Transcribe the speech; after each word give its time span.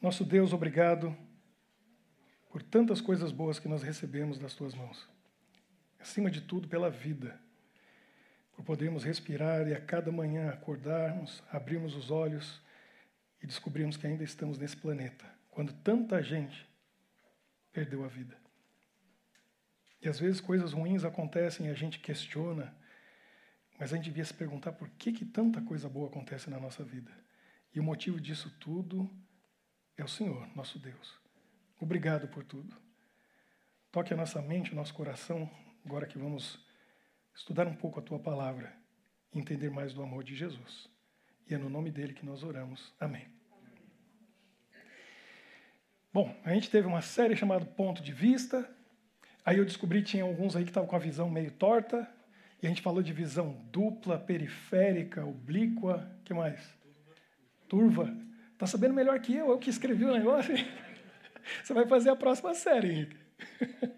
Nosso 0.00 0.24
Deus, 0.24 0.54
obrigado 0.54 1.14
por 2.48 2.62
tantas 2.62 3.02
coisas 3.02 3.30
boas 3.30 3.58
que 3.58 3.68
nós 3.68 3.82
recebemos 3.82 4.38
das 4.38 4.54
tuas 4.54 4.74
mãos. 4.74 5.06
Acima 5.98 6.30
de 6.30 6.40
tudo, 6.40 6.66
pela 6.68 6.88
vida. 6.88 7.38
Por 8.56 8.64
podermos 8.64 9.04
respirar 9.04 9.68
e 9.68 9.74
a 9.74 9.80
cada 9.80 10.10
manhã 10.10 10.48
acordarmos, 10.48 11.42
abrirmos 11.52 11.94
os 11.94 12.10
olhos 12.10 12.62
e 13.42 13.46
descobrirmos 13.46 13.98
que 13.98 14.06
ainda 14.06 14.24
estamos 14.24 14.58
nesse 14.58 14.74
planeta, 14.74 15.26
quando 15.50 15.74
tanta 15.82 16.22
gente 16.22 16.66
perdeu 17.70 18.02
a 18.02 18.08
vida. 18.08 18.38
E 20.00 20.08
às 20.08 20.18
vezes 20.18 20.40
coisas 20.40 20.72
ruins 20.72 21.04
acontecem 21.04 21.66
e 21.66 21.70
a 21.70 21.74
gente 21.74 21.98
questiona, 21.98 22.74
mas 23.78 23.92
a 23.92 23.96
gente 23.96 24.06
devia 24.06 24.24
se 24.24 24.32
perguntar 24.32 24.72
por 24.72 24.88
que, 24.88 25.12
que 25.12 25.26
tanta 25.26 25.60
coisa 25.60 25.90
boa 25.90 26.08
acontece 26.08 26.48
na 26.48 26.58
nossa 26.58 26.82
vida. 26.82 27.12
E 27.74 27.78
o 27.78 27.82
motivo 27.82 28.18
disso 28.18 28.50
tudo 28.58 29.10
é 30.00 30.04
o 30.04 30.08
Senhor, 30.08 30.48
nosso 30.56 30.78
Deus. 30.78 31.14
Obrigado 31.78 32.26
por 32.28 32.42
tudo. 32.42 32.74
Toque 33.92 34.14
a 34.14 34.16
nossa 34.16 34.40
mente, 34.40 34.72
o 34.72 34.74
nosso 34.74 34.94
coração, 34.94 35.50
agora 35.84 36.06
que 36.06 36.18
vamos 36.18 36.58
estudar 37.34 37.66
um 37.66 37.74
pouco 37.74 38.00
a 38.00 38.02
tua 38.02 38.18
palavra 38.18 38.72
e 39.32 39.38
entender 39.38 39.70
mais 39.70 39.92
do 39.92 40.02
amor 40.02 40.24
de 40.24 40.34
Jesus. 40.34 40.88
E 41.48 41.54
é 41.54 41.58
no 41.58 41.68
nome 41.68 41.90
dele 41.90 42.14
que 42.14 42.24
nós 42.24 42.42
oramos. 42.42 42.94
Amém. 42.98 43.28
Bom, 46.12 46.34
a 46.44 46.54
gente 46.54 46.70
teve 46.70 46.86
uma 46.86 47.02
série 47.02 47.36
chamada 47.36 47.64
Ponto 47.66 48.02
de 48.02 48.12
Vista. 48.12 48.68
Aí 49.44 49.58
eu 49.58 49.64
descobri 49.64 50.02
que 50.02 50.10
tinha 50.10 50.24
alguns 50.24 50.56
aí 50.56 50.64
que 50.64 50.70
estavam 50.70 50.88
com 50.88 50.96
a 50.96 51.00
visão 51.00 51.28
meio 51.28 51.50
torta. 51.50 52.10
E 52.62 52.66
a 52.66 52.68
gente 52.68 52.82
falou 52.82 53.02
de 53.02 53.12
visão 53.12 53.52
dupla, 53.70 54.18
periférica, 54.18 55.24
oblíqua. 55.24 56.10
que 56.24 56.32
mais? 56.32 56.74
Turva. 57.68 58.29
Tá 58.60 58.66
sabendo 58.66 58.92
melhor 58.92 59.18
que 59.20 59.34
eu, 59.34 59.48
eu 59.48 59.58
que 59.58 59.70
escrevi 59.70 60.04
o 60.04 60.12
negócio. 60.12 60.52
Você 61.64 61.72
vai 61.72 61.86
fazer 61.86 62.10
a 62.10 62.14
próxima 62.14 62.52
série, 62.52 62.90
Henrique. 62.90 63.16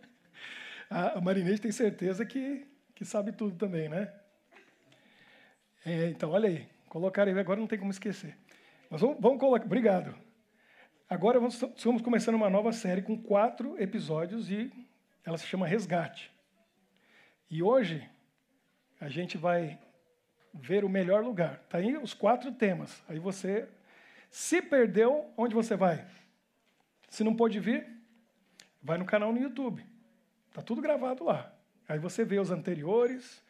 A 0.89 1.21
Marinete 1.21 1.63
tem 1.63 1.73
certeza 1.73 2.25
que, 2.25 2.65
que 2.95 3.05
sabe 3.05 3.33
tudo 3.33 3.57
também, 3.57 3.89
né? 3.89 4.13
É, 5.85 6.11
então, 6.11 6.31
olha 6.31 6.49
aí. 6.49 6.69
Colocaram 6.89 7.33
aí, 7.33 7.37
agora 7.37 7.59
não 7.59 7.67
tem 7.67 7.77
como 7.77 7.91
esquecer. 7.91 8.37
Mas 8.89 9.01
vamos, 9.01 9.17
vamos 9.19 9.41
colocar. 9.41 9.67
Obrigado. 9.67 10.15
Agora 11.11 11.41
vamos, 11.41 11.61
estamos 11.61 12.01
começando 12.01 12.37
uma 12.37 12.49
nova 12.49 12.71
série 12.71 13.03
com 13.03 13.21
quatro 13.21 13.77
episódios 13.83 14.49
e 14.49 14.73
ela 15.25 15.39
se 15.39 15.47
chama 15.49 15.67
Resgate. 15.67 16.31
E 17.51 17.65
hoje 17.65 18.09
a 19.01 19.09
gente 19.09 19.37
vai 19.37 19.77
ver 20.55 20.85
o 20.85 20.89
melhor 20.89 21.25
lugar. 21.25 21.59
Tá 21.69 21.79
aí 21.79 21.97
os 21.97 22.15
quatro 22.15 22.53
temas. 22.53 23.03
Aí 23.09 23.19
você 23.19 23.69
se 24.33 24.63
perdeu, 24.63 25.31
onde 25.37 25.55
você 25.55 25.77
vai? 25.77 26.07
Se 27.11 27.23
não 27.23 27.37
pôde 27.37 27.61
vir, 27.61 27.87
vai 28.83 28.97
no 28.97 29.05
canal 29.05 29.31
no 29.31 29.39
YouTube. 29.39 29.85
Está 30.49 30.63
tudo 30.63 30.81
gravado 30.81 31.23
lá. 31.23 31.55
Aí 31.87 31.99
você 31.99 32.25
vê 32.25 32.39
os 32.39 32.51
anteriores. 32.51 33.45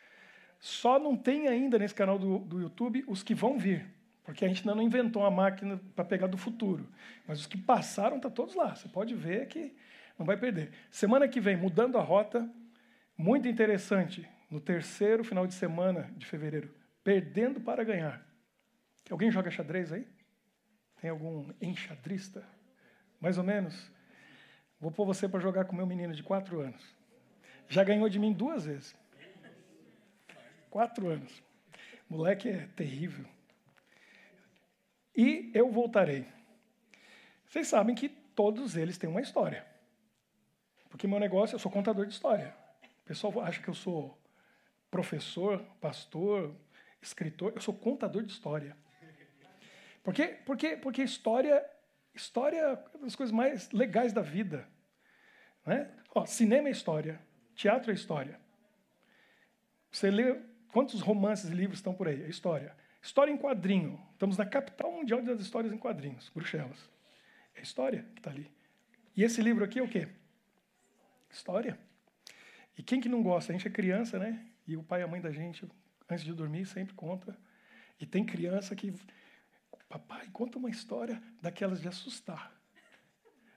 Só 0.59 0.99
não 0.99 1.17
tem 1.17 1.47
ainda 1.47 1.79
nesse 1.79 1.95
canal 1.95 2.19
do, 2.19 2.41
do 2.41 2.61
YouTube 2.61 3.05
os 3.07 3.23
que 3.23 3.33
vão 3.33 3.57
vir. 3.61 3.87
Porque 4.25 4.45
a 4.45 4.49
gente 4.49 4.63
ainda 4.63 4.75
não 4.75 4.83
inventou 4.83 5.23
uma 5.23 5.31
máquina 5.31 5.81
para 5.95 6.05
pegar 6.05 6.27
do 6.27 6.37
futuro. 6.37 6.89
Mas 7.29 7.39
os 7.39 7.47
que 7.47 7.57
passaram 7.57 8.19
tá 8.19 8.29
todos 8.29 8.57
lá. 8.57 8.75
Você 8.75 8.89
pode 8.89 9.15
ver 9.15 9.47
que 9.47 9.73
não 10.19 10.27
vai 10.27 10.37
perder. 10.37 10.73
Semana 10.91 11.29
que 11.29 11.41
vem, 11.41 11.57
mudando 11.57 11.97
a 11.97 12.03
rota, 12.03 12.51
muito 13.17 13.47
interessante. 13.47 14.29
No 14.51 14.61
terceiro 14.61 15.23
final 15.23 15.47
de 15.47 15.55
semana 15.55 16.13
de 16.17 16.27
fevereiro, 16.27 16.75
perdendo 17.05 17.61
para 17.61 17.85
ganhar. 17.85 18.21
Alguém 19.09 19.31
joga 19.31 19.49
xadrez 19.49 19.93
aí? 19.93 20.05
Tem 21.03 21.11
algum 21.11 21.53
enxadrista? 21.61 22.43
mais 23.23 23.39
ou 23.39 23.45
menos. 23.45 23.89
Vou 24.81 24.91
pôr 24.91 25.07
você 25.07 25.29
para 25.29 25.39
jogar 25.39 25.65
com 25.65 25.77
meu 25.77 25.87
menino 25.87 26.13
de 26.13 26.25
quatro 26.25 26.61
anos. 26.61 26.83
Já 27.69 27.85
ganhou 27.85 28.09
de 28.09 28.19
mim 28.19 28.33
duas 28.33 28.65
vezes. 28.65 28.97
Quatro 30.69 31.07
anos. 31.09 31.41
Moleque 32.11 32.49
é 32.49 32.67
terrível. 32.75 33.25
E 35.17 35.53
eu 35.55 35.71
voltarei. 35.71 36.27
Vocês 37.47 37.69
sabem 37.69 37.95
que 37.95 38.09
todos 38.09 38.77
eles 38.77 38.99
têm 38.99 39.09
uma 39.09 39.21
história. 39.21 39.65
Porque 40.91 41.07
meu 41.07 41.21
negócio, 41.21 41.55
eu 41.55 41.61
sou 41.61 41.71
contador 41.71 42.07
de 42.07 42.13
história. 42.13 42.53
O 42.83 43.05
pessoal 43.05 43.41
acha 43.41 43.63
que 43.63 43.69
eu 43.69 43.75
sou 43.75 44.19
professor, 44.91 45.63
pastor, 45.81 46.53
escritor. 47.01 47.53
Eu 47.55 47.61
sou 47.61 47.73
contador 47.73 48.25
de 48.25 48.33
história. 48.33 48.77
Por 50.03 50.13
quê? 50.13 50.39
Porque, 50.45 50.77
porque 50.77 51.03
história 51.03 51.65
História 52.15 52.59
é 52.59 52.97
uma 52.97 53.05
das 53.05 53.17
coisas 53.17 53.33
mais 53.33 53.71
legais 53.71 54.13
da 54.13 54.21
vida. 54.21 54.69
Né? 55.65 55.91
Ó, 56.15 56.27
cinema 56.27 56.69
é 56.69 56.71
história, 56.71 57.21
teatro 57.55 57.91
é 57.91 57.95
história. 57.95 58.39
Você 59.91 60.11
lê 60.11 60.39
quantos 60.73 61.01
romances 61.01 61.51
e 61.51 61.55
livros 61.55 61.79
estão 61.79 61.95
por 61.95 62.09
aí? 62.09 62.23
É 62.23 62.29
história. 62.29 62.77
História 63.01 63.33
em 63.33 63.37
quadrinho. 63.37 64.01
Estamos 64.13 64.37
na 64.37 64.45
capital 64.45 64.93
mundial 64.93 65.23
das 65.23 65.41
histórias 65.41 65.73
em 65.73 65.79
quadrinhos, 65.79 66.31
Bruxelas. 66.31 66.91
É 67.55 67.63
história 67.63 68.07
que 68.15 68.21
está 68.21 68.31
ali. 68.31 68.51
E 69.17 69.25
esse 69.25 69.43
livro 69.43 69.65
aqui 69.65 69.79
é 69.79 69.83
o 69.83 69.89
quê? 69.89 70.09
História. 71.31 71.79
E 72.77 72.83
quem 72.83 73.01
que 73.01 73.09
não 73.09 73.23
gosta? 73.23 73.53
A 73.53 73.57
gente 73.57 73.67
é 73.67 73.71
criança, 73.71 74.19
né? 74.19 74.47
E 74.67 74.77
o 74.77 74.83
pai 74.83 75.01
e 75.01 75.05
a 75.05 75.07
mãe 75.07 75.21
da 75.21 75.31
gente, 75.31 75.67
antes 76.09 76.25
de 76.25 76.33
dormir, 76.33 76.67
sempre 76.67 76.95
conta. 76.95 77.37
E 77.99 78.07
tem 78.07 78.25
criança 78.25 78.75
que 78.77 78.95
Papai, 79.93 80.27
conta 80.33 80.57
uma 80.57 80.71
história 80.71 81.23
daquelas 81.43 81.79
de 81.79 81.87
assustar. 81.87 82.51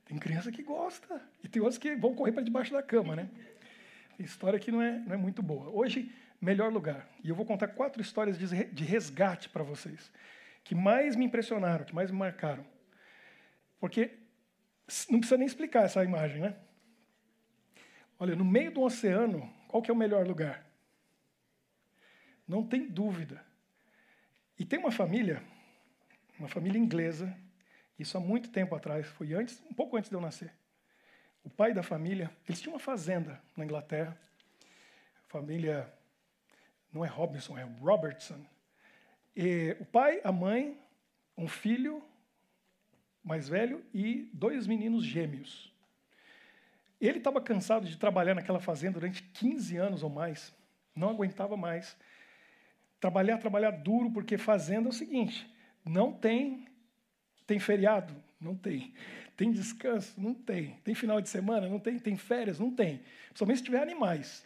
Tem 0.03 0.17
criança 0.17 0.51
que 0.51 0.61
gosta 0.61 1.21
e 1.41 1.47
tem 1.47 1.61
outras 1.61 1.77
que 1.77 1.95
vão 1.95 2.13
correr 2.13 2.33
para 2.33 2.43
debaixo 2.43 2.73
da 2.73 2.83
cama, 2.83 3.15
né? 3.15 3.29
Tem 4.17 4.25
história 4.25 4.59
que 4.59 4.69
não 4.69 4.81
é, 4.81 4.99
não 4.99 5.13
é 5.13 5.17
muito 5.17 5.41
boa. 5.41 5.69
Hoje, 5.69 6.13
melhor 6.41 6.73
lugar. 6.73 7.07
E 7.23 7.29
eu 7.29 7.35
vou 7.35 7.45
contar 7.45 7.69
quatro 7.69 8.01
histórias 8.01 8.37
de 8.37 8.83
resgate 8.83 9.47
para 9.47 9.63
vocês, 9.63 10.11
que 10.61 10.75
mais 10.75 11.15
me 11.15 11.23
impressionaram, 11.23 11.85
que 11.85 11.95
mais 11.95 12.11
me 12.11 12.17
marcaram. 12.17 12.65
Porque 13.79 14.19
não 15.09 15.19
precisa 15.19 15.37
nem 15.37 15.47
explicar 15.47 15.85
essa 15.85 16.03
imagem, 16.03 16.41
né? 16.41 16.57
Olha, 18.19 18.35
no 18.35 18.43
meio 18.43 18.73
do 18.73 18.81
oceano, 18.81 19.49
qual 19.69 19.81
que 19.81 19.89
é 19.89 19.93
o 19.93 19.97
melhor 19.97 20.27
lugar? 20.27 20.65
Não 22.45 22.61
tem 22.61 22.89
dúvida. 22.89 23.41
E 24.59 24.65
tem 24.65 24.77
uma 24.77 24.91
família 24.91 25.41
uma 26.39 26.47
família 26.47 26.79
inglesa, 26.79 27.35
isso 27.97 28.17
há 28.17 28.19
muito 28.19 28.49
tempo 28.49 28.75
atrás, 28.75 29.07
foi 29.07 29.33
antes, 29.33 29.61
um 29.69 29.73
pouco 29.73 29.95
antes 29.97 30.09
de 30.09 30.15
eu 30.15 30.21
nascer. 30.21 30.51
O 31.43 31.49
pai 31.49 31.73
da 31.73 31.83
família, 31.83 32.31
eles 32.47 32.59
tinham 32.59 32.73
uma 32.73 32.79
fazenda 32.79 33.41
na 33.55 33.63
Inglaterra, 33.63 34.17
família 35.27 35.91
não 36.91 37.03
é 37.03 37.07
Robinson, 37.07 37.57
é 37.57 37.63
Robertson. 37.63 38.39
E 39.35 39.75
o 39.79 39.85
pai, 39.85 40.21
a 40.23 40.31
mãe, 40.31 40.79
um 41.37 41.47
filho 41.47 42.01
mais 43.23 43.49
velho 43.49 43.83
e 43.93 44.29
dois 44.33 44.65
meninos 44.65 45.03
gêmeos. 45.03 45.73
Ele 47.01 47.17
estava 47.17 47.41
cansado 47.41 47.85
de 47.85 47.97
trabalhar 47.97 48.33
naquela 48.33 48.59
fazenda 48.59 48.99
durante 48.99 49.21
15 49.23 49.75
anos 49.75 50.03
ou 50.03 50.09
mais, 50.09 50.53
não 50.95 51.09
aguentava 51.09 51.57
mais. 51.57 51.97
Trabalhar, 52.99 53.37
trabalhar 53.37 53.71
duro, 53.71 54.09
porque 54.09 54.37
fazenda 54.37 54.87
é 54.87 54.89
o 54.89 54.93
seguinte: 54.93 55.53
não 55.85 56.11
tem. 56.11 56.67
Tem 57.45 57.59
feriado? 57.59 58.13
Não 58.41 58.55
tem. 58.55 58.93
Tem 59.37 59.51
descanso? 59.51 60.19
Não 60.19 60.33
tem. 60.33 60.77
Tem 60.83 60.95
final 60.95 61.21
de 61.21 61.29
semana? 61.29 61.69
Não 61.69 61.79
tem. 61.79 61.99
Tem 61.99 62.17
férias? 62.17 62.59
Não 62.59 62.71
tem. 62.71 63.01
Principalmente 63.27 63.57
se 63.57 63.63
tiver 63.63 63.81
animais. 63.81 64.43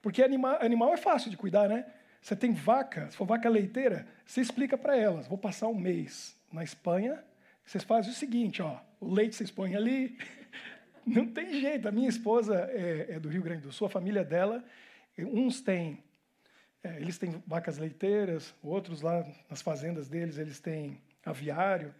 Porque 0.00 0.22
animal, 0.22 0.58
animal 0.62 0.94
é 0.94 0.96
fácil 0.96 1.30
de 1.30 1.36
cuidar, 1.36 1.68
né? 1.68 1.84
Você 2.20 2.36
tem 2.36 2.52
vaca, 2.52 3.10
se 3.10 3.16
for 3.16 3.26
vaca 3.26 3.48
leiteira, 3.48 4.06
você 4.24 4.40
explica 4.40 4.76
para 4.76 4.96
elas: 4.96 5.26
vou 5.26 5.38
passar 5.38 5.68
um 5.68 5.74
mês 5.74 6.36
na 6.52 6.62
Espanha, 6.62 7.22
vocês 7.64 7.84
fazem 7.84 8.12
o 8.12 8.14
seguinte: 8.14 8.62
ó, 8.62 8.78
o 9.00 9.12
leite 9.12 9.36
vocês 9.36 9.50
põem 9.50 9.74
ali. 9.74 10.16
Não 11.06 11.26
tem 11.26 11.58
jeito. 11.58 11.88
A 11.88 11.92
minha 11.92 12.08
esposa 12.08 12.54
é, 12.70 13.14
é 13.14 13.20
do 13.20 13.28
Rio 13.28 13.42
Grande 13.42 13.62
do 13.62 13.72
Sul, 13.72 13.86
a 13.86 13.90
família 13.90 14.22
dela, 14.22 14.62
uns 15.18 15.60
têm 15.62 16.02
é, 16.82 16.96
eles 16.96 17.18
têm 17.18 17.42
vacas 17.46 17.78
leiteiras, 17.78 18.54
outros 18.62 19.02
lá 19.02 19.24
nas 19.50 19.60
fazendas 19.60 20.08
deles, 20.08 20.38
eles 20.38 20.60
têm 20.60 21.00
aviário. 21.24 21.94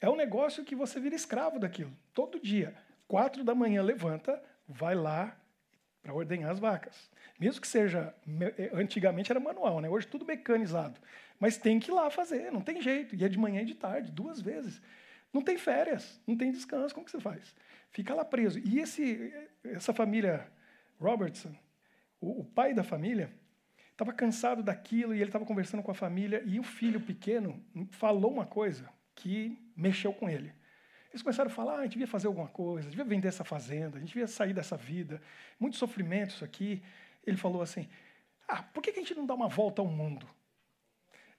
É 0.00 0.08
um 0.08 0.16
negócio 0.16 0.64
que 0.64 0.74
você 0.74 0.98
vira 1.00 1.14
escravo 1.14 1.58
daquilo. 1.58 1.92
Todo 2.12 2.40
dia, 2.40 2.74
quatro 3.06 3.44
da 3.44 3.54
manhã, 3.54 3.82
levanta, 3.82 4.42
vai 4.66 4.94
lá 4.94 5.36
para 6.02 6.14
ordenhar 6.14 6.50
as 6.50 6.58
vacas. 6.58 7.10
Mesmo 7.38 7.60
que 7.60 7.68
seja, 7.68 8.14
é, 8.56 8.70
antigamente 8.72 9.30
era 9.30 9.40
manual, 9.40 9.80
né? 9.80 9.88
hoje 9.88 10.06
tudo 10.06 10.24
mecanizado. 10.24 10.98
Mas 11.38 11.56
tem 11.56 11.78
que 11.78 11.90
ir 11.90 11.94
lá 11.94 12.10
fazer, 12.10 12.50
não 12.50 12.60
tem 12.60 12.82
jeito. 12.82 13.14
E 13.14 13.24
é 13.24 13.28
de 13.28 13.38
manhã 13.38 13.62
e 13.62 13.66
de 13.66 13.74
tarde, 13.74 14.10
duas 14.10 14.40
vezes. 14.40 14.82
Não 15.32 15.42
tem 15.42 15.56
férias, 15.56 16.20
não 16.26 16.36
tem 16.36 16.50
descanso, 16.50 16.94
como 16.94 17.04
que 17.04 17.12
você 17.12 17.20
faz? 17.20 17.54
Fica 17.90 18.14
lá 18.14 18.24
preso. 18.24 18.58
E 18.58 18.80
esse, 18.80 19.32
essa 19.62 19.92
família 19.92 20.50
Robertson, 20.98 21.54
o, 22.20 22.40
o 22.40 22.44
pai 22.44 22.74
da 22.74 22.82
família, 22.82 23.30
estava 23.98 24.12
cansado 24.12 24.62
daquilo 24.62 25.12
e 25.12 25.16
ele 25.16 25.24
estava 25.24 25.44
conversando 25.44 25.82
com 25.82 25.90
a 25.90 25.94
família 25.94 26.40
e 26.46 26.60
o 26.60 26.62
filho 26.62 27.00
pequeno 27.00 27.60
falou 27.90 28.32
uma 28.32 28.46
coisa 28.46 28.88
que 29.12 29.58
mexeu 29.76 30.12
com 30.12 30.30
ele. 30.30 30.52
Eles 31.10 31.20
começaram 31.20 31.50
a 31.50 31.52
falar, 31.52 31.72
ah, 31.72 31.78
a 31.78 31.82
gente 31.82 31.92
devia 31.94 32.06
fazer 32.06 32.28
alguma 32.28 32.46
coisa, 32.46 32.88
devia 32.88 33.04
vender 33.04 33.26
essa 33.26 33.42
fazenda, 33.42 33.96
a 33.96 34.00
gente 34.00 34.10
devia 34.10 34.28
sair 34.28 34.54
dessa 34.54 34.76
vida, 34.76 35.20
muito 35.58 35.76
sofrimento 35.76 36.30
isso 36.30 36.44
aqui. 36.44 36.80
Ele 37.26 37.36
falou 37.36 37.60
assim, 37.60 37.88
ah, 38.46 38.62
por 38.62 38.84
que 38.84 38.90
a 38.90 38.94
gente 38.94 39.16
não 39.16 39.26
dá 39.26 39.34
uma 39.34 39.48
volta 39.48 39.82
ao 39.82 39.88
mundo? 39.88 40.28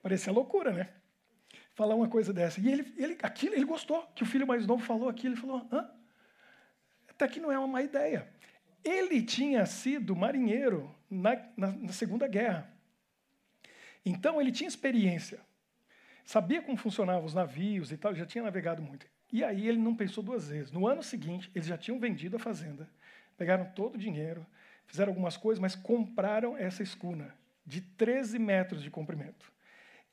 Parecia 0.02 0.34
loucura, 0.34 0.74
né? 0.74 0.90
Falar 1.74 1.96
uma 1.96 2.10
coisa 2.10 2.34
dessa. 2.34 2.60
E 2.60 2.70
ele, 2.70 2.94
ele, 2.98 3.18
aquilo, 3.24 3.56
ele 3.56 3.64
gostou, 3.64 4.06
que 4.14 4.24
o 4.24 4.26
filho 4.26 4.46
mais 4.46 4.68
novo 4.68 4.84
falou 4.84 5.08
aquilo, 5.08 5.36
ele 5.36 5.42
falou, 5.42 5.66
hã? 5.72 5.90
Até 7.08 7.26
que 7.26 7.40
não 7.40 7.50
é 7.50 7.58
uma 7.58 7.68
má 7.68 7.82
ideia. 7.82 8.30
Ele 8.84 9.22
tinha 9.22 9.66
sido 9.66 10.14
marinheiro 10.14 10.94
na, 11.10 11.36
na, 11.58 11.72
na 11.72 11.92
Segunda 11.92 12.28
Guerra. 12.28 12.72
Então 14.06 14.40
ele 14.40 14.52
tinha 14.52 14.68
experiência. 14.68 15.40
Sabia 16.24 16.62
como 16.62 16.78
funcionavam 16.78 17.26
os 17.26 17.34
navios 17.34 17.92
e 17.92 17.98
tal, 17.98 18.14
já 18.14 18.26
tinha 18.26 18.44
navegado 18.44 18.82
muito. 18.82 19.08
E 19.32 19.44
aí 19.44 19.68
ele 19.68 19.80
não 19.80 19.96
pensou 19.96 20.24
duas 20.24 20.50
vezes. 20.50 20.72
No 20.72 20.88
ano 20.88 21.02
seguinte, 21.02 21.50
eles 21.56 21.68
já 21.68 21.78
tinham 21.78 22.00
vendido 22.00 22.36
a 22.36 22.40
fazenda, 22.40 22.90
pegaram 23.38 23.66
todo 23.74 23.96
o 23.96 23.98
dinheiro, 23.98 24.46
fizeram 24.86 25.12
algumas 25.12 25.38
coisas, 25.38 25.60
mas 25.60 25.76
compraram 25.76 26.58
essa 26.58 26.84
escuna 26.84 27.36
de 27.66 27.82
13 27.82 28.40
metros 28.40 28.84
de 28.84 28.92
comprimento. 28.92 29.52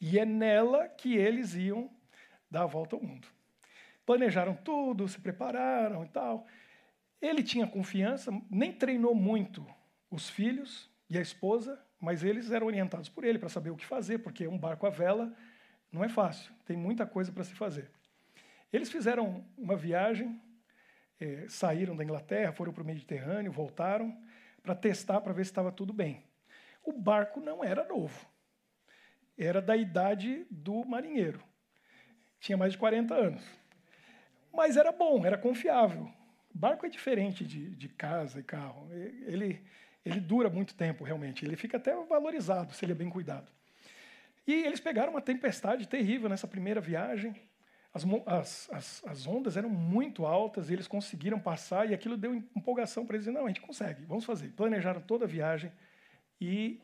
E 0.01 0.19
é 0.19 0.25
nela 0.25 0.89
que 0.89 1.17
eles 1.17 1.55
iam 1.55 1.91
dar 2.51 2.63
a 2.63 2.67
volta 2.67 2.97
ao 2.97 3.03
mundo. 3.03 3.29
Planejaram 4.05 4.55
tudo, 4.55 5.09
se 5.09 5.21
prepararam 5.21 6.05
e 6.05 6.09
tal. 6.09 6.47
Ele 7.21 7.43
tinha 7.43 7.67
confiança, 7.67 8.31
nem 8.51 8.73
treinou 8.73 9.15
muito 9.15 9.67
os 10.17 10.31
filhos 10.31 10.91
e 11.11 11.19
a 11.19 11.21
esposa, 11.21 11.79
mas 12.01 12.25
eles 12.25 12.51
eram 12.51 12.67
orientados 12.67 13.09
por 13.09 13.23
ele 13.23 13.39
para 13.39 13.51
saber 13.51 13.71
o 13.71 13.77
que 13.77 13.85
fazer, 13.85 14.19
porque 14.19 14.49
um 14.49 14.59
barco 14.59 14.87
à 14.87 14.91
vela 14.91 15.31
não 15.93 16.03
é 16.03 16.09
fácil, 16.09 16.53
tem 16.65 16.77
muita 16.77 17.07
coisa 17.07 17.31
para 17.31 17.45
se 17.45 17.55
fazer. 17.55 17.91
Eles 18.73 18.91
fizeram 18.91 19.47
uma 19.59 19.77
viagem, 19.77 20.41
eh, 21.21 21.45
saíram 21.49 21.95
da 21.95 22.03
Inglaterra, 22.03 22.51
foram 22.51 22.73
para 22.73 22.83
o 22.83 22.87
Mediterrâneo, 22.87 23.53
voltaram 23.53 24.19
para 24.63 24.75
testar, 24.75 25.21
para 25.21 25.35
ver 25.35 25.45
se 25.45 25.51
estava 25.51 25.71
tudo 25.71 25.93
bem. 25.93 26.25
O 26.83 26.93
barco 26.93 27.39
não 27.39 27.63
era 27.63 27.85
novo, 27.85 28.27
era 29.37 29.61
da 29.61 29.77
idade 29.77 30.47
do 30.51 30.83
marinheiro, 30.85 31.45
tinha 32.41 32.57
mais 32.57 32.73
de 32.73 32.79
40 32.79 33.15
anos. 33.15 33.45
Mas 34.51 34.79
era 34.79 34.93
bom, 34.93 35.27
era 35.27 35.37
confiável. 35.37 36.11
Barco 36.55 36.87
é 36.87 36.89
diferente 36.89 37.45
de, 37.45 37.69
de 37.77 37.89
casa 37.91 38.41
e 38.41 38.43
carro. 38.43 38.89
Ele, 38.91 39.63
ele 40.07 40.21
dura 40.21 40.49
muito 40.49 40.73
tempo, 40.75 41.03
realmente. 41.03 41.45
Ele 41.45 41.57
fica 41.57 41.77
até 41.79 41.93
valorizado 42.05 42.73
se 42.73 42.85
ele 42.85 42.93
é 42.93 42.95
bem 42.95 43.11
cuidado. 43.11 43.51
E 44.47 44.53
eles 44.53 44.79
pegaram 44.79 45.11
uma 45.11 45.21
tempestade 45.21 45.89
terrível 45.89 46.29
nessa 46.29 46.47
primeira 46.47 46.81
viagem. 46.81 47.35
As, 47.93 48.05
as, 48.25 48.71
as, 48.73 49.05
as 49.05 49.27
ondas 49.27 49.57
eram 49.57 49.69
muito 49.69 50.25
altas 50.25 50.71
e 50.71 50.75
eles 50.75 50.87
conseguiram 50.87 51.41
passar, 51.41 51.91
e 51.91 51.95
aquilo 51.95 52.17
deu 52.17 52.33
empolgação 52.35 53.05
para 53.05 53.17
eles. 53.17 53.27
Não, 53.27 53.47
a 53.47 53.49
gente 53.49 53.61
consegue, 53.61 54.05
vamos 54.05 54.25
fazer. 54.25 54.51
Planejaram 54.51 55.01
toda 55.01 55.25
a 55.25 55.29
viagem 55.29 55.73
e 56.41 56.81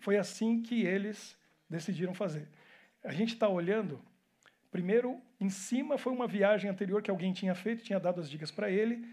foi 0.00 0.18
assim 0.18 0.60
que 0.60 0.82
eles 0.82 1.34
decidiram 1.70 2.12
fazer. 2.12 2.46
A 3.02 3.12
gente 3.12 3.32
está 3.32 3.48
olhando, 3.48 4.02
primeiro, 4.70 5.18
em 5.40 5.48
cima 5.48 5.96
foi 5.96 6.12
uma 6.12 6.26
viagem 6.26 6.70
anterior 6.70 7.00
que 7.00 7.10
alguém 7.10 7.32
tinha 7.32 7.54
feito, 7.54 7.82
tinha 7.82 7.98
dado 7.98 8.20
as 8.20 8.28
dicas 8.28 8.50
para 8.50 8.70
ele, 8.70 9.08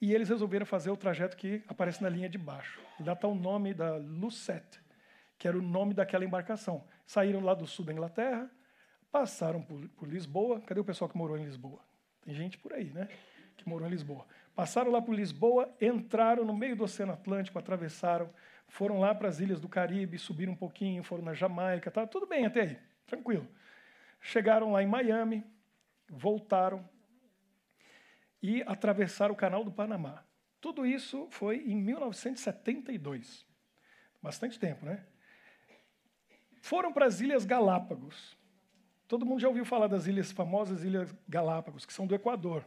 e 0.00 0.12
eles 0.14 0.28
resolveram 0.28 0.66
fazer 0.66 0.90
o 0.90 0.96
trajeto 0.96 1.36
que 1.36 1.62
aparece 1.68 2.02
na 2.02 2.08
linha 2.08 2.28
de 2.28 2.36
baixo. 2.36 2.80
Lá 3.00 3.14
está 3.14 3.26
o 3.26 3.34
nome 3.34 3.72
da 3.72 3.96
Lucette, 3.96 4.80
que 5.38 5.48
era 5.48 5.56
o 5.56 5.62
nome 5.62 5.94
daquela 5.94 6.24
embarcação. 6.24 6.84
Saíram 7.06 7.40
lá 7.40 7.54
do 7.54 7.66
sul 7.66 7.84
da 7.84 7.92
Inglaterra, 7.92 8.50
passaram 9.10 9.62
por, 9.62 9.88
por, 9.90 10.08
Lisboa. 10.08 10.60
Cadê 10.60 10.80
o 10.80 10.84
pessoal 10.84 11.08
que 11.08 11.16
morou 11.16 11.38
em 11.38 11.44
Lisboa? 11.44 11.80
Tem 12.22 12.34
gente 12.34 12.58
por 12.58 12.72
aí, 12.72 12.90
né? 12.90 13.08
Que 13.56 13.68
morou 13.68 13.88
em 13.88 13.90
Lisboa. 13.90 14.26
Passaram 14.54 14.90
lá 14.90 15.00
por 15.00 15.14
Lisboa, 15.14 15.74
entraram 15.80 16.44
no 16.44 16.54
meio 16.54 16.76
do 16.76 16.84
Oceano 16.84 17.12
Atlântico, 17.12 17.58
atravessaram, 17.58 18.30
foram 18.68 18.98
lá 18.98 19.14
para 19.14 19.28
as 19.28 19.40
ilhas 19.40 19.60
do 19.60 19.68
Caribe, 19.68 20.18
subiram 20.18 20.52
um 20.52 20.56
pouquinho, 20.56 21.02
foram 21.02 21.22
na 21.22 21.34
Jamaica, 21.34 21.90
tá 21.90 22.06
tudo 22.06 22.26
bem 22.26 22.46
até 22.46 22.62
aí, 22.62 22.78
tranquilo. 23.06 23.46
Chegaram 24.20 24.72
lá 24.72 24.82
em 24.82 24.86
Miami, 24.86 25.44
voltaram, 26.08 26.88
e 28.46 28.62
atravessar 28.62 29.28
o 29.32 29.34
Canal 29.34 29.64
do 29.64 29.72
Panamá. 29.72 30.22
Tudo 30.60 30.86
isso 30.86 31.26
foi 31.30 31.64
em 31.66 31.74
1972. 31.74 33.44
Bastante 34.22 34.56
tempo, 34.56 34.86
né? 34.86 35.04
Foram 36.62 36.92
para 36.92 37.06
as 37.06 37.20
Ilhas 37.20 37.44
Galápagos. 37.44 38.38
Todo 39.08 39.26
mundo 39.26 39.40
já 39.40 39.48
ouviu 39.48 39.64
falar 39.64 39.88
das 39.88 40.06
ilhas 40.06 40.30
famosas 40.30 40.84
Ilhas 40.84 41.12
Galápagos, 41.28 41.84
que 41.84 41.92
são 41.92 42.06
do 42.06 42.14
Equador. 42.14 42.64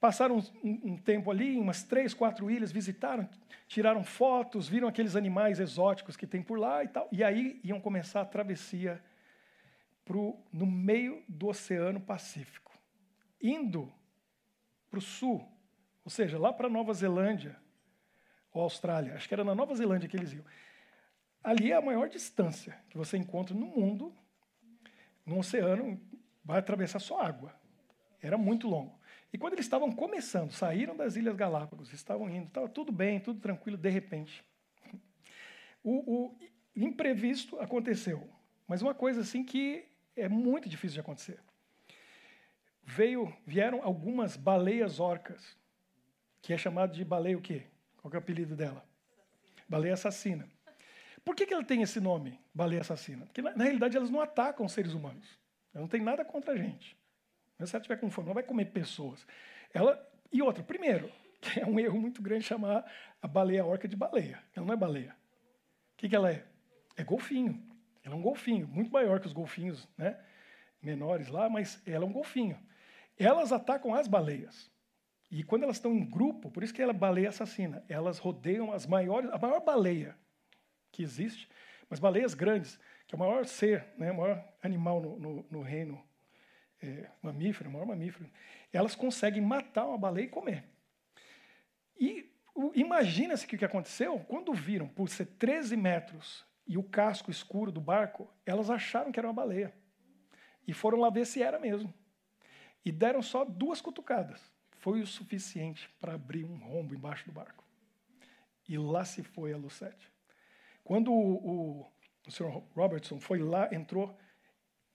Passaram 0.00 0.38
um, 0.62 0.92
um, 0.92 0.96
tempo 0.96 1.30
ali, 1.30 1.56
umas 1.56 1.84
três, 1.84 2.12
quatro 2.12 2.50
ilhas, 2.50 2.72
visitaram, 2.72 3.28
tiraram 3.68 4.02
fotos, 4.02 4.68
viram 4.68 4.88
aqueles 4.88 5.14
animais 5.14 5.60
exóticos 5.60 6.16
que 6.16 6.26
tem 6.26 6.42
por 6.42 6.58
lá 6.58 6.82
e 6.82 6.88
tal. 6.88 7.08
E 7.12 7.22
aí 7.22 7.60
iam 7.62 7.80
começar 7.80 8.22
a 8.22 8.24
travessia 8.24 9.00
pro, 10.04 10.36
no 10.52 10.66
meio 10.66 11.22
do 11.28 11.46
Oceano 11.46 12.00
Pacífico, 12.00 12.72
indo 13.40 13.92
para 14.90 14.98
o 14.98 15.02
sul, 15.02 15.46
ou 16.04 16.10
seja, 16.10 16.38
lá 16.38 16.52
para 16.52 16.68
Nova 16.68 16.92
Zelândia 16.92 17.56
ou 18.52 18.62
Austrália, 18.62 19.14
acho 19.14 19.28
que 19.28 19.34
era 19.34 19.44
na 19.44 19.54
Nova 19.54 19.74
Zelândia 19.74 20.08
que 20.08 20.16
eles 20.16 20.32
iam. 20.32 20.44
Ali 21.42 21.70
é 21.70 21.76
a 21.76 21.80
maior 21.80 22.08
distância 22.08 22.76
que 22.90 22.98
você 22.98 23.16
encontra 23.16 23.54
no 23.54 23.66
mundo, 23.66 24.14
no 25.24 25.38
oceano, 25.38 25.98
vai 26.44 26.58
atravessar 26.58 26.98
só 26.98 27.20
água. 27.20 27.54
Era 28.20 28.36
muito 28.36 28.68
longo. 28.68 28.98
E 29.32 29.38
quando 29.38 29.54
eles 29.54 29.64
estavam 29.64 29.92
começando, 29.92 30.50
saíram 30.50 30.96
das 30.96 31.14
Ilhas 31.16 31.36
Galápagos, 31.36 31.92
estavam 31.92 32.28
indo, 32.28 32.48
estava 32.48 32.68
tudo 32.68 32.90
bem, 32.90 33.20
tudo 33.20 33.40
tranquilo, 33.40 33.78
de 33.78 33.88
repente. 33.88 34.44
O, 35.82 36.26
o 36.26 36.36
imprevisto 36.76 37.58
aconteceu, 37.58 38.28
mas 38.66 38.82
uma 38.82 38.94
coisa 38.94 39.22
assim 39.22 39.42
que 39.42 39.88
é 40.14 40.28
muito 40.28 40.68
difícil 40.68 40.96
de 40.96 41.00
acontecer 41.00 41.40
veio, 42.90 43.32
vieram 43.46 43.82
algumas 43.82 44.36
baleias 44.36 44.98
orcas, 44.98 45.56
que 46.42 46.52
é 46.52 46.58
chamado 46.58 46.92
de 46.92 47.04
baleia 47.04 47.38
o 47.38 47.40
quê? 47.40 47.66
Qual 47.98 48.12
é 48.12 48.16
o 48.16 48.18
apelido 48.18 48.56
dela? 48.56 48.84
Baleia 49.68 49.94
assassina. 49.94 50.48
Por 51.24 51.36
que, 51.36 51.46
que 51.46 51.54
ela 51.54 51.64
tem 51.64 51.82
esse 51.82 52.00
nome, 52.00 52.40
baleia 52.52 52.80
assassina? 52.80 53.26
Porque, 53.26 53.42
na, 53.42 53.54
na 53.54 53.64
realidade, 53.64 53.96
elas 53.96 54.10
não 54.10 54.20
atacam 54.20 54.66
seres 54.68 54.92
humanos. 54.92 55.38
Ela 55.72 55.82
não 55.82 55.88
tem 55.88 56.00
nada 56.00 56.24
contra 56.24 56.54
a 56.54 56.56
gente. 56.56 56.96
Se 57.64 57.76
ela 57.76 57.82
tiver 57.82 57.96
com 57.96 58.10
fome, 58.10 58.26
não 58.26 58.34
vai 58.34 58.42
comer 58.42 58.66
pessoas. 58.66 59.24
Ela, 59.72 60.00
e 60.32 60.42
outra, 60.42 60.64
primeiro, 60.64 61.12
que 61.40 61.60
é 61.60 61.66
um 61.66 61.78
erro 61.78 62.00
muito 62.00 62.22
grande 62.22 62.44
chamar 62.44 62.90
a 63.22 63.28
baleia 63.28 63.64
orca 63.64 63.86
de 63.86 63.96
baleia. 63.96 64.42
Ela 64.56 64.66
não 64.66 64.74
é 64.74 64.76
baleia. 64.76 65.14
O 65.94 65.96
que, 65.98 66.08
que 66.08 66.16
ela 66.16 66.32
é? 66.32 66.44
É 66.96 67.04
golfinho. 67.04 67.62
Ela 68.02 68.14
é 68.14 68.18
um 68.18 68.22
golfinho, 68.22 68.66
muito 68.66 68.90
maior 68.90 69.20
que 69.20 69.26
os 69.26 69.32
golfinhos 69.32 69.86
né, 69.96 70.18
menores 70.82 71.28
lá, 71.28 71.50
mas 71.50 71.80
ela 71.86 72.04
é 72.04 72.08
um 72.08 72.12
golfinho. 72.12 72.58
Elas 73.20 73.52
atacam 73.52 73.94
as 73.94 74.08
baleias. 74.08 74.70
E 75.30 75.44
quando 75.44 75.64
elas 75.64 75.76
estão 75.76 75.92
em 75.92 76.08
grupo, 76.08 76.50
por 76.50 76.64
isso 76.64 76.72
que 76.72 76.80
ela 76.80 76.92
é 76.92 76.94
baleia 76.94 77.28
assassina, 77.28 77.84
elas 77.86 78.18
rodeiam 78.18 78.72
as 78.72 78.86
maiores, 78.86 79.30
a 79.30 79.36
maior 79.36 79.60
baleia 79.60 80.16
que 80.90 81.02
existe, 81.02 81.46
mas 81.90 82.00
baleias 82.00 82.32
grandes, 82.32 82.80
que 83.06 83.14
é 83.14 83.16
o 83.16 83.18
maior 83.18 83.44
ser, 83.44 83.84
né, 83.98 84.10
o 84.10 84.16
maior 84.16 84.42
animal 84.62 85.02
no, 85.02 85.18
no, 85.18 85.46
no 85.50 85.60
reino 85.60 86.02
é, 86.82 87.10
mamífero, 87.20 87.68
o 87.68 87.72
maior 87.74 87.84
mamífero, 87.84 88.28
elas 88.72 88.94
conseguem 88.94 89.42
matar 89.42 89.86
uma 89.86 89.98
baleia 89.98 90.24
e 90.24 90.28
comer. 90.28 90.64
E 91.98 92.32
imagina-se 92.74 93.46
que 93.46 93.54
o 93.54 93.58
que 93.58 93.66
aconteceu, 93.66 94.18
quando 94.20 94.54
viram 94.54 94.88
por 94.88 95.10
ser 95.10 95.26
13 95.26 95.76
metros 95.76 96.42
e 96.66 96.78
o 96.78 96.82
casco 96.82 97.30
escuro 97.30 97.70
do 97.70 97.82
barco, 97.82 98.32
elas 98.46 98.70
acharam 98.70 99.12
que 99.12 99.20
era 99.20 99.28
uma 99.28 99.34
baleia. 99.34 99.74
E 100.66 100.72
foram 100.72 100.98
lá 100.98 101.10
ver 101.10 101.26
se 101.26 101.42
era 101.42 101.58
mesmo. 101.58 101.92
E 102.84 102.90
deram 102.90 103.22
só 103.22 103.44
duas 103.44 103.80
cutucadas. 103.80 104.40
Foi 104.78 105.00
o 105.00 105.06
suficiente 105.06 105.90
para 106.00 106.14
abrir 106.14 106.44
um 106.44 106.56
rombo 106.56 106.94
embaixo 106.94 107.26
do 107.26 107.32
barco. 107.32 107.64
E 108.68 108.78
lá 108.78 109.04
se 109.04 109.22
foi 109.22 109.52
a 109.52 109.56
Lucette. 109.56 110.10
Quando 110.82 111.12
o, 111.12 111.34
o, 111.34 111.92
o 112.26 112.30
Sr. 112.30 112.62
Robertson 112.74 113.20
foi 113.20 113.38
lá, 113.38 113.68
entrou, 113.72 114.16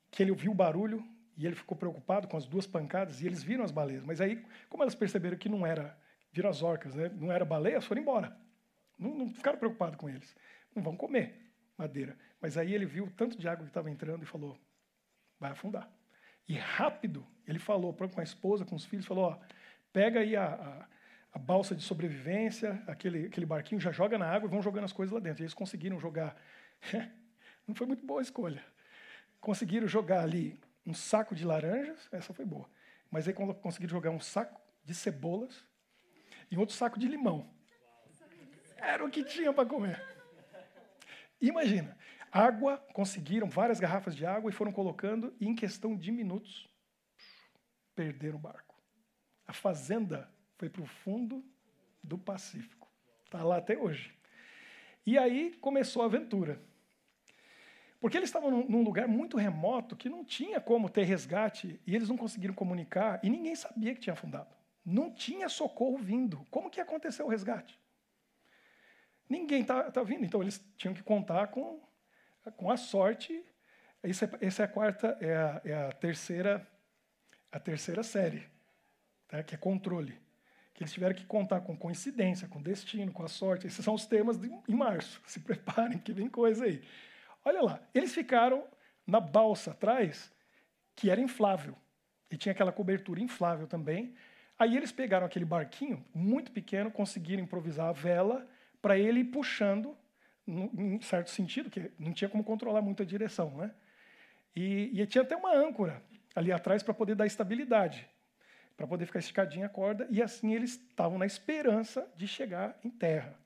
que 0.09 0.23
ele 0.23 0.31
ouviu 0.31 0.51
o 0.51 0.55
barulho 0.55 1.05
e 1.37 1.45
ele 1.45 1.55
ficou 1.55 1.77
preocupado 1.77 2.27
com 2.27 2.37
as 2.37 2.47
duas 2.47 2.65
pancadas 2.65 3.21
e 3.21 3.27
eles 3.27 3.43
viram 3.43 3.63
as 3.63 3.71
baleias. 3.71 4.03
Mas 4.03 4.21
aí, 4.21 4.43
como 4.69 4.83
elas 4.83 4.95
perceberam 4.95 5.37
que 5.37 5.49
não 5.49 5.65
era, 5.65 5.97
viram 6.31 6.49
as 6.49 6.61
orcas, 6.61 6.95
né? 6.95 7.09
não 7.09 7.31
era 7.31 7.45
baleia, 7.45 7.81
foram 7.81 8.01
embora. 8.01 8.35
Não, 8.97 9.13
não 9.13 9.29
ficaram 9.29 9.59
preocupados 9.59 9.97
com 9.97 10.09
eles. 10.09 10.35
Não 10.73 10.81
vão 10.81 10.95
comer 10.95 11.53
madeira. 11.77 12.17
Mas 12.41 12.57
aí 12.57 12.73
ele 12.73 12.85
viu 12.85 13.05
o 13.05 13.11
tanto 13.11 13.37
de 13.37 13.47
água 13.47 13.65
que 13.65 13.69
estava 13.69 13.89
entrando 13.89 14.23
e 14.23 14.25
falou: 14.25 14.57
vai 15.39 15.51
afundar. 15.51 15.91
E 16.47 16.55
rápido, 16.55 17.25
ele 17.47 17.59
falou 17.59 17.93
com 17.93 18.19
a 18.19 18.23
esposa, 18.23 18.65
com 18.65 18.75
os 18.75 18.85
filhos, 18.85 19.05
falou, 19.05 19.25
ó, 19.25 19.39
pega 19.93 20.19
aí 20.19 20.35
a, 20.35 20.45
a, 20.45 20.87
a, 21.33 21.39
balsa 21.39 21.75
de 21.75 21.83
sobrevivência, 21.83 22.81
aquele, 22.87 23.27
aquele 23.27 23.45
barquinho, 23.45 23.79
já 23.79 23.91
joga 23.91 24.17
na 24.17 24.27
água 24.27 24.47
e 24.47 24.49
vão 24.49 24.61
jogando 24.61 24.85
as 24.85 24.93
coisas 24.93 25.13
lá 25.13 25.19
dentro. 25.19 25.41
E 25.41 25.43
eles 25.43 25.53
conseguiram 25.53 25.99
jogar. 25.99 26.35
Não 27.67 27.75
foi 27.75 27.87
muito 27.87 28.05
boa 28.05 28.19
a 28.19 28.23
escolha. 28.23 28.63
Conseguiram 29.39 29.87
jogar 29.87 30.21
ali 30.21 30.59
um 30.85 30.93
saco 30.93 31.33
de 31.35 31.45
laranjas, 31.45 32.07
essa 32.11 32.33
foi 32.33 32.45
boa. 32.45 32.69
mas 33.09 33.27
aí 33.27 33.33
conseguiram 33.33 33.91
jogar 33.91 34.11
um 34.11 34.19
saco 34.19 34.59
de 34.83 34.93
cebolas 34.93 35.65
e 36.51 36.57
outro 36.57 36.75
saco 36.75 36.99
de 36.99 37.07
limão. 37.07 37.49
Era 38.77 39.03
o 39.03 39.09
que 39.09 39.23
tinha 39.23 39.51
para 39.51 39.67
comer. 39.67 40.01
Imagina, 41.41 41.97
água, 42.31 42.77
conseguiram 42.93 43.49
várias 43.49 43.79
garrafas 43.79 44.15
de 44.15 44.25
água 44.25 44.49
e 44.49 44.53
foram 44.53 44.71
colocando, 44.71 45.33
e 45.39 45.47
em 45.47 45.55
questão 45.55 45.95
de 45.95 46.11
minutos, 46.11 46.69
perderam 47.95 48.37
o 48.37 48.41
barco. 48.41 48.75
A 49.47 49.53
fazenda 49.53 50.29
foi 50.57 50.69
para 50.69 50.81
o 50.81 50.85
fundo 50.85 51.43
do 52.03 52.17
Pacífico. 52.17 52.87
Está 53.25 53.43
lá 53.43 53.57
até 53.57 53.77
hoje. 53.77 54.13
E 55.05 55.17
aí 55.17 55.55
começou 55.61 56.01
a 56.01 56.05
aventura. 56.05 56.59
Porque 57.99 58.17
eles 58.17 58.29
estavam 58.29 58.51
num 58.51 58.83
lugar 58.83 59.07
muito 59.07 59.37
remoto 59.37 59.95
que 59.95 60.09
não 60.09 60.23
tinha 60.23 60.59
como 60.59 60.89
ter 60.89 61.03
resgate 61.03 61.79
e 61.87 61.95
eles 61.95 62.09
não 62.09 62.17
conseguiram 62.17 62.53
comunicar 62.53 63.19
e 63.23 63.29
ninguém 63.29 63.55
sabia 63.55 63.93
que 63.93 64.01
tinha 64.01 64.13
afundado. 64.13 64.53
Não 64.85 65.11
tinha 65.11 65.49
socorro 65.49 65.97
vindo. 65.97 66.45
Como 66.51 66.69
que 66.69 66.79
aconteceu 66.79 67.25
o 67.25 67.29
resgate? 67.29 67.79
Ninguém 69.27 69.61
está 69.61 69.91
tá 69.91 70.03
vindo. 70.03 70.23
Então 70.23 70.41
eles 70.41 70.63
tinham 70.77 70.93
que 70.93 71.01
contar 71.01 71.47
com, 71.47 71.81
com 72.55 72.69
a 72.69 72.77
sorte. 72.77 73.43
Essa, 74.03 74.25
é, 74.25 74.45
essa 74.45 74.61
é 74.61 74.65
a 74.65 74.67
quarta, 74.67 75.17
é 75.19 75.35
a, 75.35 75.61
é 75.65 75.73
a 75.73 75.91
terceira, 75.91 76.67
a 77.55 77.59
terceira 77.59 78.03
série, 78.03 78.43
tá? 79.29 79.41
que 79.41 79.55
é 79.55 79.57
controle. 79.57 80.19
Que 80.73 80.83
eles 80.83 80.91
tiveram 80.91 81.15
que 81.15 81.23
contar 81.23 81.61
com 81.61 81.77
coincidência, 81.77 82.49
com 82.49 82.61
destino, 82.61 83.13
com 83.13 83.23
a 83.23 83.29
sorte. 83.29 83.65
Esses 83.65 83.83
são 83.83 83.93
os 83.93 84.05
temas 84.05 84.37
de, 84.37 84.51
em 84.67 84.75
março. 84.75 85.21
Se 85.25 85.39
preparem, 85.39 85.97
que 85.97 86.11
vem 86.11 86.27
coisa 86.27 86.65
aí. 86.65 86.83
Olha 87.45 87.61
lá, 87.61 87.79
eles 87.93 88.13
ficaram 88.13 88.67
na 89.07 89.21
balsa 89.21 89.71
atrás, 89.71 90.33
que 90.97 91.09
era 91.09 91.21
inflável. 91.21 91.77
E 92.29 92.35
tinha 92.35 92.51
aquela 92.51 92.73
cobertura 92.73 93.21
inflável 93.21 93.67
também. 93.67 94.13
Aí 94.59 94.75
eles 94.75 94.91
pegaram 94.91 95.25
aquele 95.25 95.45
barquinho, 95.45 96.03
muito 96.13 96.51
pequeno, 96.51 96.91
conseguiram 96.91 97.41
improvisar 97.41 97.87
a 97.87 97.93
vela 97.93 98.45
para 98.81 98.99
ele 98.99 99.21
ir 99.21 99.25
puxando, 99.25 99.95
em 100.45 100.99
certo 100.99 101.29
sentido, 101.29 101.69
que 101.69 101.89
não 101.97 102.11
tinha 102.11 102.27
como 102.27 102.43
controlar 102.43 102.81
muito 102.81 103.01
a 103.01 103.05
direção. 103.05 103.55
Né? 103.55 103.71
E, 104.53 105.01
e 105.01 105.07
tinha 105.07 105.21
até 105.21 105.37
uma 105.37 105.55
âncora 105.55 106.03
ali 106.35 106.51
atrás 106.51 106.83
para 106.83 106.93
poder 106.93 107.15
dar 107.15 107.25
estabilidade, 107.25 108.07
para 108.75 108.85
poder 108.85 109.05
ficar 109.05 109.19
esticadinha 109.19 109.67
a 109.67 109.69
corda, 109.69 110.05
e 110.11 110.21
assim 110.21 110.53
eles 110.53 110.71
estavam 110.71 111.17
na 111.17 111.25
esperança 111.25 112.07
de 112.17 112.27
chegar 112.27 112.77
em 112.83 112.89
terra. 112.89 113.39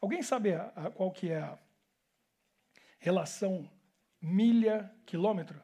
Alguém 0.00 0.22
sabe 0.22 0.54
a, 0.54 0.72
a, 0.76 0.90
qual 0.90 1.10
que 1.10 1.30
é 1.30 1.40
a 1.40 1.58
relação 3.00 3.68
milha-quilômetro? 4.20 5.60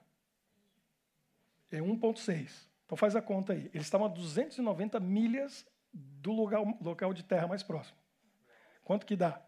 É 1.71 1.79
1,6. 1.79 2.69
Então 2.85 2.97
faz 2.97 3.15
a 3.15 3.23
conta 3.23 3.53
aí. 3.53 3.71
Eles 3.73 3.87
estavam 3.87 4.07
a 4.07 4.11
290 4.11 4.99
milhas 4.99 5.67
do 5.93 6.33
local, 6.33 6.77
local 6.81 7.15
de 7.15 7.23
terra 7.23 7.47
mais 7.47 7.63
próximo. 7.63 7.97
Quanto 8.83 9.07
que 9.07 9.17
dá? 9.17 9.41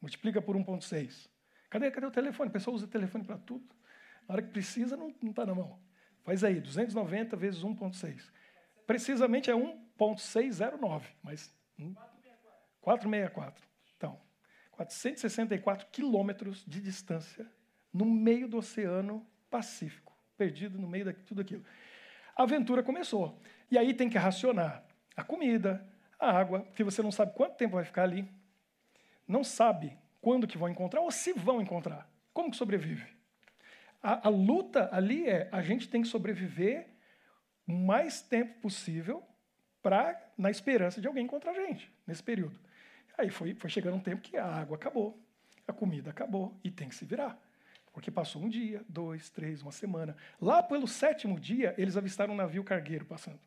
Multiplica 0.00 0.42
por 0.42 0.56
1,6. 0.56 1.28
Cadê, 1.68 1.90
cadê 1.90 2.06
o 2.06 2.10
telefone? 2.10 2.50
A 2.50 2.52
pessoa 2.52 2.74
usa 2.74 2.86
o 2.86 2.88
telefone 2.88 3.24
para 3.24 3.38
tudo. 3.38 3.64
Na 4.26 4.34
hora 4.34 4.42
que 4.42 4.50
precisa, 4.50 4.96
não 4.96 5.08
está 5.08 5.46
na 5.46 5.54
mão. 5.54 5.78
Faz 6.22 6.44
aí, 6.44 6.60
290 6.60 7.36
vezes 7.36 7.62
1,6. 7.62 8.30
Precisamente 8.86 9.50
é 9.50 9.54
1,609, 9.54 11.08
mas 11.22 11.54
464. 12.80 13.70
464 14.80 15.88
quilômetros 15.92 16.64
de 16.66 16.80
distância 16.80 17.46
no 17.92 18.06
meio 18.06 18.48
do 18.48 18.56
Oceano 18.56 19.26
Pacífico, 19.50 20.16
perdido 20.38 20.78
no 20.78 20.88
meio 20.88 21.04
de 21.04 21.12
tudo 21.24 21.42
aquilo. 21.42 21.62
A 22.34 22.44
aventura 22.44 22.82
começou. 22.82 23.38
E 23.70 23.76
aí 23.76 23.92
tem 23.92 24.08
que 24.08 24.16
racionar 24.16 24.82
a 25.14 25.22
comida, 25.22 25.86
a 26.18 26.30
água, 26.30 26.60
porque 26.60 26.82
você 26.82 27.02
não 27.02 27.12
sabe 27.12 27.34
quanto 27.34 27.56
tempo 27.56 27.74
vai 27.74 27.84
ficar 27.84 28.04
ali, 28.04 28.26
não 29.28 29.44
sabe 29.44 29.98
quando 30.20 30.46
que 30.46 30.56
vão 30.56 30.70
encontrar 30.70 31.02
ou 31.02 31.10
se 31.10 31.34
vão 31.34 31.60
encontrar. 31.60 32.10
Como 32.32 32.50
que 32.50 32.56
sobrevive? 32.56 33.06
A, 34.02 34.28
a 34.28 34.30
luta 34.30 34.88
ali 34.92 35.28
é 35.28 35.48
a 35.52 35.62
gente 35.62 35.88
tem 35.88 36.02
que 36.02 36.08
sobreviver 36.08 36.88
o 37.66 37.72
mais 37.72 38.22
tempo 38.22 38.60
possível 38.60 39.22
para 39.82 40.20
na 40.36 40.50
esperança 40.50 41.00
de 41.00 41.06
alguém 41.06 41.24
encontrar 41.24 41.52
a 41.52 41.54
gente 41.54 41.92
nesse 42.06 42.22
período. 42.22 42.58
Aí 43.16 43.30
foi, 43.30 43.54
foi 43.54 43.68
chegando 43.68 43.96
um 43.96 44.00
tempo 44.00 44.22
que 44.22 44.36
a 44.36 44.46
água 44.46 44.76
acabou, 44.76 45.22
a 45.66 45.72
comida 45.72 46.10
acabou 46.10 46.58
e 46.64 46.70
tem 46.70 46.88
que 46.88 46.94
se 46.94 47.04
virar. 47.04 47.38
Porque 47.92 48.10
passou 48.10 48.42
um 48.42 48.48
dia, 48.48 48.84
dois, 48.88 49.30
três, 49.30 49.62
uma 49.62 49.72
semana. 49.72 50.16
Lá 50.40 50.62
pelo 50.62 50.86
sétimo 50.86 51.38
dia, 51.38 51.74
eles 51.76 51.96
avistaram 51.96 52.32
um 52.32 52.36
navio 52.36 52.62
cargueiro 52.64 53.04
passando. 53.04 53.40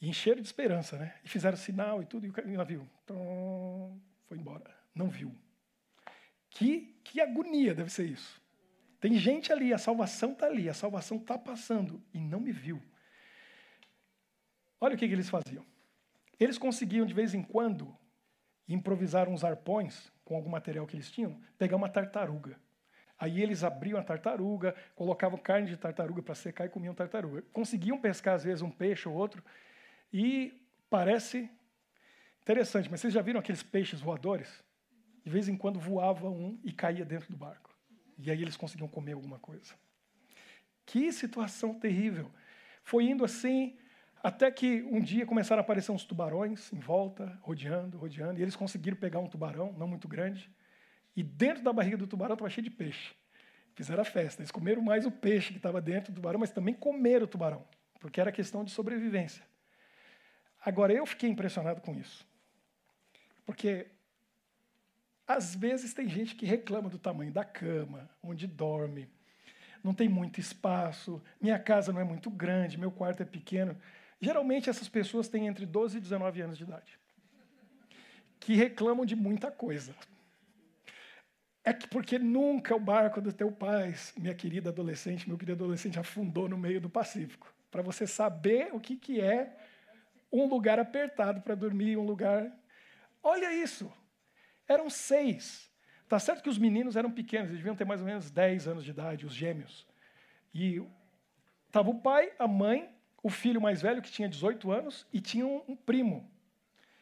E 0.00 0.08
encheram 0.08 0.40
de 0.40 0.48
esperança, 0.48 0.98
né? 0.98 1.14
E 1.24 1.28
fizeram 1.28 1.56
sinal 1.56 2.02
e 2.02 2.06
tudo, 2.06 2.26
e 2.26 2.30
o 2.30 2.58
navio 2.58 2.88
tom, 3.06 3.98
foi 4.26 4.38
embora. 4.38 4.74
Não 4.94 5.08
viu. 5.08 5.34
Que, 6.48 6.98
que 7.04 7.20
agonia 7.20 7.74
deve 7.74 7.90
ser 7.90 8.06
isso. 8.06 8.40
Tem 9.00 9.14
gente 9.14 9.50
ali, 9.52 9.72
a 9.72 9.78
salvação 9.78 10.32
está 10.32 10.46
ali, 10.46 10.68
a 10.68 10.74
salvação 10.74 11.16
está 11.16 11.38
passando 11.38 12.02
e 12.12 12.20
não 12.20 12.38
me 12.38 12.52
viu. 12.52 12.82
Olha 14.78 14.94
o 14.94 14.98
que, 14.98 15.08
que 15.08 15.14
eles 15.14 15.30
faziam. 15.30 15.64
Eles 16.38 16.58
conseguiam, 16.58 17.06
de 17.06 17.14
vez 17.14 17.34
em 17.34 17.42
quando, 17.42 17.96
improvisar 18.68 19.28
uns 19.28 19.42
arpões 19.42 20.12
com 20.24 20.36
algum 20.36 20.50
material 20.50 20.86
que 20.86 20.94
eles 20.94 21.10
tinham, 21.10 21.40
pegar 21.58 21.76
uma 21.76 21.88
tartaruga. 21.88 22.58
Aí 23.18 23.42
eles 23.42 23.64
abriam 23.64 23.98
a 23.98 24.02
tartaruga, 24.02 24.74
colocavam 24.94 25.38
carne 25.38 25.68
de 25.68 25.76
tartaruga 25.76 26.22
para 26.22 26.34
secar 26.34 26.66
e 26.66 26.70
comiam 26.70 26.94
tartaruga. 26.94 27.42
Conseguiam 27.52 28.00
pescar, 28.00 28.34
às 28.34 28.44
vezes, 28.44 28.62
um 28.62 28.70
peixe 28.70 29.08
ou 29.08 29.14
outro. 29.14 29.44
E 30.12 30.58
parece 30.88 31.50
interessante, 32.40 32.90
mas 32.90 33.00
vocês 33.00 33.12
já 33.12 33.20
viram 33.20 33.40
aqueles 33.40 33.62
peixes 33.62 34.00
voadores? 34.00 34.64
De 35.22 35.30
vez 35.30 35.48
em 35.48 35.56
quando 35.56 35.78
voava 35.78 36.30
um 36.30 36.58
e 36.64 36.72
caía 36.72 37.04
dentro 37.04 37.30
do 37.30 37.36
barco. 37.36 37.69
E 38.22 38.30
aí 38.30 38.42
eles 38.42 38.56
conseguiam 38.56 38.88
comer 38.88 39.12
alguma 39.12 39.38
coisa. 39.38 39.74
Que 40.84 41.12
situação 41.12 41.74
terrível. 41.74 42.30
Foi 42.82 43.04
indo 43.04 43.24
assim 43.24 43.76
até 44.22 44.50
que 44.50 44.82
um 44.82 45.00
dia 45.00 45.24
começaram 45.24 45.60
a 45.60 45.64
aparecer 45.64 45.92
uns 45.92 46.04
tubarões 46.04 46.72
em 46.72 46.78
volta, 46.78 47.38
rodeando, 47.40 47.96
rodeando, 47.96 48.38
e 48.38 48.42
eles 48.42 48.54
conseguiram 48.54 48.96
pegar 48.96 49.18
um 49.18 49.26
tubarão, 49.26 49.72
não 49.72 49.88
muito 49.88 50.06
grande, 50.06 50.50
e 51.16 51.22
dentro 51.22 51.62
da 51.62 51.72
barriga 51.72 51.96
do 51.96 52.06
tubarão 52.06 52.34
estava 52.34 52.50
cheio 52.50 52.64
de 52.64 52.70
peixe. 52.70 53.14
Fizeram 53.74 54.02
a 54.02 54.04
festa. 54.04 54.42
Eles 54.42 54.50
comeram 54.50 54.82
mais 54.82 55.06
o 55.06 55.10
peixe 55.10 55.52
que 55.52 55.56
estava 55.56 55.80
dentro 55.80 56.12
do 56.12 56.16
tubarão, 56.16 56.38
mas 56.38 56.50
também 56.50 56.74
comeram 56.74 57.24
o 57.24 57.28
tubarão, 57.28 57.66
porque 57.98 58.20
era 58.20 58.30
questão 58.30 58.62
de 58.62 58.70
sobrevivência. 58.70 59.42
Agora, 60.62 60.92
eu 60.92 61.06
fiquei 61.06 61.30
impressionado 61.30 61.80
com 61.80 61.94
isso. 61.94 62.26
Porque 63.46 63.86
às 65.36 65.54
vezes 65.54 65.94
tem 65.94 66.08
gente 66.08 66.34
que 66.34 66.44
reclama 66.44 66.88
do 66.88 66.98
tamanho 66.98 67.32
da 67.32 67.44
cama, 67.44 68.10
onde 68.22 68.46
dorme, 68.46 69.08
não 69.82 69.94
tem 69.94 70.08
muito 70.08 70.40
espaço, 70.40 71.22
minha 71.40 71.58
casa 71.58 71.92
não 71.92 72.00
é 72.00 72.04
muito 72.04 72.28
grande, 72.28 72.78
meu 72.78 72.90
quarto 72.90 73.22
é 73.22 73.26
pequeno. 73.26 73.76
Geralmente 74.20 74.68
essas 74.68 74.88
pessoas 74.88 75.28
têm 75.28 75.46
entre 75.46 75.64
12 75.64 75.98
e 75.98 76.00
19 76.00 76.40
anos 76.40 76.58
de 76.58 76.64
idade, 76.64 76.98
que 78.40 78.54
reclamam 78.54 79.06
de 79.06 79.14
muita 79.14 79.50
coisa. 79.50 79.94
É 81.62 81.72
que 81.72 81.86
porque 81.86 82.18
nunca 82.18 82.74
o 82.74 82.80
barco 82.80 83.20
do 83.20 83.32
teu 83.32 83.52
pai, 83.52 83.94
minha 84.16 84.34
querida 84.34 84.70
adolescente, 84.70 85.28
meu 85.28 85.38
querido 85.38 85.62
adolescente, 85.62 85.98
afundou 85.98 86.48
no 86.48 86.58
meio 86.58 86.80
do 86.80 86.90
Pacífico. 86.90 87.54
Para 87.70 87.82
você 87.82 88.06
saber 88.06 88.70
o 88.72 88.80
que, 88.80 88.96
que 88.96 89.20
é 89.20 89.56
um 90.32 90.48
lugar 90.48 90.80
apertado 90.80 91.40
para 91.40 91.54
dormir, 91.54 91.96
um 91.96 92.04
lugar. 92.04 92.50
Olha 93.22 93.54
isso! 93.54 93.92
Eram 94.70 94.88
seis. 94.88 95.68
Tá 96.08 96.18
certo 96.18 96.42
que 96.42 96.48
os 96.48 96.58
meninos 96.58 96.96
eram 96.96 97.10
pequenos, 97.10 97.48
eles 97.48 97.58
deviam 97.58 97.76
ter 97.76 97.84
mais 97.84 98.00
ou 98.00 98.06
menos 98.06 98.30
10 98.30 98.68
anos 98.68 98.84
de 98.84 98.90
idade, 98.90 99.26
os 99.26 99.34
gêmeos. 99.34 99.86
E 100.54 100.80
estava 101.66 101.90
o 101.90 102.00
pai, 102.00 102.32
a 102.38 102.46
mãe 102.46 102.88
o 103.22 103.28
filho 103.28 103.60
mais 103.60 103.82
velho, 103.82 104.02
que 104.02 104.10
tinha 104.10 104.28
18 104.28 104.70
anos, 104.70 105.06
e 105.12 105.20
tinha 105.20 105.46
um, 105.46 105.62
um 105.68 105.76
primo, 105.76 106.30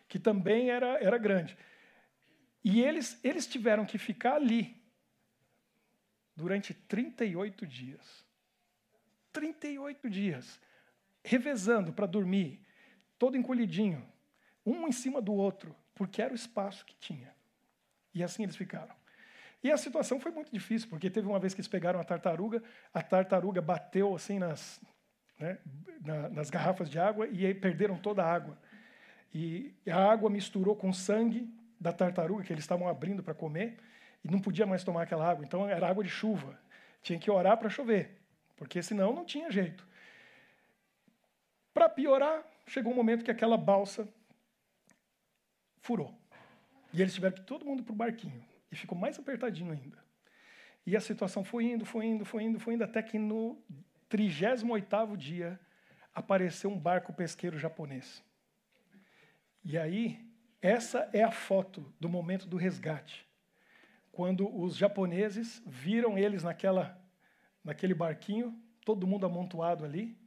que 0.09 0.19
também 0.19 0.71
era, 0.71 0.99
era 1.03 1.17
grande. 1.17 1.57
E 2.65 2.81
eles, 2.83 3.19
eles 3.23 3.47
tiveram 3.47 3.87
que 3.87 3.99
ficar 3.99 4.35
ali 4.35 4.77
durante 6.35 6.75
38 6.75 7.67
dias. 7.67 8.27
38 9.33 10.11
dias, 10.11 10.61
revezando 11.23 11.93
para 11.93 12.07
dormir, 12.07 12.61
todo 13.19 13.37
encolhidinho, 13.37 14.05
um 14.67 14.89
em 14.89 14.93
cima 14.93 15.21
do 15.21 15.33
outro, 15.33 15.77
porque 15.95 16.21
era 16.21 16.33
o 16.33 16.37
espaço 16.37 16.85
que 16.85 16.97
tinha. 16.97 17.38
E 18.19 18.25
assim 18.25 18.43
eles 18.43 18.57
ficaram. 18.57 18.93
E 19.63 19.71
a 19.71 19.77
situação 19.77 20.19
foi 20.19 20.33
muito 20.33 20.51
difícil, 20.53 20.89
porque 20.89 21.09
teve 21.09 21.29
uma 21.29 21.39
vez 21.39 21.55
que 21.55 21.61
eles 21.61 21.69
pegaram 21.69 22.01
a 22.01 22.05
tartaruga, 22.05 22.61
a 22.93 23.01
tartaruga 23.01 23.63
bateu 23.63 24.13
assim 24.13 24.41
nas, 24.41 24.81
né, 25.39 25.59
na, 26.05 26.29
nas 26.29 26.51
garrafas 26.51 26.91
de 26.91 26.99
água 26.99 27.29
e 27.29 27.47
aí 27.47 27.55
perderam 27.55 27.97
toda 27.97 28.25
a 28.25 28.33
água. 28.33 28.59
E 29.33 29.73
a 29.89 30.11
água 30.11 30.29
misturou 30.29 30.75
com 30.75 30.89
o 30.89 30.95
sangue 30.95 31.49
da 31.79 31.93
tartaruga 31.93 32.43
que 32.43 32.53
eles 32.53 32.65
estavam 32.65 32.89
abrindo 32.89 33.23
para 33.23 33.35
comer 33.35 33.79
e 34.25 34.29
não 34.29 34.41
podia 34.41 34.67
mais 34.67 34.83
tomar 34.83 35.03
aquela 35.03 35.29
água. 35.29 35.45
Então 35.45 35.69
era 35.69 35.89
água 35.89 36.03
de 36.03 36.11
chuva. 36.11 36.59
Tinha 37.03 37.21
que 37.21 37.31
orar 37.31 37.57
para 37.57 37.71
chover, 37.71 38.21
porque 38.57 38.83
senão 38.83 39.13
não 39.13 39.25
tinha 39.25 39.49
jeito. 39.49 39.87
Para 41.73 41.89
piorar, 41.89 42.45
chegou 42.67 42.93
um 42.93 42.97
momento 42.97 43.25
que 43.25 43.31
aquela 43.31 43.57
balsa 43.57 44.09
furou. 45.83 46.13
E 46.93 47.01
eles 47.01 47.15
tiveram 47.15 47.37
que 47.37 47.43
todo 47.43 47.65
mundo 47.65 47.83
para 47.83 47.93
o 47.93 47.97
barquinho. 47.97 48.45
E 48.71 48.77
ficou 48.77 48.97
mais 48.97 49.19
apertadinho 49.19 49.73
ainda. 49.73 49.99
E 50.87 50.97
a 50.97 51.01
situação 51.01 51.45
foi 51.45 51.65
indo, 51.65 51.85
foi 51.85 52.07
indo, 52.07 52.25
foi 52.25 52.43
indo, 52.45 52.59
foi 52.59 52.75
indo, 52.75 52.85
até 52.85 53.03
que 53.03 53.19
no 53.19 53.63
38º 54.11 55.17
dia 55.17 55.61
apareceu 56.15 56.71
um 56.71 56.79
barco 56.79 57.13
pesqueiro 57.13 57.59
japonês. 57.59 58.25
E 59.65 59.77
aí, 59.77 60.27
essa 60.61 61.09
é 61.13 61.23
a 61.23 61.31
foto 61.31 61.93
do 62.01 62.09
momento 62.09 62.47
do 62.47 62.57
resgate. 62.57 63.27
Quando 64.11 64.49
os 64.59 64.77
japoneses 64.77 65.63
viram 65.67 66.19
eles 66.19 66.43
naquela, 66.43 67.01
naquele 67.63 67.95
barquinho, 67.95 68.59
todo 68.85 69.07
mundo 69.07 69.27
amontoado 69.27 69.85
ali. 69.85 70.19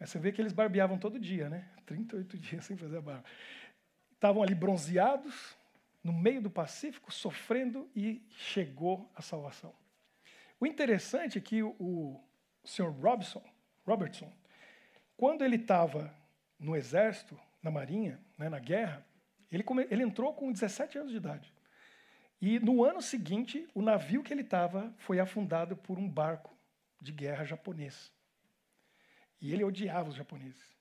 Você 0.00 0.18
vê 0.18 0.30
que 0.30 0.40
eles 0.40 0.52
barbeavam 0.52 0.98
todo 0.98 1.18
dia, 1.18 1.48
né? 1.48 1.68
38 1.86 2.36
dias 2.36 2.64
sem 2.64 2.76
fazer 2.76 2.98
a 2.98 3.00
barba. 3.00 3.24
Estavam 4.12 4.42
ali 4.42 4.54
bronzeados, 4.54 5.56
no 6.02 6.12
meio 6.12 6.40
do 6.40 6.50
Pacífico, 6.50 7.12
sofrendo, 7.12 7.90
e 7.94 8.22
chegou 8.30 9.10
a 9.14 9.22
salvação. 9.22 9.74
O 10.60 10.66
interessante 10.66 11.38
é 11.38 11.40
que 11.40 11.62
o, 11.62 11.70
o 11.78 12.20
Sr. 12.64 12.90
Robson, 12.90 13.42
Robertson, 13.86 14.32
quando 15.16 15.44
ele 15.44 15.56
estava 15.56 16.14
no 16.58 16.76
exército, 16.76 17.38
na 17.62 17.70
marinha, 17.70 18.20
né, 18.36 18.48
na 18.48 18.58
guerra, 18.58 19.04
ele, 19.50 19.62
come, 19.62 19.86
ele 19.90 20.02
entrou 20.02 20.32
com 20.34 20.52
17 20.52 20.98
anos 20.98 21.10
de 21.10 21.16
idade. 21.16 21.52
E 22.40 22.58
no 22.60 22.84
ano 22.84 23.02
seguinte, 23.02 23.68
o 23.74 23.82
navio 23.82 24.22
que 24.22 24.32
ele 24.32 24.42
estava 24.42 24.94
foi 24.98 25.18
afundado 25.18 25.76
por 25.76 25.98
um 25.98 26.08
barco 26.08 26.56
de 27.00 27.12
guerra 27.12 27.44
japonês. 27.44 28.12
E 29.40 29.52
ele 29.52 29.64
odiava 29.64 30.08
os 30.08 30.14
japoneses. 30.14 30.76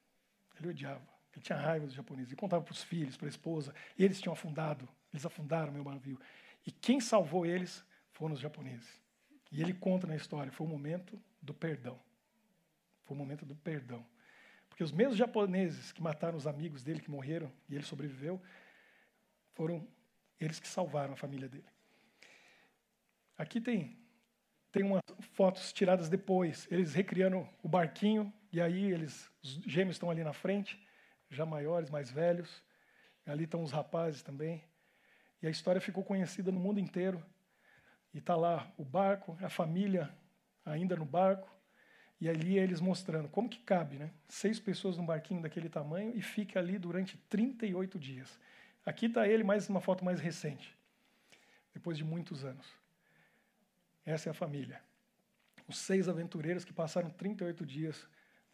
Ele 0.59 0.69
odiava. 0.69 1.16
Ele 1.37 1.43
tinha 1.43 1.57
raiva 1.57 1.85
dos 1.85 1.93
japoneses. 1.93 2.31
Ele 2.31 2.39
contava 2.39 2.63
para 2.63 2.71
os 2.71 2.81
filhos, 2.81 3.15
para 3.15 3.27
a 3.27 3.29
esposa. 3.29 3.73
Eles 3.97 4.19
tinham 4.19 4.33
afundado. 4.33 4.89
Eles 5.13 5.23
afundaram 5.23 5.71
meu 5.71 5.83
navio. 5.83 6.19
E 6.65 6.71
quem 6.71 6.99
salvou 6.99 7.45
eles 7.45 7.85
foram 8.11 8.33
os 8.33 8.39
japoneses. 8.39 8.99
E 9.51 9.61
ele 9.61 9.71
conta 9.71 10.07
na 10.07 10.15
história, 10.15 10.51
foi 10.51 10.65
o 10.65 10.69
momento 10.69 11.21
do 11.39 11.53
perdão. 11.53 11.99
Foi 13.05 13.15
o 13.15 13.17
momento 13.17 13.45
do 13.45 13.55
perdão. 13.55 14.03
Porque 14.67 14.83
os 14.83 14.91
mesmos 14.91 15.15
japoneses 15.15 15.91
que 15.91 16.01
mataram 16.01 16.35
os 16.35 16.47
amigos 16.47 16.83
dele, 16.83 17.01
que 17.01 17.11
morreram, 17.11 17.51
e 17.69 17.75
ele 17.75 17.83
sobreviveu, 17.83 18.41
foram 19.53 19.87
eles 20.39 20.59
que 20.59 20.67
salvaram 20.67 21.13
a 21.13 21.15
família 21.15 21.47
dele. 21.47 21.67
Aqui 23.37 23.61
tem, 23.61 23.95
tem 24.71 24.83
umas 24.83 25.01
fotos 25.33 25.71
tiradas 25.71 26.09
depois, 26.09 26.67
eles 26.71 26.95
recriando 26.95 27.47
o 27.61 27.67
barquinho, 27.67 28.33
e 28.51 28.59
aí 28.59 28.91
eles, 28.91 29.31
os 29.43 29.61
gêmeos 29.67 29.95
estão 29.95 30.09
ali 30.09 30.23
na 30.23 30.33
frente, 30.33 30.86
já 31.29 31.45
maiores, 31.45 31.89
mais 31.89 32.09
velhos. 32.09 32.63
Ali 33.25 33.43
estão 33.43 33.63
os 33.63 33.71
rapazes 33.71 34.21
também. 34.21 34.63
E 35.41 35.47
a 35.47 35.49
história 35.49 35.81
ficou 35.81 36.03
conhecida 36.03 36.51
no 36.51 36.59
mundo 36.59 36.79
inteiro. 36.79 37.23
E 38.13 38.19
está 38.19 38.35
lá 38.35 38.71
o 38.77 38.85
barco, 38.85 39.37
a 39.41 39.49
família 39.49 40.09
ainda 40.65 40.95
no 40.95 41.05
barco, 41.05 41.49
e 42.19 42.27
ali 42.27 42.57
eles 42.57 42.81
mostrando 42.81 43.29
como 43.29 43.49
que 43.49 43.59
cabe, 43.59 43.97
né? 43.97 44.11
Seis 44.27 44.59
pessoas 44.59 44.97
num 44.97 45.05
barquinho 45.05 45.41
daquele 45.41 45.69
tamanho 45.69 46.11
e 46.15 46.21
fica 46.21 46.59
ali 46.59 46.77
durante 46.77 47.17
38 47.29 47.99
dias. 47.99 48.39
Aqui 48.85 49.05
está 49.05 49.27
ele, 49.27 49.43
mais 49.43 49.69
uma 49.69 49.79
foto 49.79 50.03
mais 50.03 50.19
recente, 50.19 50.75
depois 51.73 51.97
de 51.97 52.03
muitos 52.03 52.43
anos. 52.43 52.65
Essa 54.05 54.29
é 54.29 54.31
a 54.31 54.33
família. 54.33 54.81
Os 55.67 55.77
seis 55.77 56.07
aventureiros 56.07 56.63
que 56.63 56.73
passaram 56.73 57.09
38 57.09 57.65
dias 57.65 58.07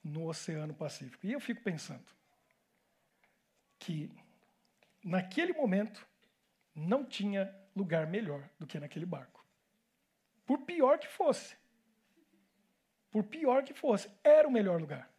no 0.04 0.28
Oceano 0.28 0.74
Pacífico. 0.74 1.26
E 1.26 1.32
eu 1.32 1.40
fico 1.40 1.62
pensando 1.62 2.04
que 3.84 4.10
naquele 5.04 5.52
momento 5.52 6.08
não 6.74 7.04
tinha 7.04 7.54
lugar 7.76 8.08
melhor 8.08 8.50
do 8.58 8.66
que 8.66 8.80
naquele 8.80 9.06
barco. 9.06 9.46
Por 10.46 10.60
pior 10.60 10.98
que 10.98 11.08
fosse. 11.08 11.56
Por 13.12 13.24
pior 13.26 13.64
que 13.64 13.74
fosse, 13.74 14.10
era 14.24 14.48
o 14.48 14.52
melhor 14.52 14.80
lugar. 14.80 15.12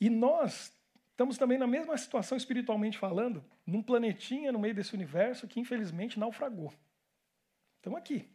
E 0.00 0.08
nós 0.08 0.74
estamos 1.10 1.36
também 1.38 1.58
na 1.58 1.66
mesma 1.66 1.96
situação 1.98 2.36
espiritualmente 2.36 2.98
falando, 2.98 3.44
num 3.66 3.82
planetinha 3.82 4.50
no 4.50 4.58
meio 4.58 4.74
desse 4.74 4.94
universo 4.94 5.46
que 5.46 5.60
infelizmente 5.60 6.18
naufragou. 6.18 6.72
Estamos 7.76 7.98
aqui, 7.98 8.28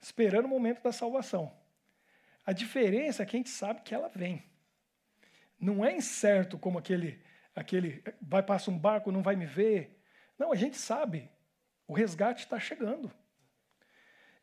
esperando 0.00 0.46
o 0.46 0.48
momento 0.48 0.82
da 0.82 0.92
salvação. 0.92 1.54
A 2.44 2.52
diferença 2.52 3.22
é 3.22 3.26
que 3.26 3.36
a 3.36 3.38
gente 3.38 3.50
sabe 3.50 3.82
que 3.82 3.94
ela 3.94 4.08
vem. 4.08 4.44
Não 5.58 5.84
é 5.84 5.94
incerto 5.94 6.58
como 6.58 6.78
aquele, 6.78 7.22
aquele 7.56 8.04
vai 8.20 8.42
passar 8.42 8.70
um 8.70 8.78
barco, 8.78 9.10
não 9.10 9.22
vai 9.22 9.34
me 9.34 9.46
ver. 9.46 9.98
Não, 10.38 10.52
a 10.52 10.56
gente 10.56 10.76
sabe. 10.76 11.30
O 11.88 11.94
resgate 11.94 12.44
está 12.44 12.60
chegando. 12.60 13.10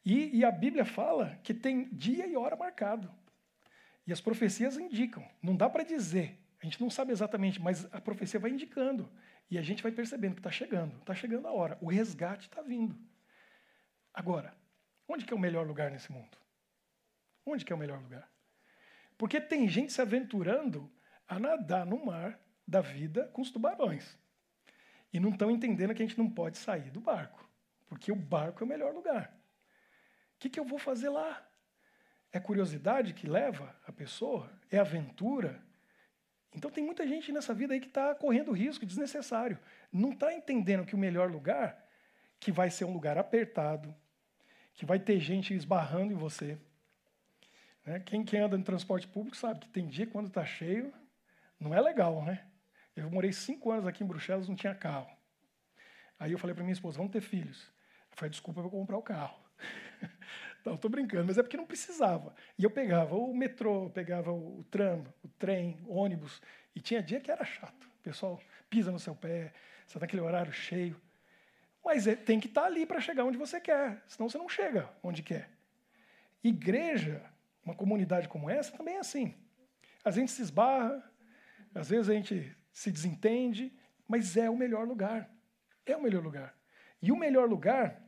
E, 0.04 0.40
e, 0.40 0.44
a 0.44 0.52
Bíblia 0.52 0.84
fala 0.84 1.40
que 1.44 1.54
tem 1.54 1.88
dia 1.94 2.26
e 2.28 2.36
hora 2.36 2.58
marcado. 2.58 3.14
E 4.06 4.12
as 4.12 4.20
profecias 4.20 4.78
indicam. 4.78 5.26
Não 5.42 5.56
dá 5.56 5.70
para 5.70 5.84
dizer. 5.84 6.40
A 6.62 6.66
gente 6.66 6.82
não 6.82 6.90
sabe 6.90 7.12
exatamente, 7.12 7.62
mas 7.62 7.86
a 7.94 8.02
profecia 8.02 8.40
vai 8.40 8.52
indicando. 8.52 9.10
E 9.50 9.58
a 9.58 9.62
gente 9.62 9.84
vai 9.84 9.92
percebendo 9.92 10.34
que 10.34 10.40
está 10.40 10.52
chegando. 10.52 10.98
Está 10.98 11.14
chegando 11.14 11.48
a 11.48 11.52
hora. 11.52 11.78
O 11.80 11.90
resgate 11.90 12.48
está 12.48 12.62
vindo. 12.62 12.98
Agora, 14.14 14.54
onde 15.08 15.26
que 15.26 15.34
é 15.34 15.36
o 15.36 15.40
melhor 15.40 15.66
lugar 15.66 15.92
nesse 15.92 16.12
mundo? 16.12 16.38
Onde 17.46 17.64
que 17.64 17.72
é 17.72 17.76
o 17.76 17.80
melhor 17.80 18.02
lugar? 18.02 18.30
Porque 19.18 19.40
tem 19.40 19.70
gente 19.70 19.94
se 19.94 20.02
aventurando 20.02 20.92
a 21.28 21.40
nadar 21.40 21.86
no 21.86 22.06
mar 22.06 22.40
da 22.68 22.82
vida 22.82 23.30
com 23.34 23.42
os 23.42 23.52
tubarões. 23.52 24.18
E 25.12 25.20
não 25.20 25.30
estão 25.30 25.52
entendendo 25.52 25.94
que 25.94 26.02
a 26.02 26.06
gente 26.06 26.18
não 26.18 26.30
pode 26.30 26.58
sair 26.58 26.90
do 26.90 27.00
barco. 27.00 27.48
Porque 27.88 28.12
o 28.12 28.16
barco 28.16 28.64
é 28.64 28.66
o 28.66 28.68
melhor 28.68 28.94
lugar. 28.94 29.36
O 30.36 30.40
que, 30.40 30.50
que 30.50 30.60
eu 30.60 30.66
vou 30.66 30.80
fazer 30.80 31.10
lá? 31.10 31.46
É 32.32 32.40
curiosidade 32.40 33.14
que 33.14 33.28
leva 33.28 33.76
a 33.86 33.92
pessoa? 33.92 34.50
É 34.72 34.80
aventura? 34.80 35.64
Então 36.52 36.72
tem 36.72 36.84
muita 36.84 37.08
gente 37.08 37.32
nessa 37.32 37.54
vida 37.54 37.74
aí 37.74 37.80
que 37.80 37.88
está 37.88 38.16
correndo 38.16 38.52
risco 38.52 38.86
desnecessário. 38.86 39.60
Não 39.92 40.12
está 40.12 40.34
entendendo 40.34 40.86
que 40.86 40.96
o 40.96 40.98
melhor 40.98 41.32
lugar, 41.32 41.86
que 42.40 42.52
vai 42.52 42.70
ser 42.70 42.86
um 42.86 42.94
lugar 42.94 43.18
apertado, 43.18 43.94
que 44.74 44.86
vai 44.86 45.00
ter 45.00 45.20
gente 45.20 45.54
esbarrando 45.54 46.12
em 46.14 46.16
você, 46.16 46.58
né? 47.86 48.00
Quem, 48.00 48.24
quem 48.24 48.40
anda 48.40 48.58
no 48.58 48.64
transporte 48.64 49.08
público 49.08 49.36
sabe 49.36 49.60
que 49.60 49.70
tem 49.70 49.88
dia 49.88 50.08
quando 50.08 50.28
está 50.28 50.46
cheio, 50.46 50.94
não 51.60 51.74
é 51.74 51.82
legal, 51.82 52.24
né? 52.24 52.46
Eu 52.96 53.10
morei 53.10 53.34
cinco 53.34 53.72
anos 53.72 53.88
aqui 53.88 54.04
em 54.04 54.08
Bruxelas, 54.08 54.48
não 54.48 54.56
tinha 54.56 54.76
carro. 54.76 55.10
Aí 56.20 56.32
eu 56.32 56.38
falei 56.38 56.54
para 56.54 56.64
minha 56.64 56.74
esposa, 56.74 56.98
vamos 56.98 57.12
ter 57.12 57.22
filhos. 57.22 57.72
Eu 58.12 58.18
falei, 58.18 58.30
desculpa, 58.30 58.60
eu 58.60 58.64
vou 58.64 58.72
comprar 58.72 58.98
o 58.98 59.02
carro. 59.02 59.38
não, 60.64 60.76
estou 60.76 60.90
brincando, 60.90 61.26
mas 61.26 61.38
é 61.38 61.44
porque 61.44 61.58
não 61.58 61.66
precisava. 61.66 62.36
E 62.58 62.64
eu 62.64 62.70
pegava 62.70 63.16
o 63.16 63.36
metrô, 63.36 63.90
pegava 63.90 64.32
o 64.32 64.64
tram, 64.70 65.06
o 65.24 65.28
trem, 65.28 65.80
o 65.86 65.96
ônibus, 65.96 66.42
e 66.76 66.80
tinha 66.80 67.02
dia 67.02 67.20
que 67.20 67.32
era 67.32 67.44
chato. 67.44 67.86
O 68.00 68.04
pessoal 68.04 68.40
pisa 68.70 68.92
no 68.92 69.00
seu 69.00 69.16
pé, 69.16 69.54
você 69.82 69.98
está 69.98 70.00
naquele 70.02 70.22
horário 70.22 70.54
cheio. 70.54 71.00
Mas 71.84 72.08
é, 72.08 72.16
tem 72.16 72.40
que 72.40 72.48
estar 72.48 72.62
tá 72.62 72.68
ali 72.68 72.86
para 72.86 73.02
chegar 73.02 73.26
onde 73.26 73.38
você 73.38 73.60
quer, 73.60 74.02
senão 74.08 74.30
você 74.30 74.38
não 74.38 74.48
chega 74.48 74.90
onde 75.02 75.22
quer. 75.22 75.50
Igreja 76.44 77.22
uma 77.66 77.76
comunidade 77.76 78.28
como 78.28 78.50
essa 78.50 78.76
também 78.76 78.96
é 78.96 79.00
assim. 79.00 79.34
A 80.04 80.12
gente 80.12 80.32
se 80.32 80.42
esbarra, 80.42 81.04
às 81.74 81.90
vezes 81.90 82.10
a 82.10 82.14
gente 82.14 82.56
se 82.74 82.92
desentende, 82.92 83.72
mas 84.08 84.36
é 84.36 84.50
o 84.50 84.58
melhor 84.58 84.88
lugar. 84.88 85.30
É 85.86 85.96
o 85.96 86.02
melhor 86.02 86.24
lugar. 86.24 86.58
E 87.02 87.12
o 87.12 87.16
melhor 87.16 87.48
lugar 87.48 88.02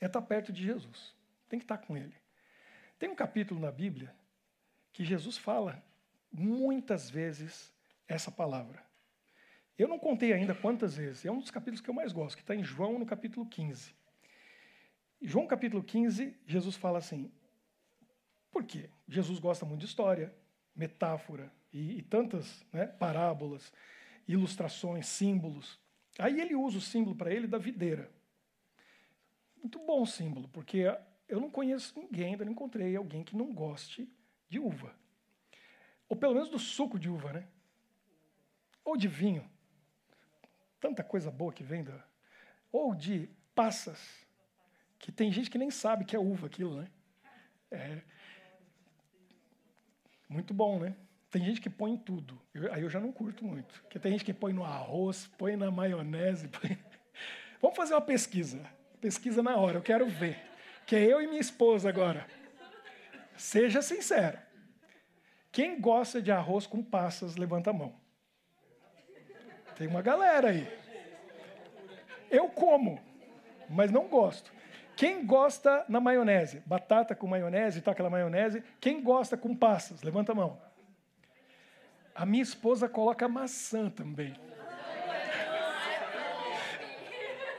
é 0.00 0.06
estar 0.06 0.22
perto 0.22 0.52
de 0.52 0.62
Jesus. 0.62 1.14
Tem 1.48 1.58
que 1.58 1.64
estar 1.64 1.78
com 1.78 1.96
Ele. 1.96 2.14
Tem 2.98 3.08
um 3.08 3.14
capítulo 3.14 3.58
na 3.60 3.72
Bíblia 3.72 4.14
que 4.92 5.04
Jesus 5.04 5.36
fala 5.36 5.82
muitas 6.30 7.08
vezes 7.08 7.72
essa 8.06 8.30
palavra. 8.30 8.84
Eu 9.78 9.88
não 9.88 9.98
contei 9.98 10.32
ainda 10.32 10.54
quantas 10.54 10.96
vezes, 10.96 11.24
é 11.24 11.30
um 11.30 11.38
dos 11.38 11.50
capítulos 11.50 11.80
que 11.80 11.88
eu 11.88 11.94
mais 11.94 12.12
gosto, 12.12 12.36
que 12.36 12.42
está 12.42 12.54
em 12.54 12.64
João 12.64 12.98
no 12.98 13.06
capítulo 13.06 13.46
15. 13.46 13.94
João 15.22 15.46
capítulo 15.46 15.82
15, 15.82 16.36
Jesus 16.46 16.76
fala 16.76 16.98
assim: 16.98 17.32
por 18.50 18.64
quê? 18.64 18.90
Jesus 19.06 19.38
gosta 19.38 19.64
muito 19.64 19.80
de 19.80 19.86
história, 19.86 20.34
metáfora 20.74 21.52
e, 21.72 21.98
e 21.98 22.02
tantas 22.02 22.64
né, 22.72 22.86
parábolas, 22.86 23.72
ilustrações, 24.26 25.06
símbolos. 25.06 25.78
Aí 26.18 26.40
ele 26.40 26.54
usa 26.54 26.78
o 26.78 26.80
símbolo 26.80 27.16
para 27.16 27.32
ele 27.32 27.46
da 27.46 27.58
videira. 27.58 28.10
Muito 29.56 29.78
bom 29.80 30.04
símbolo, 30.06 30.48
porque 30.48 30.84
eu 31.28 31.40
não 31.40 31.50
conheço 31.50 31.98
ninguém, 31.98 32.32
ainda 32.32 32.44
não 32.44 32.52
encontrei 32.52 32.96
alguém 32.96 33.24
que 33.24 33.36
não 33.36 33.52
goste 33.52 34.08
de 34.48 34.58
uva. 34.58 34.94
Ou 36.08 36.16
pelo 36.16 36.34
menos 36.34 36.48
do 36.48 36.58
suco 36.58 36.98
de 36.98 37.08
uva, 37.08 37.32
né? 37.32 37.48
Ou 38.84 38.96
de 38.96 39.08
vinho. 39.08 39.48
Tanta 40.80 41.04
coisa 41.04 41.30
boa 41.30 41.52
que 41.52 41.62
vem 41.62 41.84
da. 41.84 42.04
Ou 42.72 42.94
de 42.94 43.28
passas, 43.54 44.26
que 44.98 45.10
tem 45.10 45.32
gente 45.32 45.50
que 45.50 45.58
nem 45.58 45.70
sabe 45.70 46.04
que 46.04 46.16
é 46.16 46.18
uva 46.18 46.46
aquilo, 46.46 46.80
né? 46.80 46.88
É, 47.70 48.00
muito 50.28 50.54
bom, 50.54 50.78
né? 50.78 50.96
Tem 51.30 51.44
gente 51.44 51.60
que 51.60 51.68
põe 51.68 51.92
em 51.92 51.96
tudo. 51.96 52.40
Eu, 52.54 52.72
aí 52.72 52.82
eu 52.82 52.88
já 52.88 52.98
não 52.98 53.12
curto 53.12 53.44
muito. 53.44 53.82
Porque 53.82 53.98
tem 53.98 54.12
gente 54.12 54.24
que 54.24 54.32
põe 54.32 54.52
no 54.52 54.64
arroz, 54.64 55.26
põe 55.38 55.56
na 55.56 55.70
maionese. 55.70 56.48
Põe... 56.60 56.78
Vamos 57.60 57.76
fazer 57.76 57.94
uma 57.94 58.00
pesquisa. 58.00 58.64
Pesquisa 59.00 59.42
na 59.42 59.56
hora, 59.56 59.78
eu 59.78 59.82
quero 59.82 60.06
ver. 60.06 60.38
Que 60.86 60.96
é 60.96 61.04
eu 61.04 61.20
e 61.20 61.26
minha 61.26 61.40
esposa 61.40 61.88
agora. 61.88 62.26
Seja 63.36 63.82
sincero. 63.82 64.38
Quem 65.52 65.80
gosta 65.80 66.22
de 66.22 66.30
arroz 66.30 66.66
com 66.66 66.82
passas, 66.82 67.36
levanta 67.36 67.70
a 67.70 67.72
mão. 67.72 67.94
Tem 69.76 69.86
uma 69.86 70.02
galera 70.02 70.50
aí. 70.50 70.66
Eu 72.30 72.48
como, 72.48 73.00
mas 73.68 73.90
não 73.90 74.08
gosto. 74.08 74.52
Quem 74.96 75.24
gosta 75.24 75.84
na 75.88 76.00
maionese? 76.00 76.62
Batata 76.66 77.14
com 77.14 77.26
maionese, 77.26 77.80
tá 77.80 77.92
aquela 77.92 78.10
maionese. 78.10 78.62
Quem 78.80 79.02
gosta 79.02 79.36
com 79.36 79.54
passas? 79.54 80.02
Levanta 80.02 80.32
a 80.32 80.34
mão. 80.34 80.60
A 82.18 82.26
minha 82.26 82.42
esposa 82.42 82.88
coloca 82.88 83.28
maçã 83.28 83.88
também. 83.88 84.34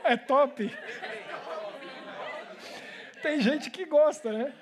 É 0.04 0.18
top. 0.18 0.70
Tem 3.22 3.40
gente 3.40 3.70
que 3.70 3.86
gosta, 3.86 4.30
né? 4.30 4.52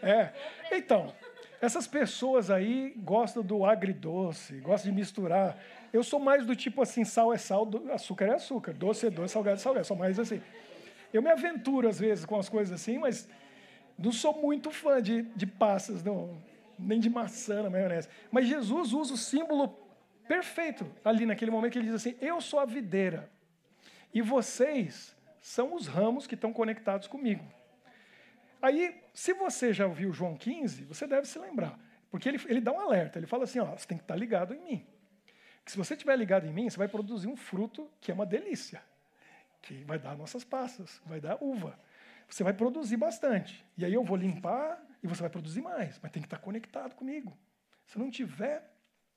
É. 0.00 0.30
Então, 0.70 1.12
essas 1.60 1.88
pessoas 1.88 2.52
aí 2.52 2.94
gostam 2.98 3.42
do 3.42 3.64
agridoce, 3.64 4.60
gostam 4.60 4.92
de 4.92 4.96
misturar. 4.96 5.58
Eu 5.92 6.04
sou 6.04 6.20
mais 6.20 6.46
do 6.46 6.54
tipo 6.54 6.80
assim, 6.80 7.04
sal 7.04 7.34
é 7.34 7.38
sal, 7.38 7.68
açúcar 7.92 8.26
é 8.26 8.34
açúcar, 8.34 8.72
doce 8.74 9.06
é 9.06 9.10
doce, 9.10 9.32
salgado 9.32 9.56
é 9.56 9.60
salgado. 9.60 9.86
Sou 9.88 9.96
mais 9.96 10.20
assim. 10.20 10.40
Eu 11.12 11.20
me 11.20 11.30
aventuro 11.32 11.88
às 11.88 11.98
vezes 11.98 12.24
com 12.24 12.38
as 12.38 12.48
coisas 12.48 12.80
assim, 12.80 12.96
mas 12.96 13.28
não 13.98 14.12
sou 14.12 14.40
muito 14.40 14.70
fã 14.70 15.02
de, 15.02 15.22
de 15.22 15.46
passas, 15.46 16.04
não, 16.04 16.40
nem 16.78 17.00
de 17.00 17.10
maçã 17.10 17.62
na 17.62 17.70
maionese. 17.70 18.08
Mas 18.30 18.46
Jesus 18.46 18.92
usa 18.92 19.14
o 19.14 19.16
símbolo 19.16 19.68
perfeito 20.26 20.90
ali 21.04 21.24
naquele 21.26 21.50
momento 21.50 21.72
que 21.72 21.78
ele 21.78 21.86
diz 21.86 21.96
assim: 21.96 22.16
Eu 22.20 22.40
sou 22.40 22.60
a 22.60 22.64
videira 22.64 23.30
e 24.12 24.22
vocês 24.22 25.16
são 25.40 25.74
os 25.74 25.86
ramos 25.86 26.26
que 26.26 26.34
estão 26.34 26.52
conectados 26.52 27.08
comigo. 27.08 27.44
Aí, 28.60 29.00
se 29.14 29.32
você 29.32 29.72
já 29.72 29.86
ouviu 29.86 30.12
João 30.12 30.36
15, 30.36 30.84
você 30.84 31.06
deve 31.06 31.26
se 31.26 31.38
lembrar, 31.38 31.78
porque 32.10 32.28
ele, 32.28 32.40
ele 32.46 32.60
dá 32.60 32.72
um 32.72 32.80
alerta, 32.80 33.18
ele 33.18 33.26
fala 33.26 33.44
assim: 33.44 33.58
ó, 33.58 33.76
você 33.76 33.86
tem 33.86 33.98
que 33.98 34.04
estar 34.04 34.16
ligado 34.16 34.54
em 34.54 34.60
mim. 34.60 34.86
Que 35.64 35.72
se 35.72 35.78
você 35.78 35.94
estiver 35.94 36.16
ligado 36.16 36.46
em 36.46 36.52
mim, 36.52 36.68
você 36.68 36.78
vai 36.78 36.88
produzir 36.88 37.28
um 37.28 37.36
fruto 37.36 37.90
que 38.00 38.10
é 38.10 38.14
uma 38.14 38.26
delícia 38.26 38.82
que 39.60 39.84
vai 39.84 39.98
dar 39.98 40.16
nossas 40.16 40.44
passas, 40.44 41.00
vai 41.04 41.20
dar 41.20 41.42
uva. 41.42 41.78
Você 42.28 42.44
vai 42.44 42.52
produzir 42.52 42.96
bastante. 42.96 43.64
E 43.76 43.84
aí 43.84 43.94
eu 43.94 44.04
vou 44.04 44.16
limpar 44.16 44.80
e 45.02 45.06
você 45.06 45.20
vai 45.20 45.30
produzir 45.30 45.60
mais, 45.60 45.98
mas 46.02 46.10
tem 46.10 46.22
que 46.22 46.26
estar 46.26 46.38
conectado 46.38 46.94
comigo. 46.94 47.38
Se 47.86 47.98
não 47.98 48.10
tiver, 48.10 48.70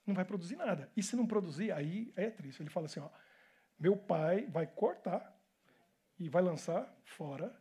não 0.05 0.13
vai 0.13 0.25
produzir 0.25 0.55
nada. 0.55 0.91
E 0.95 1.03
se 1.03 1.15
não 1.15 1.25
produzir, 1.25 1.71
aí 1.71 2.11
é 2.15 2.29
triste. 2.29 2.61
Ele 2.61 2.69
fala 2.69 2.85
assim: 2.85 2.99
ó, 2.99 3.09
meu 3.79 3.97
pai 3.97 4.45
vai 4.47 4.67
cortar 4.67 5.35
e 6.19 6.29
vai 6.29 6.41
lançar 6.41 6.91
fora 7.03 7.55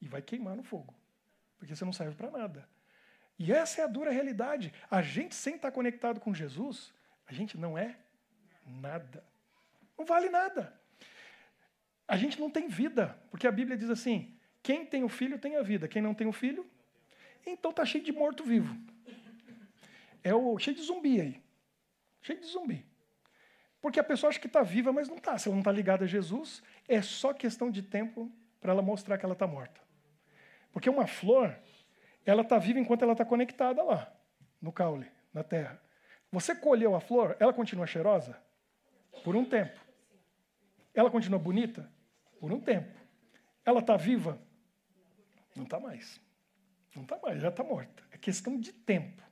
e 0.00 0.08
vai 0.08 0.20
queimar 0.20 0.56
no 0.56 0.62
fogo, 0.62 0.94
porque 1.58 1.74
você 1.74 1.84
não 1.84 1.92
serve 1.92 2.14
para 2.14 2.30
nada. 2.30 2.68
E 3.38 3.52
essa 3.52 3.80
é 3.80 3.84
a 3.84 3.88
dura 3.88 4.10
realidade. 4.10 4.72
A 4.90 5.00
gente, 5.00 5.34
sem 5.34 5.56
estar 5.56 5.72
conectado 5.72 6.20
com 6.20 6.34
Jesus, 6.34 6.92
a 7.26 7.32
gente 7.32 7.56
não 7.56 7.76
é 7.76 7.96
nada. 8.66 9.24
Não 9.98 10.04
vale 10.04 10.28
nada. 10.28 10.78
A 12.06 12.16
gente 12.16 12.38
não 12.38 12.50
tem 12.50 12.68
vida, 12.68 13.18
porque 13.30 13.46
a 13.46 13.52
Bíblia 13.52 13.76
diz 13.76 13.90
assim: 13.90 14.36
quem 14.62 14.84
tem 14.84 15.02
o 15.02 15.08
filho 15.08 15.38
tem 15.38 15.56
a 15.56 15.62
vida, 15.62 15.88
quem 15.88 16.02
não 16.02 16.14
tem 16.14 16.26
o 16.26 16.32
filho, 16.32 16.70
então 17.46 17.70
está 17.70 17.84
cheio 17.84 18.04
de 18.04 18.12
morto-vivo. 18.12 18.76
É 20.22 20.34
o 20.34 20.58
cheio 20.58 20.76
de 20.76 20.82
zumbi 20.82 21.20
aí. 21.20 21.42
Cheio 22.20 22.40
de 22.40 22.46
zumbi. 22.46 22.86
Porque 23.80 23.98
a 23.98 24.04
pessoa 24.04 24.30
acha 24.30 24.38
que 24.38 24.46
está 24.46 24.62
viva, 24.62 24.92
mas 24.92 25.08
não 25.08 25.16
está. 25.16 25.36
Se 25.36 25.48
ela 25.48 25.56
não 25.56 25.60
está 25.60 25.72
ligada 25.72 26.04
a 26.04 26.08
Jesus, 26.08 26.62
é 26.88 27.02
só 27.02 27.32
questão 27.32 27.70
de 27.70 27.82
tempo 27.82 28.30
para 28.60 28.72
ela 28.72 28.82
mostrar 28.82 29.18
que 29.18 29.24
ela 29.24 29.34
está 29.34 29.46
morta. 29.46 29.80
Porque 30.72 30.88
uma 30.88 31.06
flor, 31.06 31.58
ela 32.24 32.42
está 32.42 32.58
viva 32.58 32.78
enquanto 32.78 33.02
ela 33.02 33.12
está 33.12 33.24
conectada 33.24 33.82
lá, 33.82 34.14
no 34.60 34.72
caule, 34.72 35.10
na 35.34 35.42
terra. 35.42 35.82
Você 36.30 36.54
colheu 36.54 36.94
a 36.94 37.00
flor, 37.00 37.36
ela 37.40 37.52
continua 37.52 37.86
cheirosa? 37.86 38.40
Por 39.24 39.34
um 39.34 39.44
tempo. 39.44 39.80
Ela 40.94 41.10
continua 41.10 41.38
bonita? 41.38 41.90
por 42.42 42.50
um 42.50 42.58
tempo. 42.58 42.92
Ela 43.64 43.78
está 43.78 43.96
viva? 43.96 44.36
Não 45.54 45.62
está 45.62 45.78
mais. 45.78 46.20
Não 46.94 47.02
está 47.02 47.18
mais, 47.22 47.40
já 47.40 47.48
está 47.48 47.64
morta. 47.64 48.02
É 48.10 48.18
questão 48.18 48.58
de 48.58 48.72
tempo. 48.72 49.22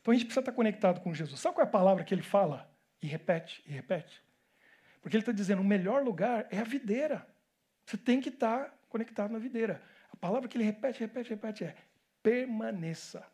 Então 0.00 0.12
a 0.12 0.14
gente 0.14 0.26
precisa 0.26 0.40
estar 0.40 0.52
conectado 0.52 1.00
com 1.00 1.12
Jesus. 1.12 1.40
Sabe 1.40 1.56
qual 1.56 1.64
é 1.64 1.68
a 1.68 1.70
palavra 1.70 2.04
que 2.04 2.14
ele 2.14 2.22
fala? 2.22 2.70
E 3.02 3.06
repete, 3.06 3.62
e 3.66 3.72
repete. 3.72 4.22
Porque 5.00 5.16
ele 5.16 5.22
está 5.22 5.32
dizendo: 5.32 5.62
o 5.62 5.64
melhor 5.64 6.02
lugar 6.02 6.46
é 6.50 6.58
a 6.58 6.64
videira. 6.64 7.26
Você 7.84 7.96
tem 7.96 8.20
que 8.20 8.28
estar 8.28 8.76
conectado 8.88 9.32
na 9.32 9.38
videira. 9.38 9.82
A 10.12 10.16
palavra 10.16 10.48
que 10.48 10.56
ele 10.56 10.64
repete, 10.64 11.00
repete, 11.00 11.30
repete 11.30 11.64
é 11.64 11.76
permaneça. 12.22 13.24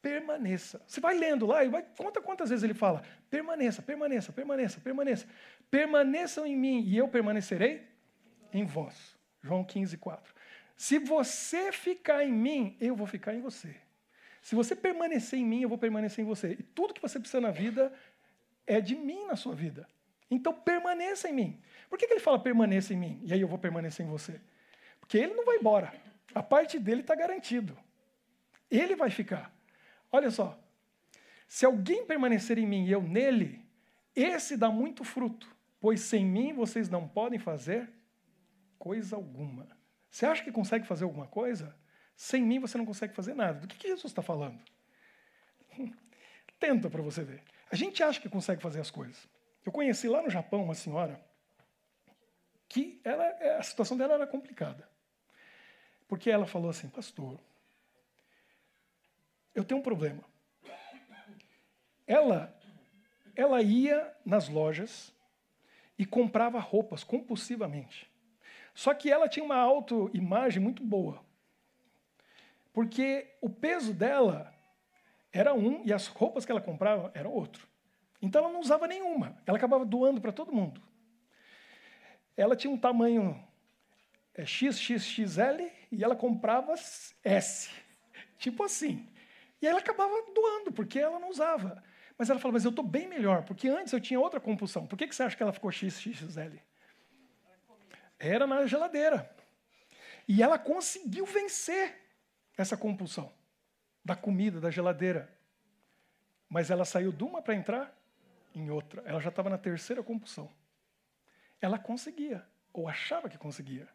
Permaneça. 0.00 0.80
Você 0.86 1.00
vai 1.00 1.18
lendo 1.18 1.46
lá 1.46 1.64
e 1.64 1.68
vai, 1.68 1.82
conta 1.96 2.20
quantas 2.20 2.50
vezes 2.50 2.62
ele 2.62 2.74
fala: 2.74 3.02
permaneça, 3.28 3.82
permaneça, 3.82 4.32
permaneça, 4.32 4.80
permaneça. 4.80 5.26
Permaneçam 5.70 6.46
em 6.46 6.56
mim 6.56 6.82
e 6.82 6.96
eu 6.96 7.08
permanecerei 7.08 7.86
em 8.52 8.64
vós. 8.64 9.16
João 9.42 9.64
15, 9.64 9.96
4. 9.96 10.34
Se 10.78 11.00
você 11.00 11.72
ficar 11.72 12.24
em 12.24 12.32
mim, 12.32 12.76
eu 12.80 12.94
vou 12.94 13.04
ficar 13.04 13.34
em 13.34 13.40
você. 13.40 13.74
Se 14.40 14.54
você 14.54 14.76
permanecer 14.76 15.36
em 15.36 15.44
mim, 15.44 15.60
eu 15.60 15.68
vou 15.68 15.76
permanecer 15.76 16.24
em 16.24 16.28
você. 16.28 16.52
E 16.52 16.62
tudo 16.62 16.94
que 16.94 17.02
você 17.02 17.18
precisa 17.18 17.40
na 17.40 17.50
vida 17.50 17.92
é 18.64 18.80
de 18.80 18.94
mim 18.94 19.26
na 19.26 19.34
sua 19.34 19.56
vida. 19.56 19.88
Então 20.30 20.54
permaneça 20.54 21.28
em 21.28 21.32
mim. 21.32 21.60
Por 21.90 21.98
que, 21.98 22.06
que 22.06 22.12
ele 22.12 22.20
fala 22.20 22.38
permaneça 22.38 22.94
em 22.94 22.96
mim? 22.96 23.20
E 23.24 23.32
aí 23.32 23.40
eu 23.40 23.48
vou 23.48 23.58
permanecer 23.58 24.06
em 24.06 24.08
você? 24.08 24.40
Porque 25.00 25.18
ele 25.18 25.34
não 25.34 25.44
vai 25.44 25.56
embora. 25.56 25.92
A 26.32 26.44
parte 26.44 26.78
dele 26.78 27.00
está 27.00 27.16
garantido. 27.16 27.76
Ele 28.70 28.94
vai 28.94 29.10
ficar. 29.10 29.52
Olha 30.12 30.30
só. 30.30 30.56
Se 31.48 31.66
alguém 31.66 32.06
permanecer 32.06 32.56
em 32.56 32.66
mim 32.66 32.84
e 32.84 32.92
eu 32.92 33.02
nele, 33.02 33.60
esse 34.14 34.56
dá 34.56 34.70
muito 34.70 35.02
fruto, 35.02 35.48
pois 35.80 36.02
sem 36.02 36.24
mim 36.24 36.52
vocês 36.52 36.88
não 36.88 37.08
podem 37.08 37.40
fazer 37.40 37.90
coisa 38.78 39.16
alguma. 39.16 39.77
Você 40.10 40.26
acha 40.26 40.42
que 40.42 40.52
consegue 40.52 40.86
fazer 40.86 41.04
alguma 41.04 41.26
coisa? 41.26 41.74
Sem 42.16 42.42
mim 42.42 42.58
você 42.58 42.76
não 42.76 42.86
consegue 42.86 43.14
fazer 43.14 43.34
nada. 43.34 43.60
Do 43.60 43.68
que, 43.68 43.76
que 43.76 43.88
Jesus 43.88 44.06
está 44.06 44.22
falando? 44.22 44.60
Tenta 46.58 46.90
para 46.90 47.02
você 47.02 47.22
ver. 47.22 47.42
A 47.70 47.76
gente 47.76 48.02
acha 48.02 48.20
que 48.20 48.28
consegue 48.28 48.62
fazer 48.62 48.80
as 48.80 48.90
coisas. 48.90 49.28
Eu 49.64 49.70
conheci 49.70 50.08
lá 50.08 50.22
no 50.22 50.30
Japão 50.30 50.64
uma 50.64 50.74
senhora 50.74 51.22
que 52.68 53.00
ela, 53.04 53.24
a 53.58 53.62
situação 53.62 53.96
dela 53.96 54.14
era 54.14 54.26
complicada. 54.26 54.88
Porque 56.06 56.30
ela 56.30 56.46
falou 56.46 56.70
assim, 56.70 56.88
pastor, 56.88 57.38
eu 59.54 59.64
tenho 59.64 59.80
um 59.80 59.82
problema. 59.82 60.24
Ela, 62.06 62.58
ela 63.36 63.60
ia 63.60 64.16
nas 64.24 64.48
lojas 64.48 65.12
e 65.98 66.06
comprava 66.06 66.58
roupas 66.58 67.04
compulsivamente. 67.04 68.10
Só 68.78 68.94
que 68.94 69.10
ela 69.10 69.28
tinha 69.28 69.44
uma 69.44 69.56
autoimagem 69.56 70.62
muito 70.62 70.84
boa. 70.84 71.20
Porque 72.72 73.26
o 73.40 73.50
peso 73.50 73.92
dela 73.92 74.54
era 75.32 75.52
um 75.52 75.82
e 75.84 75.92
as 75.92 76.06
roupas 76.06 76.46
que 76.46 76.52
ela 76.52 76.60
comprava 76.60 77.10
eram 77.12 77.32
outro. 77.32 77.66
Então 78.22 78.40
ela 78.40 78.52
não 78.52 78.60
usava 78.60 78.86
nenhuma. 78.86 79.36
Ela 79.44 79.58
acabava 79.58 79.84
doando 79.84 80.20
para 80.20 80.30
todo 80.30 80.52
mundo. 80.52 80.80
Ela 82.36 82.54
tinha 82.54 82.72
um 82.72 82.78
tamanho 82.78 83.44
é, 84.32 84.46
XXXL 84.46 85.72
e 85.90 86.04
ela 86.04 86.14
comprava 86.14 86.72
S. 87.24 87.70
Tipo 88.38 88.62
assim. 88.62 89.08
E 89.60 89.66
ela 89.66 89.80
acabava 89.80 90.14
doando, 90.32 90.70
porque 90.70 91.00
ela 91.00 91.18
não 91.18 91.30
usava. 91.30 91.82
Mas 92.16 92.30
ela 92.30 92.38
falou, 92.38 92.52
mas 92.52 92.64
eu 92.64 92.70
estou 92.70 92.84
bem 92.84 93.08
melhor, 93.08 93.42
porque 93.42 93.68
antes 93.68 93.92
eu 93.92 94.00
tinha 94.00 94.20
outra 94.20 94.38
compulsão. 94.38 94.86
Por 94.86 94.96
que, 94.96 95.08
que 95.08 95.16
você 95.16 95.24
acha 95.24 95.36
que 95.36 95.42
ela 95.42 95.52
ficou 95.52 95.72
XXL? 95.72 96.60
Era 98.18 98.46
na 98.46 98.66
geladeira. 98.66 99.30
E 100.26 100.42
ela 100.42 100.58
conseguiu 100.58 101.24
vencer 101.24 101.96
essa 102.56 102.76
compulsão 102.76 103.32
da 104.04 104.16
comida, 104.16 104.60
da 104.60 104.70
geladeira. 104.70 105.32
Mas 106.48 106.70
ela 106.70 106.84
saiu 106.84 107.12
de 107.12 107.22
uma 107.24 107.40
para 107.40 107.54
entrar 107.54 107.96
em 108.54 108.70
outra. 108.70 109.02
Ela 109.06 109.20
já 109.20 109.28
estava 109.28 109.50
na 109.50 109.58
terceira 109.58 110.02
compulsão. 110.02 110.50
Ela 111.60 111.78
conseguia, 111.78 112.46
ou 112.72 112.88
achava 112.88 113.28
que 113.28 113.38
conseguia. 113.38 113.88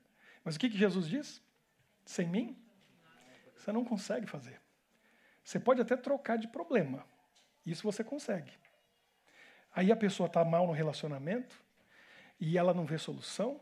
Mas 0.43 0.55
o 0.55 0.59
que, 0.59 0.69
que 0.69 0.77
Jesus 0.77 1.07
diz? 1.07 1.41
Sem 2.05 2.27
mim, 2.27 2.57
você 3.55 3.71
não 3.71 3.85
consegue 3.85 4.27
fazer. 4.27 4.61
Você 5.43 5.59
pode 5.59 5.81
até 5.81 5.95
trocar 5.95 6.37
de 6.37 6.47
problema. 6.47 7.05
Isso 7.65 7.83
você 7.83 8.03
consegue. 8.03 8.51
Aí 9.73 9.91
a 9.91 9.95
pessoa 9.95 10.27
está 10.27 10.43
mal 10.43 10.67
no 10.67 10.73
relacionamento 10.73 11.63
e 12.39 12.57
ela 12.57 12.73
não 12.73 12.85
vê 12.85 12.97
solução, 12.97 13.59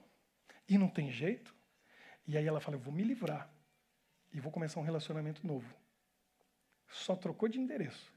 e 0.71 0.77
não 0.77 0.87
tem 0.87 1.11
jeito. 1.11 1.53
E 2.25 2.37
aí 2.37 2.47
ela 2.47 2.61
fala: 2.61 2.77
Eu 2.77 2.79
vou 2.79 2.93
me 2.93 3.03
livrar 3.03 3.49
e 4.33 4.39
vou 4.39 4.51
começar 4.51 4.79
um 4.79 4.83
relacionamento 4.83 5.45
novo. 5.45 5.75
Só 6.87 7.13
trocou 7.13 7.49
de 7.49 7.59
endereço. 7.59 8.11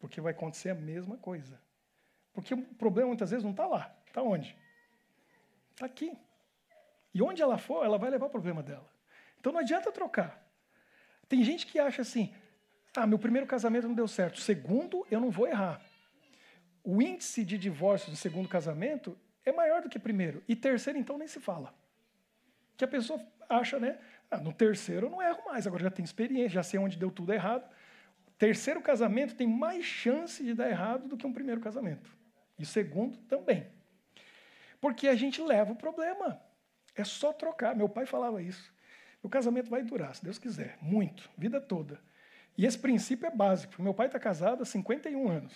porque 0.00 0.20
vai 0.20 0.32
acontecer 0.32 0.70
a 0.70 0.74
mesma 0.74 1.16
coisa. 1.18 1.60
Porque 2.32 2.54
o 2.54 2.62
problema 2.74 3.08
muitas 3.08 3.30
vezes 3.30 3.44
não 3.44 3.50
está 3.50 3.66
lá. 3.66 3.94
Está 4.06 4.22
onde? 4.22 4.56
Está 5.72 5.86
aqui. 5.86 6.16
E 7.14 7.22
onde 7.22 7.42
ela 7.42 7.58
for, 7.58 7.84
ela 7.84 7.98
vai 7.98 8.10
levar 8.10 8.26
o 8.26 8.30
problema 8.30 8.62
dela. 8.62 8.90
Então 9.38 9.52
não 9.52 9.60
adianta 9.60 9.92
trocar. 9.92 10.42
Tem 11.28 11.44
gente 11.44 11.66
que 11.66 11.78
acha 11.78 12.00
assim: 12.00 12.34
ah, 12.96 13.06
meu 13.06 13.18
primeiro 13.18 13.46
casamento 13.46 13.86
não 13.86 13.94
deu 13.94 14.08
certo, 14.08 14.40
segundo, 14.40 15.06
eu 15.10 15.20
não 15.20 15.30
vou 15.30 15.46
errar. 15.46 15.82
O 16.82 17.02
índice 17.02 17.44
de 17.44 17.58
divórcio 17.58 18.10
do 18.10 18.16
segundo 18.16 18.48
casamento 18.48 19.18
é 19.44 19.52
maior 19.52 19.82
do 19.82 19.88
que 19.88 19.98
primeiro. 19.98 20.42
E 20.48 20.54
terceiro, 20.54 20.98
então, 20.98 21.18
nem 21.18 21.28
se 21.28 21.40
fala. 21.40 21.74
Que 22.76 22.84
a 22.84 22.88
pessoa 22.88 23.20
acha, 23.48 23.78
né? 23.78 23.98
Ah, 24.30 24.38
no 24.38 24.52
terceiro 24.52 25.06
eu 25.06 25.10
não 25.10 25.22
erro 25.22 25.44
mais, 25.46 25.66
agora 25.66 25.82
já 25.82 25.90
tenho 25.90 26.04
experiência, 26.04 26.48
já 26.50 26.62
sei 26.62 26.80
onde 26.80 26.96
deu 26.96 27.10
tudo 27.10 27.32
errado. 27.32 27.68
Terceiro 28.38 28.80
casamento 28.80 29.34
tem 29.34 29.46
mais 29.46 29.84
chance 29.84 30.42
de 30.42 30.54
dar 30.54 30.68
errado 30.68 31.06
do 31.06 31.16
que 31.16 31.26
um 31.26 31.32
primeiro 31.32 31.60
casamento. 31.60 32.10
E 32.58 32.64
segundo 32.66 33.18
também. 33.28 33.66
Porque 34.80 35.06
a 35.06 35.14
gente 35.14 35.40
leva 35.40 35.72
o 35.72 35.76
problema. 35.76 36.40
É 36.94 37.04
só 37.04 37.32
trocar. 37.32 37.76
Meu 37.76 37.88
pai 37.88 38.04
falava 38.04 38.42
isso. 38.42 38.72
O 39.22 39.28
casamento 39.28 39.70
vai 39.70 39.82
durar, 39.82 40.14
se 40.16 40.24
Deus 40.24 40.38
quiser, 40.38 40.76
muito, 40.82 41.30
vida 41.38 41.60
toda. 41.60 42.00
E 42.58 42.66
esse 42.66 42.76
princípio 42.76 43.26
é 43.26 43.30
básico. 43.30 43.80
Meu 43.80 43.94
pai 43.94 44.06
está 44.06 44.18
casado 44.18 44.62
há 44.62 44.66
51 44.66 45.28
anos. 45.28 45.54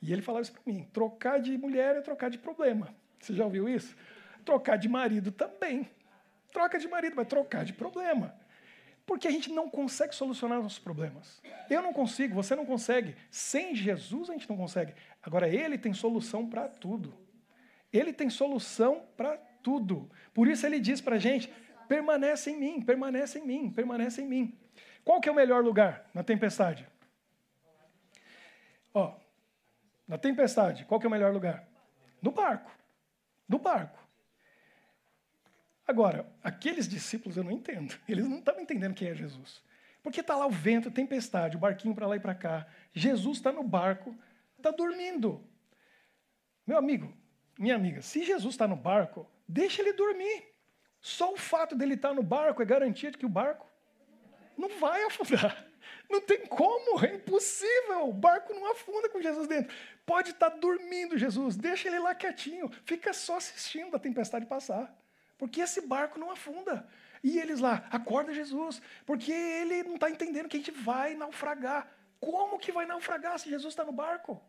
E 0.00 0.12
ele 0.12 0.22
falava 0.22 0.42
isso 0.42 0.52
para 0.52 0.62
mim: 0.64 0.88
trocar 0.92 1.40
de 1.40 1.56
mulher 1.58 1.96
é 1.96 2.00
trocar 2.00 2.30
de 2.30 2.38
problema. 2.38 2.94
Você 3.24 3.34
já 3.34 3.44
ouviu 3.44 3.68
isso? 3.68 3.96
Trocar 4.44 4.76
de 4.76 4.88
marido 4.88 5.32
também. 5.32 5.88
Troca 6.52 6.78
de 6.78 6.86
marido, 6.86 7.16
vai 7.16 7.24
trocar 7.24 7.64
de 7.64 7.72
problema. 7.72 8.34
Porque 9.06 9.26
a 9.26 9.30
gente 9.30 9.50
não 9.50 9.68
consegue 9.68 10.14
solucionar 10.14 10.62
nossos 10.62 10.78
problemas. 10.78 11.42
Eu 11.68 11.82
não 11.82 11.92
consigo, 11.92 12.34
você 12.34 12.54
não 12.54 12.64
consegue. 12.64 13.16
Sem 13.30 13.74
Jesus 13.74 14.30
a 14.30 14.32
gente 14.34 14.48
não 14.48 14.56
consegue. 14.56 14.94
Agora, 15.22 15.48
Ele 15.48 15.76
tem 15.76 15.92
solução 15.92 16.48
para 16.48 16.68
tudo. 16.68 17.14
Ele 17.92 18.12
tem 18.12 18.28
solução 18.28 19.06
para 19.16 19.36
tudo. 19.62 20.10
Por 20.32 20.48
isso 20.48 20.66
ele 20.66 20.80
diz 20.80 21.00
para 21.00 21.16
a 21.16 21.18
gente: 21.18 21.52
permanece 21.88 22.50
em 22.50 22.58
mim, 22.58 22.82
permanece 22.82 23.38
em 23.38 23.46
mim, 23.46 23.70
permanece 23.70 24.20
em 24.20 24.26
mim. 24.26 24.58
Qual 25.04 25.20
que 25.20 25.28
é 25.28 25.32
o 25.32 25.34
melhor 25.34 25.62
lugar 25.62 26.10
na 26.12 26.24
tempestade? 26.24 26.88
Ó, 28.92 29.14
na 30.08 30.18
tempestade, 30.18 30.84
qual 30.84 30.98
que 30.98 31.06
é 31.06 31.08
o 31.08 31.10
melhor 31.10 31.32
lugar? 31.32 31.66
No 32.20 32.32
barco. 32.32 32.70
No 33.48 33.58
barco. 33.58 33.98
Agora, 35.86 36.26
aqueles 36.42 36.88
discípulos 36.88 37.36
eu 37.36 37.44
não 37.44 37.50
entendo. 37.50 37.98
Eles 38.08 38.26
não 38.26 38.38
estavam 38.38 38.62
entendendo 38.62 38.94
quem 38.94 39.08
é 39.08 39.14
Jesus. 39.14 39.62
Porque 40.02 40.20
está 40.20 40.36
lá 40.36 40.46
o 40.46 40.50
vento, 40.50 40.90
tempestade, 40.90 41.56
o 41.56 41.60
barquinho 41.60 41.94
para 41.94 42.06
lá 42.06 42.16
e 42.16 42.20
para 42.20 42.34
cá. 42.34 42.66
Jesus 42.92 43.38
está 43.38 43.52
no 43.52 43.62
barco, 43.62 44.16
está 44.56 44.70
dormindo. 44.70 45.42
Meu 46.66 46.78
amigo, 46.78 47.14
minha 47.58 47.74
amiga, 47.74 48.02
se 48.02 48.24
Jesus 48.24 48.54
está 48.54 48.66
no 48.66 48.76
barco, 48.76 49.28
deixa 49.46 49.82
ele 49.82 49.92
dormir. 49.92 50.44
Só 51.00 51.32
o 51.32 51.36
fato 51.36 51.74
dele 51.76 51.94
estar 51.94 52.10
tá 52.10 52.14
no 52.14 52.22
barco 52.22 52.62
é 52.62 52.66
garantia 52.66 53.10
de 53.10 53.18
que 53.18 53.26
o 53.26 53.30
barco 53.30 53.66
não 54.56 54.78
vai 54.78 55.04
afundar. 55.04 55.66
Não 56.08 56.20
tem 56.20 56.46
como, 56.46 57.04
é 57.04 57.14
impossível. 57.14 58.08
O 58.08 58.12
barco 58.12 58.52
não 58.52 58.70
afunda 58.70 59.08
com 59.08 59.20
Jesus 59.20 59.46
dentro. 59.46 59.74
Pode 60.04 60.30
estar 60.30 60.50
dormindo, 60.50 61.16
Jesus, 61.16 61.56
deixa 61.56 61.88
ele 61.88 61.98
lá 61.98 62.14
quietinho, 62.14 62.70
fica 62.84 63.12
só 63.12 63.36
assistindo 63.36 63.96
a 63.96 63.98
tempestade 63.98 64.46
passar. 64.46 64.94
Porque 65.38 65.60
esse 65.60 65.80
barco 65.80 66.18
não 66.18 66.30
afunda. 66.30 66.86
E 67.22 67.38
eles 67.38 67.58
lá, 67.58 67.86
acorda 67.90 68.34
Jesus, 68.34 68.82
porque 69.06 69.32
ele 69.32 69.82
não 69.82 69.94
está 69.94 70.10
entendendo 70.10 70.48
que 70.48 70.56
a 70.56 70.60
gente 70.60 70.70
vai 70.70 71.14
naufragar. 71.14 71.88
Como 72.20 72.58
que 72.58 72.70
vai 72.70 72.84
naufragar 72.84 73.38
se 73.38 73.48
Jesus 73.48 73.72
está 73.72 73.82
no 73.82 73.92
barco? 73.92 74.42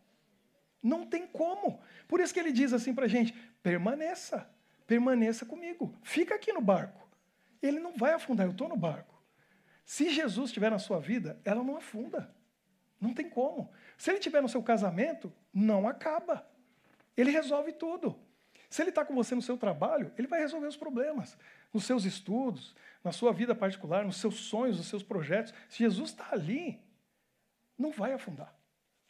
Não 0.83 1.05
tem 1.05 1.25
como. 1.25 1.81
Por 2.07 2.19
isso 2.19 2.33
que 2.33 2.39
ele 2.39 2.51
diz 2.51 2.73
assim 2.73 2.93
para 2.93 3.05
a 3.05 3.07
gente: 3.07 3.33
permaneça, 3.63 4.49
permaneça 4.85 5.45
comigo, 5.45 5.97
fica 6.03 6.35
aqui 6.35 6.51
no 6.51 6.61
barco. 6.61 7.09
Ele 7.61 7.79
não 7.79 7.93
vai 7.95 8.13
afundar, 8.13 8.45
eu 8.45 8.51
estou 8.51 8.67
no 8.67 8.75
barco. 8.75 9.14
Se 9.85 10.09
Jesus 10.09 10.49
estiver 10.49 10.71
na 10.71 10.79
sua 10.79 10.99
vida, 10.99 11.39
ela 11.45 11.63
não 11.63 11.77
afunda. 11.77 12.33
Não 12.99 13.13
tem 13.13 13.29
como. 13.29 13.71
Se 13.97 14.09
ele 14.09 14.17
estiver 14.17 14.41
no 14.41 14.49
seu 14.49 14.63
casamento, 14.63 15.31
não 15.53 15.87
acaba. 15.87 16.45
Ele 17.15 17.29
resolve 17.29 17.71
tudo. 17.71 18.19
Se 18.69 18.81
ele 18.81 18.89
está 18.89 19.05
com 19.05 19.13
você 19.13 19.35
no 19.35 19.41
seu 19.41 19.57
trabalho, 19.57 20.11
ele 20.17 20.27
vai 20.27 20.39
resolver 20.39 20.67
os 20.67 20.75
problemas. 20.75 21.37
Nos 21.71 21.85
seus 21.85 22.03
estudos, 22.03 22.75
na 23.03 23.11
sua 23.11 23.31
vida 23.31 23.53
particular, 23.53 24.03
nos 24.03 24.17
seus 24.17 24.35
sonhos, 24.35 24.77
nos 24.77 24.87
seus 24.87 25.03
projetos. 25.03 25.53
Se 25.69 25.77
Jesus 25.77 26.09
está 26.09 26.29
ali, 26.31 26.81
não 27.77 27.91
vai 27.91 28.11
afundar. 28.11 28.53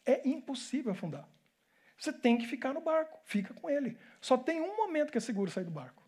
É 0.05 0.27
impossível 0.27 0.91
afundar. 0.91 1.27
Você 1.97 2.11
tem 2.11 2.37
que 2.37 2.45
ficar 2.45 2.73
no 2.73 2.81
barco, 2.81 3.17
fica 3.23 3.53
com 3.53 3.69
ele. 3.69 3.97
Só 4.19 4.37
tem 4.37 4.59
um 4.59 4.75
momento 4.75 5.11
que 5.11 5.17
é 5.17 5.21
seguro 5.21 5.49
sair 5.49 5.63
do 5.63 5.71
barco. 5.71 6.03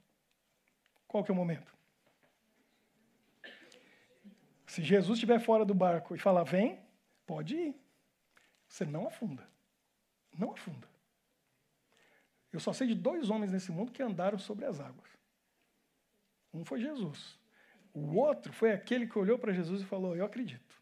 Qual 1.07 1.23
que 1.23 1.31
é 1.31 1.33
o 1.33 1.37
momento? 1.37 1.76
Se 4.77 4.83
Jesus 4.83 5.17
estiver 5.17 5.39
fora 5.39 5.65
do 5.65 5.73
barco 5.73 6.13
e 6.13 6.19
falar, 6.19 6.43
vem, 6.43 6.79
pode 7.25 7.55
ir. 7.55 7.75
Você 8.67 8.85
não 8.85 9.07
afunda. 9.07 9.43
Não 10.37 10.51
afunda. 10.51 10.87
Eu 12.53 12.59
só 12.59 12.71
sei 12.71 12.85
de 12.85 12.93
dois 12.93 13.31
homens 13.31 13.51
nesse 13.51 13.71
mundo 13.71 13.91
que 13.91 14.03
andaram 14.03 14.37
sobre 14.37 14.65
as 14.65 14.79
águas. 14.79 15.09
Um 16.53 16.63
foi 16.63 16.79
Jesus. 16.79 17.39
O 17.91 18.17
outro 18.17 18.53
foi 18.53 18.71
aquele 18.71 19.07
que 19.07 19.17
olhou 19.17 19.39
para 19.39 19.51
Jesus 19.51 19.81
e 19.81 19.85
falou: 19.85 20.15
Eu 20.15 20.25
acredito. 20.25 20.79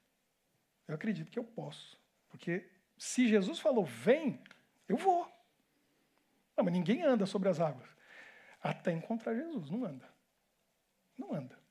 Eu 0.90 0.96
acredito 0.96 1.32
que 1.32 1.40
eu 1.40 1.46
posso. 1.46 1.98
Porque 2.28 2.70
se 2.98 3.30
Jesus 3.30 3.60
falou, 3.60 3.86
vem, 3.86 4.44
eu 4.90 4.98
vou. 4.98 5.24
Não, 6.58 6.66
mas 6.66 6.74
ninguém 6.74 7.02
anda 7.02 7.26
sobre 7.26 7.48
as 7.48 7.62
águas. 7.62 7.88
Até 8.62 8.92
encontrar 8.92 9.34
Jesus. 9.36 9.70
Não 9.70 9.86
anda. 9.86 10.10
Não 11.18 11.34
anda. 11.34 11.65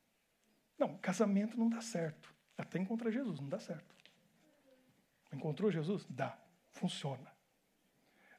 Não, 0.78 0.96
casamento 0.98 1.58
não 1.58 1.68
dá 1.68 1.80
certo. 1.80 2.34
Até 2.56 2.78
encontrar 2.78 3.10
Jesus, 3.10 3.40
não 3.40 3.48
dá 3.48 3.58
certo. 3.58 3.94
Encontrou 5.32 5.70
Jesus? 5.70 6.06
Dá. 6.08 6.38
Funciona. 6.70 7.32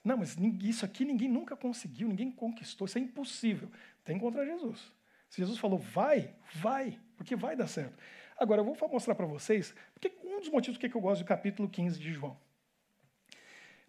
Não, 0.03 0.17
mas 0.17 0.37
isso 0.61 0.85
aqui 0.85 1.03
ninguém 1.03 1.27
nunca 1.27 1.55
conseguiu, 1.55 2.07
ninguém 2.07 2.31
conquistou, 2.31 2.85
isso 2.85 2.97
é 2.97 3.01
impossível. 3.01 3.69
Tem 4.03 4.17
que 4.17 4.23
encontrar 4.23 4.45
Jesus. 4.45 4.93
Se 5.29 5.41
Jesus 5.41 5.57
falou, 5.57 5.79
vai, 5.79 6.33
vai, 6.53 6.99
porque 7.17 7.35
vai 7.35 7.55
dar 7.55 7.67
certo. 7.67 7.97
Agora, 8.37 8.61
eu 8.61 8.73
vou 8.73 8.89
mostrar 8.89 9.15
para 9.15 9.25
vocês, 9.25 9.73
porque 9.93 10.13
um 10.23 10.39
dos 10.39 10.49
motivos 10.49 10.77
que 10.77 10.85
eu 10.85 11.01
gosto 11.01 11.23
do 11.23 11.27
capítulo 11.27 11.67
15 11.67 11.99
de 11.99 12.13
João. 12.13 12.37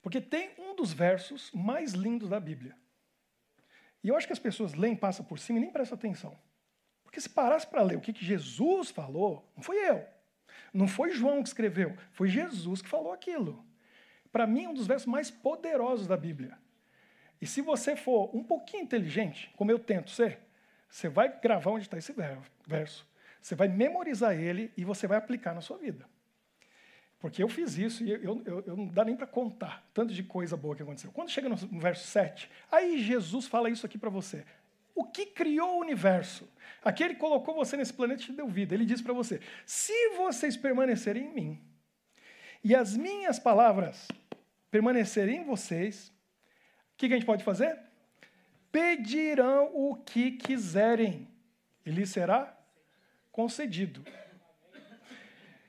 Porque 0.01 0.21
tem 0.21 0.51
um 0.59 0.75
dos 0.75 0.93
versos 0.93 1.51
mais 1.53 1.93
lindos 1.93 2.31
da 2.31 2.41
Bíblia. 2.41 2.77
E 4.03 4.09
eu 4.09 4.17
acho 4.17 4.27
que 4.27 4.33
as 4.33 4.39
pessoas 4.39 4.73
leem, 4.73 4.95
passam 4.95 5.25
por 5.25 5.39
cima 5.39 5.59
e 5.59 5.63
nem 5.63 5.71
prestam 5.71 5.99
atenção. 5.99 6.39
Porque 7.07 7.21
se 7.21 7.31
parasse 7.31 7.67
para 7.67 7.83
ler 7.83 7.97
o 7.97 8.01
que, 8.01 8.13
que 8.13 8.25
Jesus 8.25 8.91
falou, 8.91 9.49
não 9.57 9.63
foi 9.63 9.77
eu. 9.89 10.05
Não 10.75 10.87
foi 10.87 11.13
João 11.13 11.43
que 11.43 11.49
escreveu, 11.49 11.97
foi 12.13 12.29
Jesus 12.29 12.83
que 12.83 12.89
falou 12.89 13.13
aquilo. 13.13 13.65
Para 14.31 14.47
mim, 14.47 14.65
é 14.65 14.69
um 14.69 14.75
dos 14.75 14.87
versos 14.87 15.07
mais 15.07 15.31
poderosos 15.31 16.07
da 16.07 16.17
Bíblia. 16.17 16.59
E 17.41 17.47
se 17.47 17.63
você 17.63 17.97
for 17.97 18.35
um 18.37 18.43
pouquinho 18.43 18.83
inteligente, 18.83 19.51
como 19.57 19.71
eu 19.71 19.79
tento 19.79 20.11
ser, 20.11 20.41
você 20.91 21.09
vai 21.09 21.41
gravar 21.41 21.71
onde 21.71 21.87
está 21.87 21.97
esse 21.97 22.15
verso. 22.67 23.07
Você 23.41 23.55
vai 23.55 23.69
memorizar 23.69 24.35
ele 24.35 24.73
e 24.77 24.85
você 24.85 25.07
vai 25.07 25.17
aplicar 25.17 25.55
na 25.55 25.61
sua 25.61 25.79
vida. 25.79 26.07
Porque 27.19 27.43
eu 27.43 27.49
fiz 27.49 27.79
isso 27.79 28.05
e 28.05 28.11
eu, 28.11 28.43
eu, 28.45 28.65
eu 28.67 28.77
não 28.77 28.87
dá 28.87 29.05
nem 29.05 29.17
para 29.17 29.27
contar 29.27 29.89
tanto 29.95 30.13
de 30.13 30.23
coisa 30.23 30.57
boa 30.57 30.77
que 30.77 30.83
aconteceu. 30.83 31.11
Quando 31.13 31.31
chega 31.31 31.49
no 31.49 31.57
verso 31.57 32.07
7, 32.07 32.51
aí 32.71 32.99
Jesus 32.99 33.47
fala 33.47 33.71
isso 33.71 33.87
aqui 33.87 33.97
para 33.97 34.11
você. 34.11 34.45
O 34.97 35.05
que 35.05 35.27
criou 35.27 35.77
o 35.77 35.81
universo? 35.81 36.51
Aquele 36.83 37.13
que 37.13 37.21
colocou 37.21 37.55
você 37.55 37.77
nesse 37.77 37.93
planeta 37.93 38.23
e 38.23 38.25
te 38.25 38.33
deu 38.33 38.49
vida. 38.49 38.75
Ele 38.75 38.87
diz 38.87 39.03
para 39.03 39.13
você: 39.13 39.41
se 39.67 39.93
vocês 40.17 40.57
permanecerem 40.57 41.27
em 41.27 41.35
mim, 41.35 41.65
e 42.65 42.75
as 42.75 42.97
minhas 42.97 43.39
palavras 43.39 44.09
permanecerem 44.71 45.43
em 45.43 45.45
vocês, 45.45 46.09
o 46.09 46.97
que, 46.97 47.09
que 47.09 47.13
a 47.13 47.17
gente 47.19 47.27
pode 47.27 47.45
fazer? 47.45 47.79
Pedirão 48.73 49.71
o 49.75 49.97
que 49.97 50.33
quiserem, 50.33 51.29
e 51.85 51.91
lhes 51.91 52.09
será 52.09 52.59
concedido. 53.31 54.03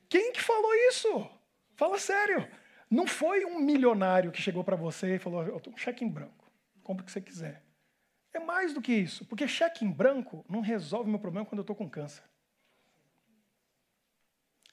Quem 0.07 0.31
que 0.31 0.41
falou 0.41 0.73
isso? 0.89 1.29
Fala 1.75 1.99
sério. 1.99 2.47
Não 2.89 3.05
foi 3.05 3.43
um 3.43 3.59
milionário 3.59 4.31
que 4.31 4.41
chegou 4.41 4.63
para 4.63 4.77
você 4.77 5.15
e 5.15 5.19
falou: 5.19 5.43
Eu 5.43 5.59
tenho 5.59 5.75
um 5.75 5.77
cheque 5.77 6.05
em 6.05 6.09
branco, 6.09 6.49
compra 6.81 7.03
o 7.03 7.05
que 7.05 7.11
você 7.11 7.19
quiser. 7.19 7.66
É 8.37 8.39
mais 8.39 8.71
do 8.71 8.83
que 8.83 8.93
isso, 8.93 9.25
porque 9.25 9.47
cheque 9.47 9.83
em 9.83 9.91
branco 9.91 10.45
não 10.47 10.61
resolve 10.61 11.09
meu 11.09 11.17
problema 11.17 11.43
quando 11.43 11.57
eu 11.57 11.63
estou 11.63 11.75
com 11.75 11.89
câncer. 11.89 12.23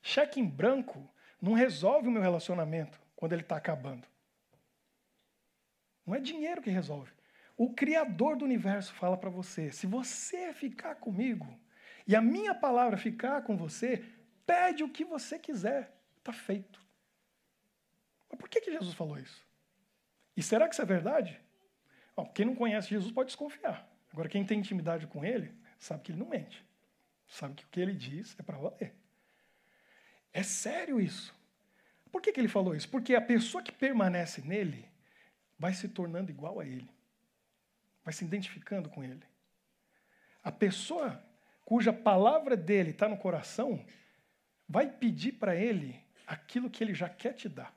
Cheque 0.03 0.39
em 0.39 0.47
branco 0.47 1.11
não 1.41 1.55
resolve 1.55 2.07
o 2.07 2.11
meu 2.11 2.21
relacionamento 2.21 3.01
quando 3.17 3.33
ele 3.33 3.41
está 3.41 3.57
acabando. 3.57 4.07
Não 6.05 6.15
é 6.15 6.21
dinheiro 6.21 6.61
que 6.61 6.69
resolve. 6.69 7.11
O 7.57 7.73
Criador 7.73 8.37
do 8.37 8.45
universo 8.45 8.93
fala 8.93 9.17
para 9.17 9.31
você: 9.31 9.73
se 9.73 9.87
você 9.87 10.53
ficar 10.53 10.97
comigo 10.97 11.59
e 12.07 12.15
a 12.15 12.21
minha 12.21 12.55
palavra 12.55 12.99
ficar 12.99 13.45
com 13.45 13.57
você, 13.57 14.05
pede 14.45 14.85
o 14.85 14.91
que 14.91 15.07
você 15.07 15.39
quiser, 15.39 15.97
está 16.19 16.35
feito. 16.35 16.79
Mas 18.29 18.39
por 18.39 18.47
que, 18.47 18.61
que 18.61 18.73
Jesus 18.73 18.93
falou 18.93 19.19
isso? 19.19 19.43
E 20.37 20.43
será 20.43 20.69
que 20.69 20.75
isso 20.75 20.83
é 20.83 20.85
verdade? 20.85 21.41
Bom, 22.17 22.27
quem 22.27 22.47
não 22.47 22.55
conhece 22.55 22.91
Jesus 22.91 23.13
pode 23.13 23.29
desconfiar. 23.29 23.89
Agora, 24.13 24.29
quem 24.29 24.45
tem 24.45 24.61
intimidade 24.61 25.07
com 25.07 25.25
ele, 25.25 25.53
sabe 25.79 26.03
que 26.03 26.13
ele 26.13 26.19
não 26.19 26.29
mente. 26.29 26.65
Sabe 27.27 27.55
que 27.55 27.65
o 27.65 27.69
que 27.69 27.81
ele 27.81 27.95
diz 27.95 28.39
é 28.39 28.43
para 28.43 28.57
valer. 28.57 28.95
É 30.33 30.43
sério 30.43 31.01
isso. 31.01 31.35
Por 32.13 32.23
que, 32.23 32.33
que 32.33 32.41
ele 32.41 32.49
falou 32.49 32.77
isso? 32.77 32.89
Porque 32.89 33.15
a 33.15 33.21
pessoa 33.21 33.63
que 33.63 33.73
permanece 33.73 34.41
nele 34.43 34.89
vai 35.59 35.75
se 35.75 35.89
tornando 35.89 36.31
igual 36.31 36.61
a 36.61 36.67
ele, 36.67 36.89
vai 38.05 38.13
se 38.13 38.25
identificando 38.25 38.89
com 38.89 39.03
ele. 39.03 39.23
A 40.43 40.53
pessoa 40.53 41.21
cuja 41.65 41.93
palavra 41.93 42.57
dele 42.57 42.91
está 42.91 43.09
no 43.09 43.17
coração 43.17 43.85
vai 44.69 44.91
pedir 44.91 45.33
para 45.33 45.57
ele 45.57 46.01
aquilo 46.27 46.71
que 46.71 46.85
ele 46.85 46.95
já 46.95 47.09
quer 47.09 47.33
te 47.33 47.49
dar. 47.49 47.75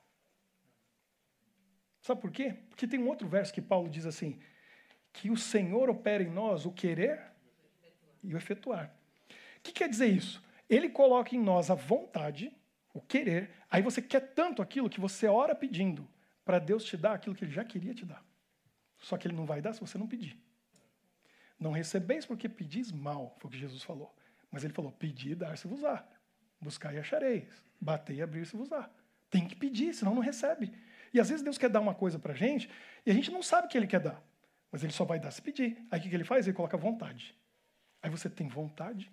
Sabe 2.08 2.22
por 2.22 2.30
quê? 2.30 2.54
Porque 2.70 2.86
tem 2.86 2.98
um 2.98 3.06
outro 3.06 3.28
verso 3.28 3.52
que 3.52 3.60
Paulo 3.60 3.86
diz 3.86 4.06
assim: 4.06 4.40
que 5.12 5.28
o 5.30 5.36
Senhor 5.36 5.90
opera 5.90 6.22
em 6.22 6.30
nós 6.30 6.64
o 6.64 6.72
querer 6.72 7.20
e 8.24 8.32
o 8.32 8.38
efetuar. 8.38 8.90
O 9.58 9.60
que 9.62 9.72
quer 9.72 9.90
dizer 9.90 10.06
isso? 10.06 10.42
Ele 10.70 10.88
coloca 10.88 11.36
em 11.36 11.38
nós 11.38 11.70
a 11.70 11.74
vontade, 11.74 12.50
o 12.94 13.00
querer, 13.02 13.50
aí 13.70 13.82
você 13.82 14.00
quer 14.00 14.20
tanto 14.20 14.62
aquilo 14.62 14.88
que 14.88 14.98
você 14.98 15.26
ora 15.26 15.54
pedindo 15.54 16.08
para 16.46 16.58
Deus 16.58 16.82
te 16.82 16.96
dar 16.96 17.12
aquilo 17.12 17.34
que 17.34 17.44
ele 17.44 17.52
já 17.52 17.62
queria 17.62 17.92
te 17.92 18.06
dar. 18.06 18.24
Só 19.00 19.18
que 19.18 19.28
ele 19.28 19.36
não 19.36 19.44
vai 19.44 19.60
dar 19.60 19.74
se 19.74 19.80
você 19.80 19.98
não 19.98 20.08
pedir. 20.08 20.34
Não 21.60 21.72
recebeis 21.72 22.24
porque 22.24 22.48
pedis 22.48 22.90
mal, 22.90 23.36
foi 23.38 23.50
o 23.50 23.52
que 23.52 23.58
Jesus 23.58 23.82
falou. 23.82 24.16
Mas 24.50 24.64
ele 24.64 24.72
falou: 24.72 24.92
pedir, 24.92 25.34
dar-se-vos-á. 25.34 26.08
Buscar 26.58 26.94
e 26.94 26.98
achareis. 26.98 27.62
Bater 27.78 28.16
e 28.16 28.22
abrir-se-vos-á. 28.22 28.88
Tem 29.28 29.46
que 29.46 29.54
pedir, 29.54 29.92
senão 29.92 30.14
não 30.14 30.22
recebe. 30.22 30.72
E 31.12 31.20
às 31.20 31.28
vezes 31.28 31.42
Deus 31.42 31.58
quer 31.58 31.68
dar 31.68 31.80
uma 31.80 31.94
coisa 31.94 32.18
para 32.18 32.32
a 32.32 32.36
gente 32.36 32.70
e 33.04 33.10
a 33.10 33.14
gente 33.14 33.30
não 33.30 33.42
sabe 33.42 33.66
o 33.66 33.70
que 33.70 33.76
ele 33.76 33.86
quer 33.86 34.00
dar. 34.00 34.22
Mas 34.70 34.82
ele 34.82 34.92
só 34.92 35.04
vai 35.04 35.18
dar 35.18 35.30
se 35.30 35.40
pedir. 35.40 35.78
Aí 35.90 35.98
o 35.98 36.02
que 36.02 36.14
ele 36.14 36.24
faz? 36.24 36.46
Ele 36.46 36.56
coloca 36.56 36.76
vontade. 36.76 37.34
Aí 38.02 38.10
você 38.10 38.28
tem 38.28 38.48
vontade. 38.48 39.10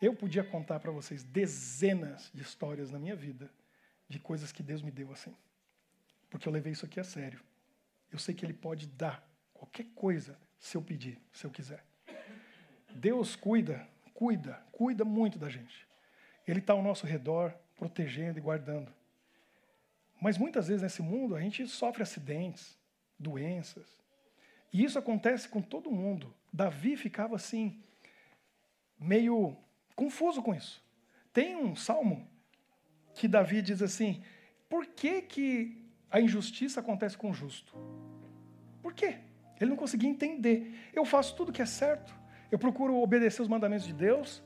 Eu 0.00 0.14
podia 0.14 0.42
contar 0.42 0.80
para 0.80 0.90
vocês 0.90 1.22
dezenas 1.22 2.30
de 2.34 2.42
histórias 2.42 2.90
na 2.90 2.98
minha 2.98 3.14
vida 3.14 3.50
de 4.08 4.18
coisas 4.18 4.52
que 4.52 4.62
Deus 4.62 4.82
me 4.82 4.90
deu 4.90 5.12
assim. 5.12 5.34
Porque 6.28 6.48
eu 6.48 6.52
levei 6.52 6.72
isso 6.72 6.84
aqui 6.84 6.98
a 6.98 7.04
sério. 7.04 7.40
Eu 8.10 8.18
sei 8.18 8.34
que 8.34 8.44
Ele 8.44 8.52
pode 8.52 8.86
dar 8.86 9.26
qualquer 9.52 9.86
coisa 9.94 10.38
se 10.58 10.76
eu 10.76 10.82
pedir, 10.82 11.20
se 11.32 11.46
eu 11.46 11.50
quiser. 11.50 11.84
Deus 12.94 13.34
cuida, 13.34 13.86
cuida, 14.12 14.54
cuida 14.72 15.04
muito 15.04 15.38
da 15.38 15.48
gente. 15.48 15.86
Ele 16.46 16.58
está 16.58 16.72
ao 16.72 16.82
nosso 16.82 17.06
redor, 17.06 17.54
protegendo 17.76 18.38
e 18.38 18.42
guardando. 18.42 18.92
Mas 20.24 20.38
muitas 20.38 20.68
vezes 20.68 20.82
nesse 20.82 21.02
mundo 21.02 21.36
a 21.36 21.40
gente 21.40 21.68
sofre 21.68 22.02
acidentes, 22.02 22.78
doenças. 23.18 23.86
E 24.72 24.82
isso 24.82 24.98
acontece 24.98 25.46
com 25.46 25.60
todo 25.60 25.90
mundo. 25.90 26.32
Davi 26.50 26.96
ficava 26.96 27.36
assim, 27.36 27.78
meio 28.98 29.54
confuso 29.94 30.42
com 30.42 30.54
isso. 30.54 30.82
Tem 31.30 31.54
um 31.54 31.76
salmo 31.76 32.26
que 33.14 33.28
Davi 33.28 33.60
diz 33.60 33.82
assim: 33.82 34.22
por 34.66 34.86
que, 34.86 35.20
que 35.20 35.84
a 36.10 36.22
injustiça 36.22 36.80
acontece 36.80 37.18
com 37.18 37.28
o 37.28 37.34
justo? 37.34 37.76
Por 38.80 38.94
quê? 38.94 39.18
Ele 39.60 39.72
não 39.72 39.76
conseguia 39.76 40.08
entender. 40.08 40.74
Eu 40.94 41.04
faço 41.04 41.36
tudo 41.36 41.52
que 41.52 41.60
é 41.60 41.66
certo, 41.66 42.18
eu 42.50 42.58
procuro 42.58 42.96
obedecer 42.96 43.42
os 43.42 43.48
mandamentos 43.48 43.86
de 43.86 43.92
Deus, 43.92 44.42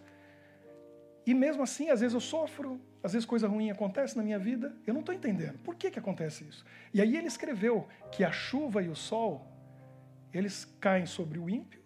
e 1.24 1.32
mesmo 1.34 1.62
assim, 1.62 1.88
às 1.88 2.00
vezes 2.00 2.14
eu 2.14 2.20
sofro, 2.20 2.80
às 3.02 3.12
vezes 3.12 3.24
coisa 3.24 3.46
ruim 3.46 3.70
acontece 3.70 4.16
na 4.16 4.22
minha 4.22 4.38
vida, 4.38 4.74
eu 4.86 4.92
não 4.92 5.00
estou 5.00 5.14
entendendo. 5.14 5.58
Por 5.58 5.76
que, 5.76 5.90
que 5.90 5.98
acontece 5.98 6.44
isso? 6.44 6.64
E 6.92 7.00
aí 7.00 7.16
ele 7.16 7.28
escreveu 7.28 7.86
que 8.10 8.24
a 8.24 8.32
chuva 8.32 8.82
e 8.82 8.88
o 8.88 8.96
sol, 8.96 9.46
eles 10.32 10.64
caem 10.80 11.06
sobre 11.06 11.38
o 11.38 11.48
ímpio 11.48 11.80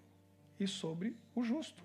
e 0.59 0.67
sobre 0.67 1.17
o 1.35 1.45
justo. 1.45 1.85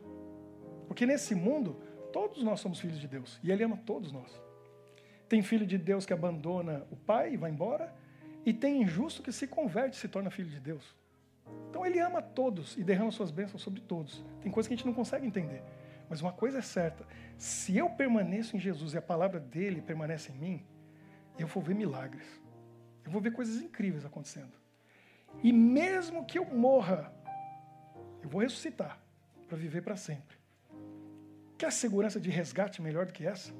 Porque 0.87 1.05
nesse 1.05 1.35
mundo, 1.35 1.77
todos 2.13 2.41
nós 2.41 2.59
somos 2.59 2.79
filhos 2.79 2.99
de 2.99 3.07
Deus, 3.07 3.39
e 3.43 3.51
Ele 3.51 3.63
ama 3.63 3.77
todos 3.85 4.11
nós. 4.11 4.41
Tem 5.27 5.41
filho 5.41 5.65
de 5.65 5.77
Deus 5.77 6.05
que 6.05 6.13
abandona 6.13 6.85
o 6.89 6.95
pai 6.95 7.33
e 7.33 7.37
vai 7.37 7.51
embora, 7.51 7.93
e 8.45 8.53
tem 8.53 8.81
injusto 8.81 9.21
que 9.21 9.31
se 9.31 9.45
converte 9.45 9.97
e 9.97 9.99
se 9.99 10.07
torna 10.07 10.29
filho 10.29 10.49
de 10.49 10.59
Deus. 10.59 10.95
Então 11.69 11.85
Ele 11.85 11.99
ama 11.99 12.21
todos 12.21 12.77
e 12.77 12.83
derrama 12.83 13.11
suas 13.11 13.29
bênçãos 13.29 13.61
sobre 13.61 13.81
todos. 13.81 14.23
Tem 14.41 14.49
coisas 14.49 14.67
que 14.67 14.73
a 14.73 14.77
gente 14.77 14.85
não 14.85 14.93
consegue 14.93 15.27
entender. 15.27 15.61
Mas 16.09 16.21
uma 16.21 16.31
coisa 16.31 16.59
é 16.59 16.61
certa: 16.61 17.05
se 17.37 17.77
eu 17.77 17.89
permaneço 17.89 18.55
em 18.55 18.59
Jesus 18.59 18.93
e 18.93 18.97
a 18.97 19.01
palavra 19.01 19.39
dele 19.39 19.81
permanece 19.81 20.31
em 20.31 20.35
mim, 20.35 20.65
eu 21.37 21.47
vou 21.47 21.61
ver 21.61 21.75
milagres. 21.75 22.25
Eu 23.05 23.11
vou 23.11 23.21
ver 23.21 23.31
coisas 23.31 23.61
incríveis 23.61 24.05
acontecendo. 24.05 24.51
E 25.43 25.53
mesmo 25.53 26.25
que 26.25 26.39
eu 26.39 26.45
morra, 26.45 27.13
eu 28.21 28.29
vou 28.29 28.41
ressuscitar 28.41 28.99
para 29.47 29.57
viver 29.57 29.81
para 29.81 29.95
sempre. 29.95 30.37
Quer 31.57 31.71
segurança 31.71 32.19
de 32.19 32.29
resgate 32.29 32.81
melhor 32.81 33.05
do 33.05 33.13
que 33.13 33.25
essa? 33.25 33.53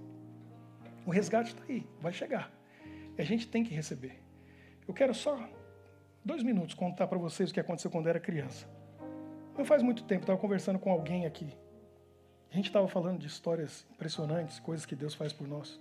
O 1.06 1.12
resgate 1.12 1.54
está 1.54 1.64
aí, 1.68 1.88
vai 2.02 2.12
chegar. 2.12 2.52
E 3.18 3.22
a 3.22 3.26
gente 3.26 3.48
tem 3.48 3.64
que 3.64 3.74
receber. 3.74 4.22
Eu 4.88 4.94
quero 4.94 5.14
só 5.14 5.50
dois 6.24 6.44
minutos 6.44 6.76
contar 6.76 7.08
para 7.08 7.18
vocês 7.18 7.50
o 7.50 7.54
que 7.54 7.60
aconteceu 7.60 7.90
quando 7.90 8.08
eu 8.08 8.12
era 8.12 8.20
criança. 8.20 8.68
Não 9.58 9.66
faz 9.66 9.82
muito 9.82 10.04
tempo, 10.04 10.22
estava 10.22 10.38
conversando 10.38 10.78
com 10.78 10.92
alguém 10.92 11.26
aqui 11.26 11.52
a 12.52 12.56
gente 12.56 12.68
estava 12.68 12.88
falando 12.88 13.20
de 13.20 13.28
histórias 13.28 13.86
impressionantes, 13.92 14.60
coisas 14.60 14.86
que 14.86 14.96
Deus 14.96 15.14
faz 15.14 15.34
por 15.34 15.48
nós. 15.48 15.80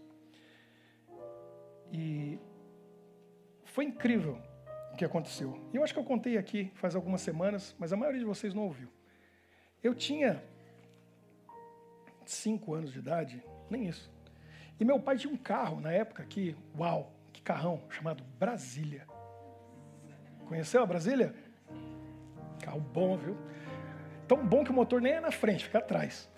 E 1.93 2.39
foi 3.65 3.85
incrível 3.85 4.41
o 4.93 4.97
que 4.97 5.05
aconteceu. 5.05 5.59
Eu 5.73 5.85
acho 5.85 5.93
que 5.93 6.01
eu 6.01 6.05
contei 6.05 6.37
aqui 6.37 6.71
faz 6.75 6.97
algumas 6.97 7.21
semanas, 7.21 7.75
mas 7.79 7.93
a 7.93 7.97
maioria 7.97 8.21
de 8.21 8.27
vocês 8.27 8.53
não 8.53 8.65
ouviu. 8.65 8.89
Eu 9.83 9.95
tinha 9.95 10.43
cinco 12.25 12.75
anos 12.75 12.93
de 12.93 12.99
idade, 12.99 13.43
nem 13.71 13.87
isso. 13.87 14.13
E 14.79 14.85
meu 14.85 15.01
pai 15.01 15.17
tinha 15.17 15.33
um 15.33 15.37
carro 15.37 15.81
na 15.81 15.93
época 15.93 16.25
que, 16.25 16.57
uau, 16.79 17.13
que 17.33 17.41
carrão, 17.41 17.83
chamado 17.89 18.23
Brasília. 18.39 19.07
Conheceu 20.47 20.83
a 20.83 20.87
Brasília? 20.87 21.35
Carro 22.61 22.81
bom, 22.81 23.17
viu? 23.17 23.37
Tão 24.27 24.45
bom 24.45 24.65
que 24.65 24.71
o 24.71 24.75
motor 24.75 25.01
nem 25.01 25.13
é 25.13 25.21
na 25.21 25.31
frente, 25.31 25.65
fica 25.65 25.79
atrás. 25.79 26.29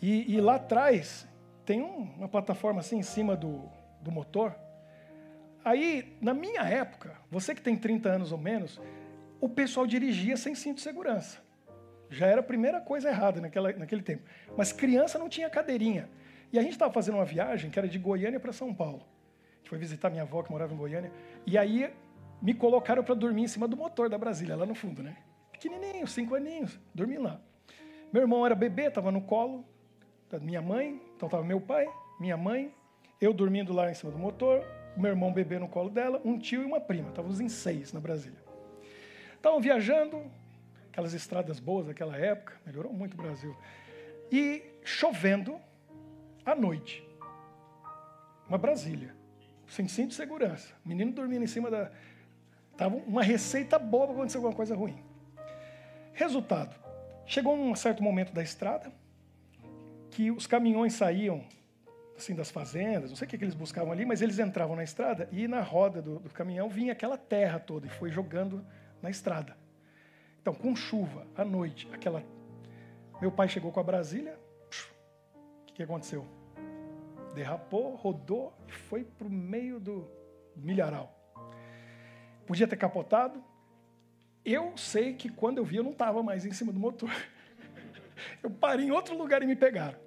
E, 0.00 0.34
e 0.34 0.40
lá 0.40 0.56
atrás 0.56 1.26
tem 1.64 1.82
um, 1.82 2.10
uma 2.16 2.28
plataforma 2.28 2.80
assim 2.80 2.98
em 2.98 3.02
cima 3.02 3.36
do, 3.36 3.62
do 4.00 4.10
motor. 4.10 4.54
Aí, 5.64 6.16
na 6.20 6.34
minha 6.34 6.62
época, 6.62 7.16
você 7.30 7.54
que 7.54 7.62
tem 7.62 7.74
30 7.74 8.08
anos 8.08 8.32
ou 8.32 8.38
menos, 8.38 8.78
o 9.40 9.48
pessoal 9.48 9.86
dirigia 9.86 10.36
sem 10.36 10.54
cinto 10.54 10.76
de 10.76 10.82
segurança. 10.82 11.42
Já 12.10 12.26
era 12.26 12.40
a 12.40 12.44
primeira 12.44 12.80
coisa 12.80 13.08
errada 13.08 13.40
naquela, 13.40 13.72
naquele 13.72 14.02
tempo. 14.02 14.22
Mas 14.56 14.72
criança 14.72 15.18
não 15.18 15.28
tinha 15.28 15.48
cadeirinha. 15.48 16.08
E 16.52 16.58
a 16.58 16.62
gente 16.62 16.72
estava 16.72 16.92
fazendo 16.92 17.14
uma 17.14 17.24
viagem 17.24 17.70
que 17.70 17.78
era 17.78 17.88
de 17.88 17.98
Goiânia 17.98 18.38
para 18.38 18.52
São 18.52 18.74
Paulo. 18.74 19.02
A 19.54 19.56
gente 19.56 19.70
foi 19.70 19.78
visitar 19.78 20.10
minha 20.10 20.22
avó 20.22 20.42
que 20.42 20.52
morava 20.52 20.72
em 20.74 20.76
Goiânia. 20.76 21.10
E 21.46 21.56
aí 21.56 21.90
me 22.42 22.52
colocaram 22.52 23.02
para 23.02 23.14
dormir 23.14 23.44
em 23.44 23.48
cima 23.48 23.66
do 23.66 23.76
motor 23.76 24.10
da 24.10 24.18
Brasília, 24.18 24.54
lá 24.54 24.66
no 24.66 24.74
fundo, 24.74 25.02
né? 25.02 25.16
Pequenininho, 25.50 26.06
cinco 26.06 26.34
aninhos, 26.34 26.78
dormi 26.94 27.16
lá. 27.16 27.40
Meu 28.12 28.22
irmão 28.22 28.44
era 28.44 28.54
bebê, 28.54 28.88
estava 28.88 29.10
no 29.10 29.22
colo 29.22 29.64
da 30.30 30.38
minha 30.38 30.62
mãe, 30.62 31.00
então 31.16 31.26
estava 31.26 31.44
meu 31.44 31.60
pai, 31.60 31.86
minha 32.18 32.36
mãe, 32.36 32.74
eu 33.20 33.32
dormindo 33.32 33.72
lá 33.72 33.90
em 33.90 33.94
cima 33.94 34.12
do 34.12 34.18
motor, 34.18 34.64
meu 34.96 35.10
irmão 35.10 35.32
bebê 35.32 35.58
no 35.58 35.68
colo 35.68 35.90
dela, 35.90 36.20
um 36.24 36.38
tio 36.38 36.62
e 36.62 36.64
uma 36.64 36.80
prima. 36.80 37.08
Estávamos 37.08 37.40
em 37.40 37.48
seis 37.48 37.92
na 37.92 38.00
Brasília. 38.00 38.38
Estavam 39.36 39.60
viajando, 39.60 40.22
aquelas 40.90 41.12
estradas 41.12 41.58
boas 41.58 41.86
daquela 41.86 42.16
época, 42.16 42.54
melhorou 42.64 42.92
muito 42.92 43.14
o 43.14 43.16
Brasil. 43.16 43.56
E 44.30 44.62
chovendo 44.82 45.58
à 46.44 46.54
noite. 46.54 47.06
Uma 48.48 48.58
Brasília, 48.58 49.14
sem 49.66 49.88
cinto 49.88 50.08
de 50.08 50.14
segurança. 50.14 50.74
Menino 50.84 51.12
dormindo 51.12 51.44
em 51.44 51.46
cima 51.46 51.70
da. 51.70 51.90
Tava 52.76 52.96
uma 52.96 53.22
receita 53.22 53.78
boa 53.78 54.06
para 54.06 54.16
acontecer 54.16 54.36
alguma 54.36 54.54
coisa 54.54 54.74
ruim. 54.74 55.02
Resultado: 56.12 56.76
chegou 57.26 57.54
um 57.54 57.74
certo 57.74 58.02
momento 58.02 58.32
da 58.32 58.42
estrada, 58.42 58.92
que 60.14 60.30
os 60.30 60.46
caminhões 60.46 60.94
saíam 60.94 61.44
assim 62.16 62.36
das 62.36 62.48
fazendas, 62.48 63.10
não 63.10 63.16
sei 63.16 63.26
o 63.26 63.28
que, 63.28 63.34
eles 63.34 63.54
buscavam 63.54 63.92
ali, 63.92 64.06
mas 64.06 64.22
eles 64.22 64.38
entravam 64.38 64.76
na 64.76 64.84
estrada 64.84 65.28
e 65.32 65.48
na 65.48 65.60
roda 65.60 66.00
do, 66.00 66.20
do 66.20 66.30
caminhão 66.30 66.68
vinha 66.68 66.92
aquela 66.92 67.18
terra 67.18 67.58
toda 67.58 67.88
e 67.88 67.90
foi 67.90 68.12
jogando 68.12 68.64
na 69.02 69.10
estrada. 69.10 69.56
Então, 70.40 70.54
com 70.54 70.76
chuva, 70.76 71.26
à 71.36 71.44
noite, 71.44 71.88
aquela. 71.92 72.22
Meu 73.20 73.32
pai 73.32 73.48
chegou 73.48 73.72
com 73.72 73.80
a 73.80 73.82
Brasília, 73.82 74.38
o 75.62 75.64
que, 75.66 75.74
que 75.74 75.82
aconteceu? 75.82 76.24
Derrapou, 77.34 77.96
rodou 77.96 78.52
e 78.68 78.72
foi 78.72 79.02
para 79.02 79.26
o 79.26 79.30
meio 79.30 79.80
do 79.80 80.08
milharal. 80.54 81.12
Podia 82.46 82.68
ter 82.68 82.76
capotado. 82.76 83.42
Eu 84.44 84.76
sei 84.76 85.14
que 85.14 85.28
quando 85.28 85.58
eu 85.58 85.64
vi, 85.64 85.76
eu 85.76 85.82
não 85.82 85.90
estava 85.90 86.22
mais 86.22 86.46
em 86.46 86.52
cima 86.52 86.72
do 86.72 86.78
motor. 86.78 87.10
Eu 88.42 88.50
parei 88.50 88.86
em 88.86 88.90
outro 88.90 89.16
lugar 89.16 89.42
e 89.42 89.46
me 89.46 89.56
pegaram. 89.56 90.03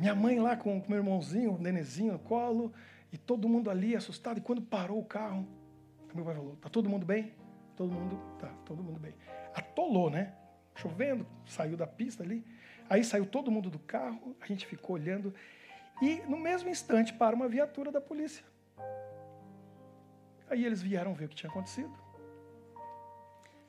Minha 0.00 0.14
mãe 0.14 0.40
lá 0.40 0.56
com 0.56 0.78
o 0.78 0.84
meu 0.88 0.96
irmãozinho, 0.96 1.56
o 1.56 1.58
nenezinho 1.58 2.14
no 2.14 2.18
colo, 2.18 2.72
E 3.12 3.18
todo 3.18 3.46
mundo 3.46 3.68
ali 3.68 3.94
assustado. 3.94 4.38
E 4.38 4.40
quando 4.40 4.62
parou 4.62 4.98
o 4.98 5.04
carro, 5.04 5.46
meu 6.14 6.24
pai 6.24 6.34
falou: 6.34 6.56
Tá 6.56 6.70
todo 6.70 6.88
mundo 6.88 7.04
bem? 7.04 7.34
Todo 7.76 7.92
mundo, 7.92 8.18
tá, 8.38 8.48
todo 8.64 8.82
mundo 8.82 8.98
bem. 8.98 9.14
Atolou, 9.54 10.08
né? 10.08 10.32
Chovendo, 10.74 11.26
saiu 11.44 11.76
da 11.76 11.86
pista 11.86 12.22
ali. 12.22 12.46
Aí 12.88 13.04
saiu 13.04 13.26
todo 13.26 13.50
mundo 13.50 13.68
do 13.68 13.78
carro, 13.78 14.34
a 14.40 14.46
gente 14.46 14.64
ficou 14.64 14.96
olhando. 14.96 15.34
E 16.00 16.22
no 16.26 16.38
mesmo 16.38 16.70
instante 16.70 17.12
para 17.12 17.36
uma 17.36 17.46
viatura 17.46 17.92
da 17.92 18.00
polícia. 18.00 18.42
Aí 20.48 20.64
eles 20.64 20.80
vieram 20.80 21.12
ver 21.12 21.26
o 21.26 21.28
que 21.28 21.36
tinha 21.36 21.50
acontecido. 21.50 21.92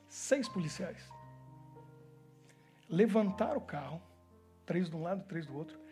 Seis 0.08 0.48
policiais 0.48 1.10
levantaram 2.88 3.58
o 3.58 3.66
carro, 3.66 4.00
três 4.64 4.88
de 4.88 4.96
um 4.96 5.02
lado, 5.02 5.24
três 5.24 5.46
do 5.46 5.54
outro, 5.56 5.82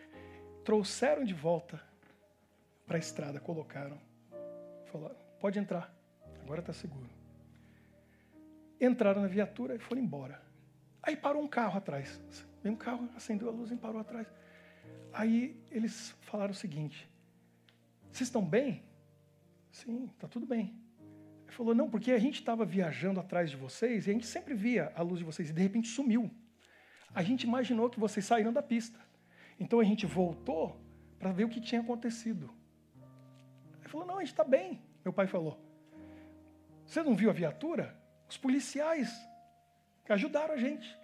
trouxeram 0.70 1.24
de 1.24 1.34
volta 1.34 1.82
para 2.86 2.96
a 2.96 3.00
estrada, 3.00 3.40
colocaram, 3.40 3.98
falaram: 4.92 5.16
pode 5.40 5.58
entrar, 5.58 5.92
agora 6.44 6.60
está 6.60 6.72
seguro. 6.72 7.10
Entraram 8.80 9.20
na 9.20 9.26
viatura 9.26 9.74
e 9.74 9.80
foram 9.80 10.00
embora. 10.00 10.40
Aí 11.02 11.16
parou 11.16 11.42
um 11.42 11.48
carro 11.48 11.76
atrás. 11.76 12.20
Veio 12.62 12.76
um 12.76 12.78
carro, 12.78 13.10
acendeu 13.16 13.48
a 13.48 13.50
luz 13.50 13.72
e 13.72 13.76
parou 13.76 14.00
atrás. 14.00 14.28
Aí 15.12 15.60
eles 15.72 16.14
falaram 16.20 16.52
o 16.52 16.54
seguinte: 16.54 17.10
Vocês 18.12 18.28
estão 18.28 18.44
bem? 18.44 18.84
Sim, 19.72 20.08
está 20.14 20.28
tudo 20.28 20.46
bem. 20.46 20.72
Ele 21.46 21.52
falou: 21.52 21.74
Não, 21.74 21.90
porque 21.90 22.12
a 22.12 22.18
gente 22.20 22.38
estava 22.38 22.64
viajando 22.64 23.18
atrás 23.18 23.50
de 23.50 23.56
vocês 23.56 24.06
e 24.06 24.10
a 24.10 24.12
gente 24.12 24.26
sempre 24.26 24.54
via 24.54 24.92
a 24.94 25.02
luz 25.02 25.18
de 25.18 25.24
vocês 25.24 25.50
e 25.50 25.52
de 25.52 25.62
repente 25.62 25.88
sumiu. 25.88 26.30
A 27.12 27.24
gente 27.24 27.42
imaginou 27.42 27.90
que 27.90 27.98
vocês 27.98 28.24
saíram 28.24 28.52
da 28.52 28.62
pista. 28.62 29.09
Então 29.60 29.78
a 29.78 29.84
gente 29.84 30.06
voltou 30.06 30.80
para 31.18 31.30
ver 31.30 31.44
o 31.44 31.48
que 31.50 31.60
tinha 31.60 31.82
acontecido. 31.82 32.50
Ele 33.78 33.88
falou: 33.88 34.06
Não, 34.06 34.16
a 34.16 34.20
gente 34.20 34.32
está 34.32 34.42
bem. 34.42 34.80
Meu 35.04 35.12
pai 35.12 35.26
falou: 35.26 35.60
Você 36.86 37.02
não 37.02 37.14
viu 37.14 37.28
a 37.28 37.34
viatura? 37.34 37.94
Os 38.26 38.38
policiais 38.38 39.10
que 40.04 40.12
ajudaram 40.12 40.54
a 40.54 40.56
gente. 40.56 40.98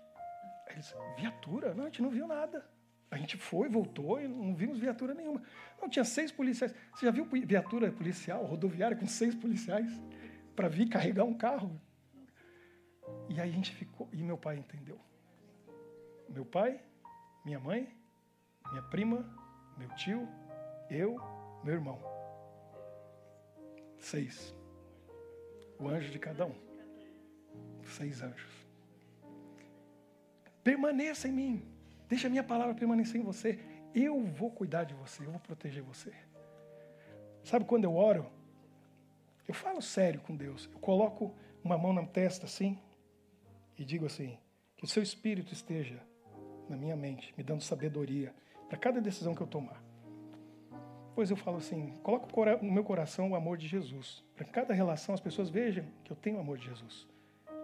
Eles, 0.71 0.95
viatura? 1.17 1.75
Não, 1.75 1.85
a 1.85 1.87
gente 1.87 2.03
não 2.03 2.11
viu 2.11 2.27
nada. 2.27 2.67
A 3.11 3.17
gente 3.17 3.37
foi, 3.37 3.69
voltou 3.69 4.21
e 4.21 4.27
não 4.27 4.55
vimos 4.55 4.79
viatura 4.79 5.15
nenhuma. 5.15 5.43
Não, 5.81 5.89
tinha 5.89 6.05
seis 6.05 6.33
policiais. 6.33 6.75
Você 6.95 7.07
já 7.07 7.13
viu 7.13 7.25
viatura 7.25 7.93
policial, 7.93 8.45
rodoviária, 8.45 8.97
com 8.97 9.07
seis 9.07 9.35
policiais 9.35 9.91
para 10.57 10.69
vir 10.69 10.89
carregar 10.89 11.25
um 11.25 11.35
carro? 11.35 11.81
E 13.29 13.41
aí 13.41 13.49
a 13.49 13.53
gente 13.53 13.73
ficou, 13.73 14.09
e 14.13 14.23
meu 14.23 14.37
pai 14.37 14.57
entendeu. 14.57 14.99
Meu 16.29 16.45
pai, 16.45 16.81
minha 17.45 17.61
mãe, 17.61 17.89
minha 18.71 18.83
prima, 18.83 19.25
meu 19.77 19.89
tio, 19.97 20.29
eu, 20.91 21.17
meu 21.63 21.75
irmão. 21.75 22.01
Seis. 23.99 24.55
O 25.79 25.89
anjo 25.89 26.11
de 26.11 26.19
cada 26.19 26.47
um. 26.47 26.55
Seis 27.85 28.23
anjos. 28.23 28.67
Permaneça 30.63 31.29
em 31.29 31.33
mim. 31.33 31.77
Deixa 32.09 32.27
a 32.27 32.31
minha 32.31 32.45
palavra 32.45 32.75
permanecer 32.75 33.21
em 33.21 33.25
você. 33.25 33.59
Eu 33.95 34.25
vou 34.25 34.51
cuidar 34.51 34.85
de 34.85 34.95
você, 34.95 35.25
eu 35.25 35.31
vou 35.31 35.41
proteger 35.41 35.83
você. 35.83 36.13
Sabe 37.43 37.65
quando 37.65 37.85
eu 37.85 37.95
oro? 37.95 38.31
Eu 39.47 39.55
falo 39.55 39.81
sério 39.81 40.21
com 40.21 40.37
Deus. 40.37 40.69
Eu 40.73 40.81
coloco 40.81 41.35
uma 41.63 41.79
mão 41.79 41.93
na 41.93 42.05
testa 42.05 42.47
assim 42.47 42.79
e 43.79 43.85
digo 43.85 44.07
assim: 44.07 44.39
que 44.77 44.85
o 44.85 44.89
seu 44.89 45.03
espírito 45.03 45.53
esteja 45.53 46.01
na 46.69 46.77
minha 46.77 46.97
mente, 46.97 47.33
me 47.37 47.45
dando 47.45 47.63
sabedoria 47.63 48.35
para 48.69 48.79
cada 48.79 49.01
decisão 49.01 49.35
que 49.35 49.41
eu 49.41 49.47
tomar. 49.47 49.83
Depois 51.09 51.31
eu 51.31 51.37
falo 51.37 51.59
assim: 51.59 51.97
coloco 52.03 52.29
no 52.63 52.73
meu 52.73 52.85
coração 52.85 53.31
o 53.31 53.35
amor 53.35 53.57
de 53.57 53.67
Jesus. 53.67 54.25
Para 54.35 54.45
cada 54.45 54.75
relação 54.75 55.15
as 55.15 55.21
pessoas 55.21 55.49
vejam 55.49 55.85
que 56.05 56.13
eu 56.13 56.17
tenho 56.17 56.37
o 56.37 56.41
amor 56.41 56.59
de 56.59 56.67
Jesus. 56.67 57.07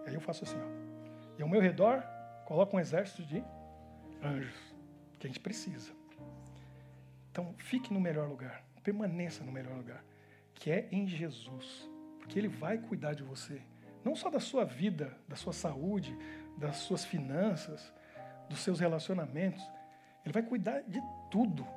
E 0.05 0.09
aí 0.09 0.15
eu 0.15 0.21
faço 0.21 0.43
assim: 0.43 0.57
ó. 0.57 1.37
E 1.37 1.41
ao 1.41 1.49
meu 1.49 1.61
redor 1.61 2.03
Coloca 2.45 2.75
um 2.75 2.79
exército 2.79 3.23
de 3.23 3.43
anjos, 4.21 4.75
que 5.19 5.27
a 5.27 5.29
gente 5.29 5.39
precisa. 5.39 5.91
Então, 7.31 7.55
fique 7.57 7.93
no 7.93 7.99
melhor 7.99 8.27
lugar, 8.27 8.63
permaneça 8.83 9.43
no 9.43 9.51
melhor 9.51 9.75
lugar, 9.75 10.03
que 10.53 10.69
é 10.69 10.87
em 10.91 11.07
Jesus, 11.07 11.89
porque 12.19 12.37
Ele 12.37 12.47
vai 12.47 12.77
cuidar 12.77 13.13
de 13.13 13.23
você, 13.23 13.61
não 14.03 14.15
só 14.15 14.29
da 14.29 14.39
sua 14.39 14.65
vida, 14.65 15.17
da 15.27 15.35
sua 15.35 15.53
saúde, 15.53 16.15
das 16.57 16.77
suas 16.77 17.05
finanças, 17.05 17.93
dos 18.49 18.59
seus 18.59 18.79
relacionamentos, 18.79 19.67
Ele 20.23 20.33
vai 20.33 20.43
cuidar 20.43 20.81
de 20.81 21.01
tudo, 21.29 21.67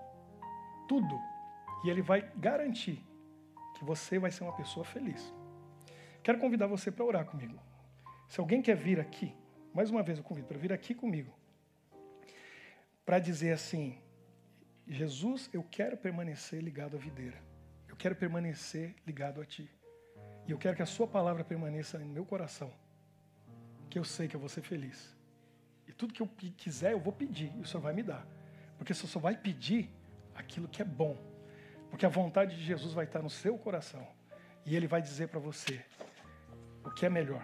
tudo, 0.89 1.19
e 1.85 1.91
Ele 1.91 2.03
vai 2.03 2.31
garantir 2.37 3.05
que 3.77 3.85
você 3.85 4.19
vai 4.19 4.31
ser 4.31 4.45
uma 4.45 4.57
pessoa 4.57 4.85
feliz. 4.85 5.35
Quero 6.23 6.39
convidar 6.39 6.67
você 6.67 6.91
para 6.91 7.05
orar 7.05 7.25
comigo. 7.25 7.59
Se 8.29 8.41
alguém 8.41 8.63
quer 8.63 8.77
vir 8.77 8.99
aqui, 8.99 9.35
mais 9.73 9.91
uma 9.91 10.03
vez 10.03 10.19
eu 10.19 10.25
convido 10.25 10.49
para 10.49 10.59
vir 10.59 10.73
aqui 10.73 10.95
comigo, 10.95 11.33
para 13.05 13.19
dizer 13.19 13.53
assim: 13.53 13.99
Jesus, 14.87 15.51
eu 15.53 15.63
quero 15.63 15.97
permanecer 15.97 16.63
ligado 16.63 16.97
à 16.97 16.99
videira, 16.99 17.41
eu 17.89 17.97
quero 17.97 18.17
permanecer 18.17 18.95
ligado 19.07 19.41
a 19.41 19.45
Ti, 19.45 19.71
e 20.47 20.51
eu 20.51 20.59
quero 20.59 20.77
que 20.77 20.83
a 20.83 20.87
Sua 20.87 21.07
palavra 21.07 21.45
permaneça 21.45 21.99
no 21.99 22.07
meu 22.07 22.25
coração, 22.25 22.73
que 23.91 23.99
eu 23.99 24.05
sei 24.05 24.27
que 24.29 24.35
eu 24.35 24.41
vou 24.41 24.49
ser 24.49 24.63
feliz. 24.63 25.15
E 25.87 25.93
tudo 25.93 26.13
que 26.13 26.23
eu 26.23 26.29
quiser, 26.57 26.93
eu 26.93 27.01
vou 27.01 27.13
pedir, 27.13 27.53
e 27.57 27.61
o 27.61 27.67
Senhor 27.67 27.81
vai 27.81 27.93
me 27.93 28.03
dar, 28.03 28.27
porque 28.77 28.95
Senhor 28.95 29.09
só 29.09 29.19
vai 29.19 29.37
pedir 29.37 29.91
aquilo 30.35 30.69
que 30.69 30.83
é 30.83 30.85
bom, 30.85 31.17
porque 31.91 32.07
a 32.07 32.09
vontade 32.09 32.57
de 32.57 32.65
Jesus 32.65 32.93
vai 32.93 33.05
estar 33.05 33.23
no 33.23 33.31
seu 33.31 33.59
coração, 33.59 34.07
e 34.65 34.77
Ele 34.77 34.87
vai 34.87 35.01
dizer 35.01 35.29
para 35.29 35.41
você 35.41 35.85
o 36.85 36.91
que 36.91 37.07
é 37.07 37.09
melhor. 37.09 37.43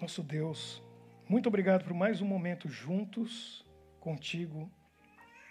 Nosso 0.00 0.22
Deus, 0.22 0.82
muito 1.28 1.48
obrigado 1.48 1.84
por 1.84 1.94
mais 1.94 2.20
um 2.20 2.26
momento 2.26 2.68
juntos 2.68 3.64
contigo 4.00 4.70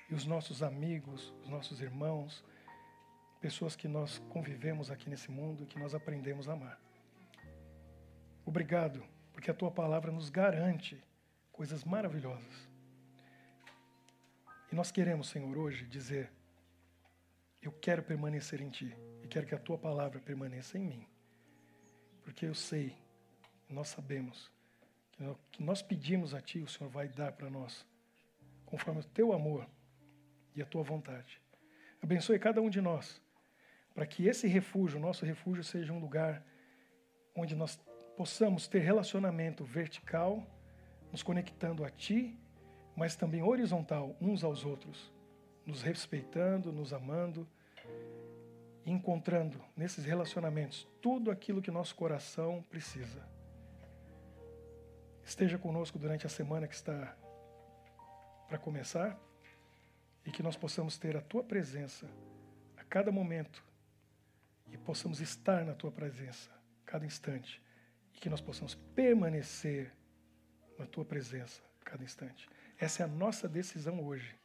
e 0.09 0.13
os 0.13 0.25
nossos 0.25 0.61
amigos, 0.61 1.33
os 1.41 1.49
nossos 1.49 1.81
irmãos, 1.81 2.45
pessoas 3.41 3.75
que 3.75 3.87
nós 3.87 4.19
convivemos 4.29 4.91
aqui 4.91 5.09
nesse 5.09 5.31
mundo 5.31 5.63
e 5.63 5.65
que 5.65 5.79
nós 5.79 5.95
aprendemos 5.95 6.47
a 6.47 6.53
amar. 6.53 6.79
Obrigado, 8.45 9.03
porque 9.31 9.49
a 9.49 9.53
tua 9.53 9.71
palavra 9.71 10.11
nos 10.11 10.29
garante 10.29 11.01
coisas 11.53 11.85
maravilhosas. 11.85 12.69
E 14.69 14.75
nós 14.75 14.91
queremos, 14.91 15.29
Senhor, 15.29 15.57
hoje 15.57 15.85
dizer: 15.85 16.29
eu 17.61 17.71
quero 17.71 18.03
permanecer 18.03 18.59
em 18.59 18.69
ti 18.69 18.93
e 19.23 19.27
quero 19.29 19.47
que 19.47 19.55
a 19.55 19.59
tua 19.59 19.77
palavra 19.77 20.19
permaneça 20.19 20.77
em 20.77 20.83
mim. 20.83 21.07
Porque 22.21 22.45
eu 22.45 22.53
sei 22.53 23.01
nós 23.73 23.87
sabemos 23.87 24.51
que 25.11 25.23
o 25.23 25.37
que 25.51 25.63
nós 25.63 25.81
pedimos 25.81 26.33
a 26.33 26.41
Ti, 26.41 26.59
o 26.59 26.67
Senhor 26.67 26.89
vai 26.89 27.07
dar 27.07 27.31
para 27.31 27.49
nós, 27.49 27.85
conforme 28.65 29.01
o 29.01 29.03
Teu 29.03 29.33
amor 29.33 29.67
e 30.55 30.61
a 30.61 30.65
Tua 30.65 30.83
vontade. 30.83 31.41
Abençoe 32.01 32.37
cada 32.39 32.61
um 32.61 32.69
de 32.69 32.81
nós, 32.81 33.21
para 33.93 34.05
que 34.05 34.27
esse 34.27 34.47
refúgio, 34.47 34.99
nosso 34.99 35.25
refúgio, 35.25 35.63
seja 35.63 35.93
um 35.93 35.99
lugar 35.99 36.43
onde 37.35 37.55
nós 37.55 37.79
possamos 38.17 38.67
ter 38.67 38.79
relacionamento 38.79 39.63
vertical, 39.63 40.45
nos 41.13 41.23
conectando 41.23 41.85
a 41.85 41.89
Ti, 41.89 42.37
mas 42.95 43.15
também 43.15 43.41
horizontal, 43.41 44.17
uns 44.19 44.43
aos 44.43 44.65
outros, 44.65 45.13
nos 45.65 45.81
respeitando, 45.81 46.73
nos 46.73 46.91
amando 46.91 47.47
encontrando 48.85 49.63
nesses 49.77 50.03
relacionamentos 50.03 50.85
tudo 51.01 51.31
aquilo 51.31 51.61
que 51.61 51.71
nosso 51.71 51.95
coração 51.95 52.61
precisa. 52.69 53.25
Esteja 55.23 55.57
conosco 55.57 55.97
durante 55.97 56.25
a 56.25 56.29
semana 56.29 56.67
que 56.67 56.75
está 56.75 57.15
para 58.47 58.57
começar 58.57 59.17
e 60.25 60.31
que 60.31 60.43
nós 60.43 60.57
possamos 60.57 60.97
ter 60.97 61.15
a 61.15 61.21
tua 61.21 61.43
presença 61.43 62.09
a 62.75 62.83
cada 62.83 63.09
momento 63.09 63.63
e 64.69 64.77
possamos 64.77 65.21
estar 65.21 65.63
na 65.63 65.73
tua 65.73 65.91
presença 65.91 66.51
a 66.51 66.91
cada 66.91 67.05
instante 67.05 67.63
e 68.13 68.19
que 68.19 68.29
nós 68.29 68.41
possamos 68.41 68.75
permanecer 68.75 69.93
na 70.83 70.89
tua 70.89 71.05
presença 71.05 71.61
a 71.81 71.85
cada 71.85 72.03
instante. 72.03 72.49
Essa 72.77 73.03
é 73.03 73.05
a 73.05 73.09
nossa 73.09 73.47
decisão 73.47 74.03
hoje. 74.03 74.35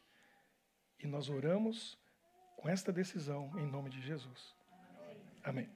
E 1.00 1.06
nós 1.06 1.28
oramos 1.28 1.98
com 2.56 2.68
esta 2.68 2.92
decisão 2.92 3.52
em 3.58 3.66
nome 3.66 3.90
de 3.90 4.00
Jesus. 4.00 4.54
Amém. 5.42 5.68